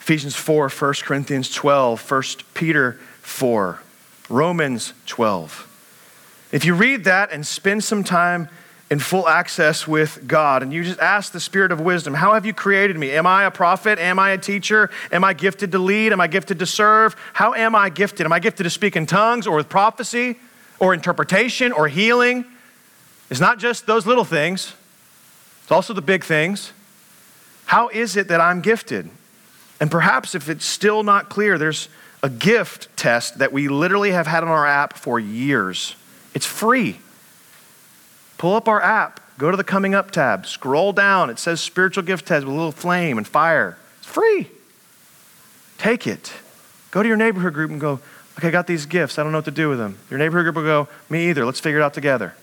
Ephesians 0.00 0.34
4, 0.34 0.68
1 0.70 0.94
Corinthians 1.02 1.50
12, 1.50 2.10
1 2.10 2.22
Peter 2.54 2.98
4, 3.20 3.80
Romans 4.28 4.94
12. 5.06 6.48
If 6.52 6.64
you 6.64 6.74
read 6.74 7.04
that 7.04 7.30
and 7.30 7.46
spend 7.46 7.84
some 7.84 8.02
time 8.02 8.48
in 8.90 8.98
full 8.98 9.28
access 9.28 9.86
with 9.86 10.26
God. 10.26 10.62
And 10.62 10.72
you 10.72 10.82
just 10.82 10.98
ask 10.98 11.30
the 11.30 11.40
Spirit 11.40 11.70
of 11.70 11.80
wisdom, 11.80 12.12
How 12.12 12.34
have 12.34 12.44
you 12.44 12.52
created 12.52 12.98
me? 12.98 13.12
Am 13.12 13.26
I 13.26 13.44
a 13.44 13.50
prophet? 13.50 13.98
Am 13.98 14.18
I 14.18 14.30
a 14.30 14.38
teacher? 14.38 14.90
Am 15.12 15.22
I 15.22 15.32
gifted 15.32 15.72
to 15.72 15.78
lead? 15.78 16.12
Am 16.12 16.20
I 16.20 16.26
gifted 16.26 16.58
to 16.58 16.66
serve? 16.66 17.14
How 17.32 17.54
am 17.54 17.74
I 17.74 17.88
gifted? 17.88 18.26
Am 18.26 18.32
I 18.32 18.40
gifted 18.40 18.64
to 18.64 18.70
speak 18.70 18.96
in 18.96 19.06
tongues 19.06 19.46
or 19.46 19.56
with 19.56 19.68
prophecy 19.68 20.36
or 20.80 20.92
interpretation 20.92 21.72
or 21.72 21.86
healing? 21.86 22.44
It's 23.30 23.40
not 23.40 23.58
just 23.60 23.86
those 23.86 24.06
little 24.06 24.24
things, 24.24 24.74
it's 25.62 25.72
also 25.72 25.94
the 25.94 26.02
big 26.02 26.24
things. 26.24 26.72
How 27.66 27.88
is 27.88 28.16
it 28.16 28.26
that 28.28 28.40
I'm 28.40 28.60
gifted? 28.60 29.08
And 29.78 29.88
perhaps 29.88 30.34
if 30.34 30.48
it's 30.48 30.64
still 30.64 31.04
not 31.04 31.28
clear, 31.28 31.56
there's 31.56 31.88
a 32.24 32.28
gift 32.28 32.88
test 32.96 33.38
that 33.38 33.52
we 33.52 33.68
literally 33.68 34.10
have 34.10 34.26
had 34.26 34.42
on 34.42 34.48
our 34.48 34.66
app 34.66 34.98
for 34.98 35.20
years. 35.20 35.94
It's 36.34 36.44
free. 36.44 36.98
Pull 38.40 38.54
up 38.54 38.68
our 38.68 38.80
app, 38.80 39.20
go 39.36 39.50
to 39.50 39.56
the 39.58 39.62
Coming 39.62 39.94
Up 39.94 40.12
tab, 40.12 40.46
scroll 40.46 40.94
down. 40.94 41.28
It 41.28 41.38
says 41.38 41.60
Spiritual 41.60 42.04
Gift 42.04 42.24
Test 42.24 42.46
with 42.46 42.54
a 42.54 42.56
little 42.56 42.72
flame 42.72 43.18
and 43.18 43.28
fire. 43.28 43.76
It's 43.98 44.06
free. 44.06 44.48
Take 45.76 46.06
it. 46.06 46.32
Go 46.90 47.02
to 47.02 47.06
your 47.06 47.18
neighborhood 47.18 47.52
group 47.52 47.70
and 47.70 47.78
go, 47.78 48.00
okay, 48.38 48.48
I 48.48 48.50
got 48.50 48.66
these 48.66 48.86
gifts. 48.86 49.18
I 49.18 49.24
don't 49.24 49.32
know 49.32 49.36
what 49.36 49.44
to 49.44 49.50
do 49.50 49.68
with 49.68 49.76
them. 49.76 49.98
Your 50.08 50.18
neighborhood 50.18 50.46
group 50.46 50.56
will 50.56 50.62
go, 50.62 50.88
me 51.10 51.28
either. 51.28 51.44
Let's 51.44 51.60
figure 51.60 51.80
it 51.80 51.82
out 51.82 51.92
together. 51.92 52.34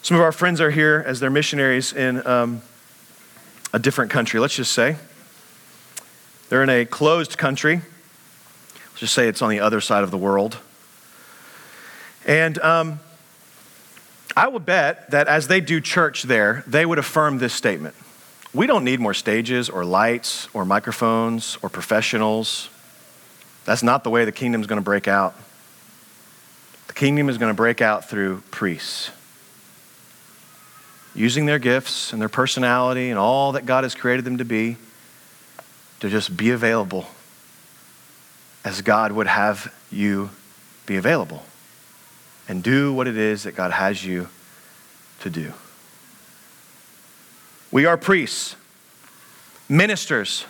Some 0.00 0.16
of 0.16 0.22
our 0.22 0.32
friends 0.32 0.62
are 0.62 0.70
here 0.70 1.04
as 1.06 1.20
they're 1.20 1.28
missionaries 1.28 1.92
in 1.92 2.26
um, 2.26 2.62
a 3.74 3.78
different 3.78 4.10
country, 4.10 4.40
let's 4.40 4.56
just 4.56 4.72
say. 4.72 4.96
They're 6.48 6.62
in 6.62 6.70
a 6.70 6.86
closed 6.86 7.36
country. 7.36 7.82
Let's 8.92 9.00
just 9.00 9.12
say 9.12 9.28
it's 9.28 9.42
on 9.42 9.50
the 9.50 9.60
other 9.60 9.82
side 9.82 10.04
of 10.04 10.10
the 10.10 10.16
world. 10.16 10.56
And 12.30 12.60
um, 12.60 13.00
I 14.36 14.46
would 14.46 14.64
bet 14.64 15.10
that 15.10 15.26
as 15.26 15.48
they 15.48 15.60
do 15.60 15.80
church 15.80 16.22
there, 16.22 16.62
they 16.64 16.86
would 16.86 17.00
affirm 17.00 17.38
this 17.38 17.52
statement 17.52 17.96
We 18.54 18.68
don't 18.68 18.84
need 18.84 19.00
more 19.00 19.14
stages 19.14 19.68
or 19.68 19.84
lights 19.84 20.48
or 20.54 20.64
microphones 20.64 21.58
or 21.60 21.68
professionals. 21.68 22.70
That's 23.64 23.82
not 23.82 24.04
the 24.04 24.10
way 24.10 24.24
the 24.24 24.32
kingdom 24.32 24.60
is 24.60 24.68
going 24.68 24.80
to 24.80 24.84
break 24.84 25.08
out. 25.08 25.34
The 26.86 26.92
kingdom 26.92 27.28
is 27.28 27.36
going 27.36 27.50
to 27.50 27.56
break 27.56 27.80
out 27.80 28.08
through 28.08 28.44
priests, 28.52 29.10
using 31.16 31.46
their 31.46 31.58
gifts 31.58 32.12
and 32.12 32.22
their 32.22 32.28
personality 32.28 33.10
and 33.10 33.18
all 33.18 33.52
that 33.52 33.66
God 33.66 33.82
has 33.82 33.96
created 33.96 34.24
them 34.24 34.38
to 34.38 34.44
be 34.44 34.76
to 35.98 36.08
just 36.08 36.36
be 36.36 36.50
available 36.50 37.06
as 38.64 38.82
God 38.82 39.10
would 39.10 39.26
have 39.26 39.74
you 39.90 40.30
be 40.86 40.96
available 40.96 41.42
and 42.50 42.64
do 42.64 42.92
what 42.92 43.06
it 43.06 43.16
is 43.16 43.44
that 43.44 43.54
God 43.54 43.70
has 43.70 44.04
you 44.04 44.28
to 45.20 45.30
do. 45.30 45.52
We 47.70 47.86
are 47.86 47.96
priests, 47.96 48.56
ministers, 49.68 50.46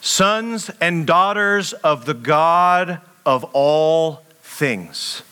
sons 0.00 0.70
and 0.80 1.08
daughters 1.08 1.72
of 1.72 2.04
the 2.04 2.14
God 2.14 3.00
of 3.26 3.42
all 3.52 4.22
things. 4.42 5.22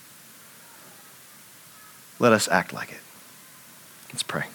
Let 2.19 2.33
us 2.33 2.49
act 2.49 2.73
like 2.73 2.91
it. 2.91 2.99
Let's 4.09 4.25
pray. 4.25 4.47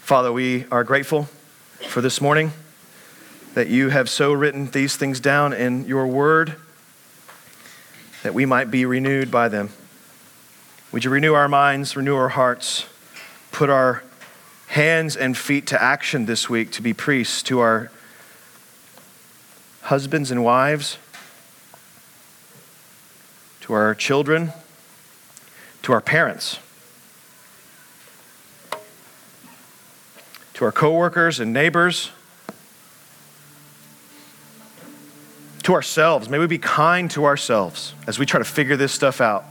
Father, 0.00 0.32
we 0.32 0.64
are 0.70 0.84
grateful 0.84 1.24
for 1.86 2.00
this 2.00 2.18
morning 2.18 2.52
that 3.52 3.68
you 3.68 3.90
have 3.90 4.08
so 4.08 4.32
written 4.32 4.70
these 4.70 4.96
things 4.96 5.20
down 5.20 5.52
in 5.52 5.84
your 5.84 6.06
word 6.06 6.56
that 8.26 8.34
we 8.34 8.44
might 8.44 8.72
be 8.72 8.84
renewed 8.84 9.30
by 9.30 9.48
them. 9.48 9.70
Would 10.90 11.04
you 11.04 11.10
renew 11.12 11.34
our 11.34 11.46
minds, 11.46 11.94
renew 11.94 12.16
our 12.16 12.30
hearts, 12.30 12.84
put 13.52 13.70
our 13.70 14.02
hands 14.66 15.16
and 15.16 15.38
feet 15.38 15.68
to 15.68 15.80
action 15.80 16.26
this 16.26 16.50
week 16.50 16.72
to 16.72 16.82
be 16.82 16.92
priests 16.92 17.40
to 17.44 17.60
our 17.60 17.88
husbands 19.82 20.32
and 20.32 20.42
wives, 20.42 20.98
to 23.60 23.72
our 23.72 23.94
children, 23.94 24.52
to 25.82 25.92
our 25.92 26.00
parents, 26.00 26.58
to 30.54 30.64
our 30.64 30.72
coworkers 30.72 31.38
and 31.38 31.52
neighbors 31.52 32.10
to 35.66 35.74
ourselves. 35.74 36.28
May 36.28 36.38
we 36.38 36.46
be 36.46 36.58
kind 36.58 37.10
to 37.10 37.24
ourselves 37.24 37.92
as 38.06 38.20
we 38.20 38.24
try 38.24 38.38
to 38.38 38.44
figure 38.44 38.76
this 38.76 38.92
stuff 38.92 39.20
out. 39.20 39.44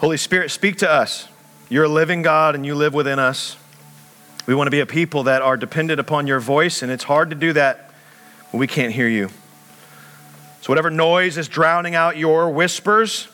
Holy 0.00 0.18
Spirit, 0.18 0.50
speak 0.50 0.76
to 0.76 0.90
us. 0.90 1.28
You're 1.70 1.84
a 1.84 1.88
living 1.88 2.20
God 2.20 2.54
and 2.54 2.66
you 2.66 2.74
live 2.74 2.92
within 2.92 3.18
us. 3.18 3.56
We 4.46 4.54
want 4.54 4.66
to 4.66 4.70
be 4.70 4.80
a 4.80 4.86
people 4.86 5.22
that 5.22 5.40
are 5.40 5.56
dependent 5.56 5.98
upon 5.98 6.26
your 6.26 6.40
voice, 6.40 6.82
and 6.82 6.92
it's 6.92 7.04
hard 7.04 7.30
to 7.30 7.36
do 7.36 7.54
that 7.54 7.90
when 8.50 8.60
we 8.60 8.66
can't 8.66 8.92
hear 8.92 9.08
you. 9.08 9.30
So, 10.60 10.70
whatever 10.70 10.90
noise 10.90 11.38
is 11.38 11.48
drowning 11.48 11.94
out 11.94 12.18
your 12.18 12.50
whispers, 12.50 13.29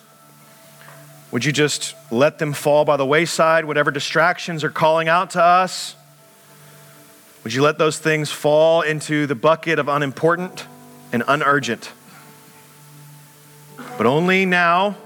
would 1.31 1.45
you 1.45 1.51
just 1.51 1.95
let 2.11 2.39
them 2.39 2.53
fall 2.53 2.85
by 2.85 2.97
the 2.97 3.05
wayside? 3.05 3.65
Whatever 3.65 3.91
distractions 3.91 4.63
are 4.63 4.69
calling 4.69 5.07
out 5.07 5.31
to 5.31 5.43
us, 5.43 5.95
would 7.43 7.53
you 7.53 7.61
let 7.61 7.77
those 7.77 7.99
things 7.99 8.31
fall 8.31 8.81
into 8.81 9.25
the 9.27 9.35
bucket 9.35 9.79
of 9.79 9.87
unimportant 9.87 10.65
and 11.11 11.23
unurgent? 11.27 11.91
But 13.97 14.05
only 14.05 14.45
now 14.45 14.97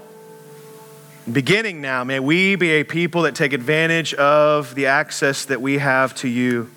Beginning 1.30 1.80
now, 1.80 2.02
may 2.02 2.18
we 2.18 2.56
be 2.56 2.70
a 2.70 2.84
people 2.84 3.22
that 3.22 3.36
take 3.36 3.52
advantage 3.52 4.12
of 4.14 4.74
the 4.74 4.86
access 4.86 5.44
that 5.44 5.62
we 5.62 5.78
have 5.78 6.16
to 6.16 6.28
you. 6.28 6.68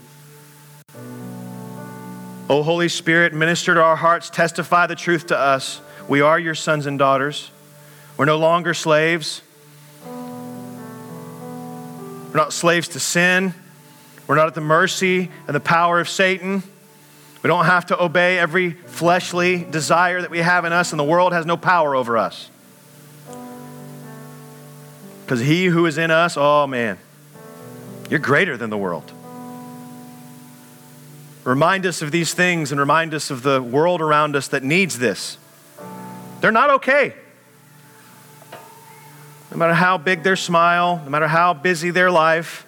O 2.48 2.62
Holy 2.62 2.88
Spirit, 2.88 3.34
minister 3.34 3.74
to 3.74 3.82
our 3.82 3.96
hearts, 3.96 4.30
testify 4.30 4.86
the 4.86 4.93
truth 4.93 5.28
to 5.28 5.38
us. 5.38 5.82
We 6.08 6.22
are 6.22 6.38
your 6.38 6.54
sons 6.54 6.86
and 6.86 7.00
daughters. 7.00 7.50
We're 8.18 8.26
no 8.26 8.38
longer 8.38 8.74
slaves. 8.74 9.41
We're 10.05 12.41
not 12.41 12.53
slaves 12.53 12.89
to 12.89 12.99
sin. 12.99 13.53
We're 14.28 14.36
not 14.36 14.47
at 14.47 14.55
the 14.55 14.61
mercy 14.61 15.30
and 15.47 15.55
the 15.55 15.59
power 15.59 15.99
of 15.99 16.09
Satan. 16.09 16.63
We 17.43 17.47
don't 17.47 17.66
have 17.66 17.88
to 17.88 18.01
obey 18.01 18.39
every 18.39 18.72
fleshly 18.72 19.63
desire 19.63 20.22
that 20.22 20.32
we 20.32 20.39
have 20.39 20.66
in 20.66 20.74
us, 20.74 20.91
and 20.91 20.99
the 20.99 21.03
world 21.03 21.34
has 21.34 21.45
no 21.45 21.57
power 21.57 21.95
over 21.95 22.18
us. 22.18 22.49
Because 25.24 25.41
he 25.41 25.66
who 25.66 25.86
is 25.86 25.97
in 25.97 26.11
us, 26.11 26.38
oh 26.38 26.68
man, 26.68 26.97
you're 28.09 28.20
greater 28.20 28.57
than 28.57 28.70
the 28.70 28.78
world. 28.78 29.11
Remind 31.43 31.86
us 31.86 32.01
of 32.01 32.11
these 32.11 32.34
things 32.34 32.72
and 32.72 32.80
remind 32.80 33.13
us 33.13 33.30
of 33.30 33.43
the 33.43 33.61
world 33.61 34.01
around 34.01 34.36
us 34.36 34.47
that 34.47 34.63
needs 34.63 34.97
this. 34.97 35.38
They're 36.41 36.51
not 36.51 36.72
okay. 36.72 37.13
No 39.56 39.60
matter 39.60 39.74
how 39.74 39.97
big 39.97 40.24
their 40.24 40.36
smile, 40.36 41.01
no 41.01 41.10
matter 41.10 41.28
how 41.28 41.53
busy 41.53 41.89
their 41.89 42.12
life, 42.12 42.68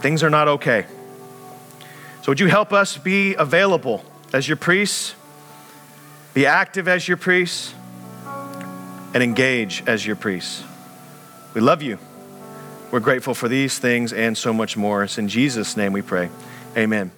things 0.00 0.22
are 0.22 0.30
not 0.30 0.48
okay. 0.48 0.86
So, 2.22 2.32
would 2.32 2.40
you 2.40 2.46
help 2.46 2.72
us 2.72 2.96
be 2.96 3.34
available 3.34 4.02
as 4.32 4.48
your 4.48 4.56
priests, 4.56 5.14
be 6.32 6.46
active 6.46 6.88
as 6.88 7.06
your 7.06 7.18
priests? 7.18 7.74
and 9.12 9.22
engage 9.22 9.82
as 9.86 10.06
your 10.06 10.16
priests. 10.16 10.62
We 11.54 11.60
love 11.60 11.82
you. 11.82 11.98
We're 12.90 13.00
grateful 13.00 13.34
for 13.34 13.48
these 13.48 13.78
things 13.78 14.12
and 14.12 14.36
so 14.36 14.52
much 14.52 14.76
more. 14.76 15.04
It's 15.04 15.18
in 15.18 15.28
Jesus' 15.28 15.76
name 15.76 15.92
we 15.92 16.02
pray. 16.02 16.28
Amen. 16.76 17.10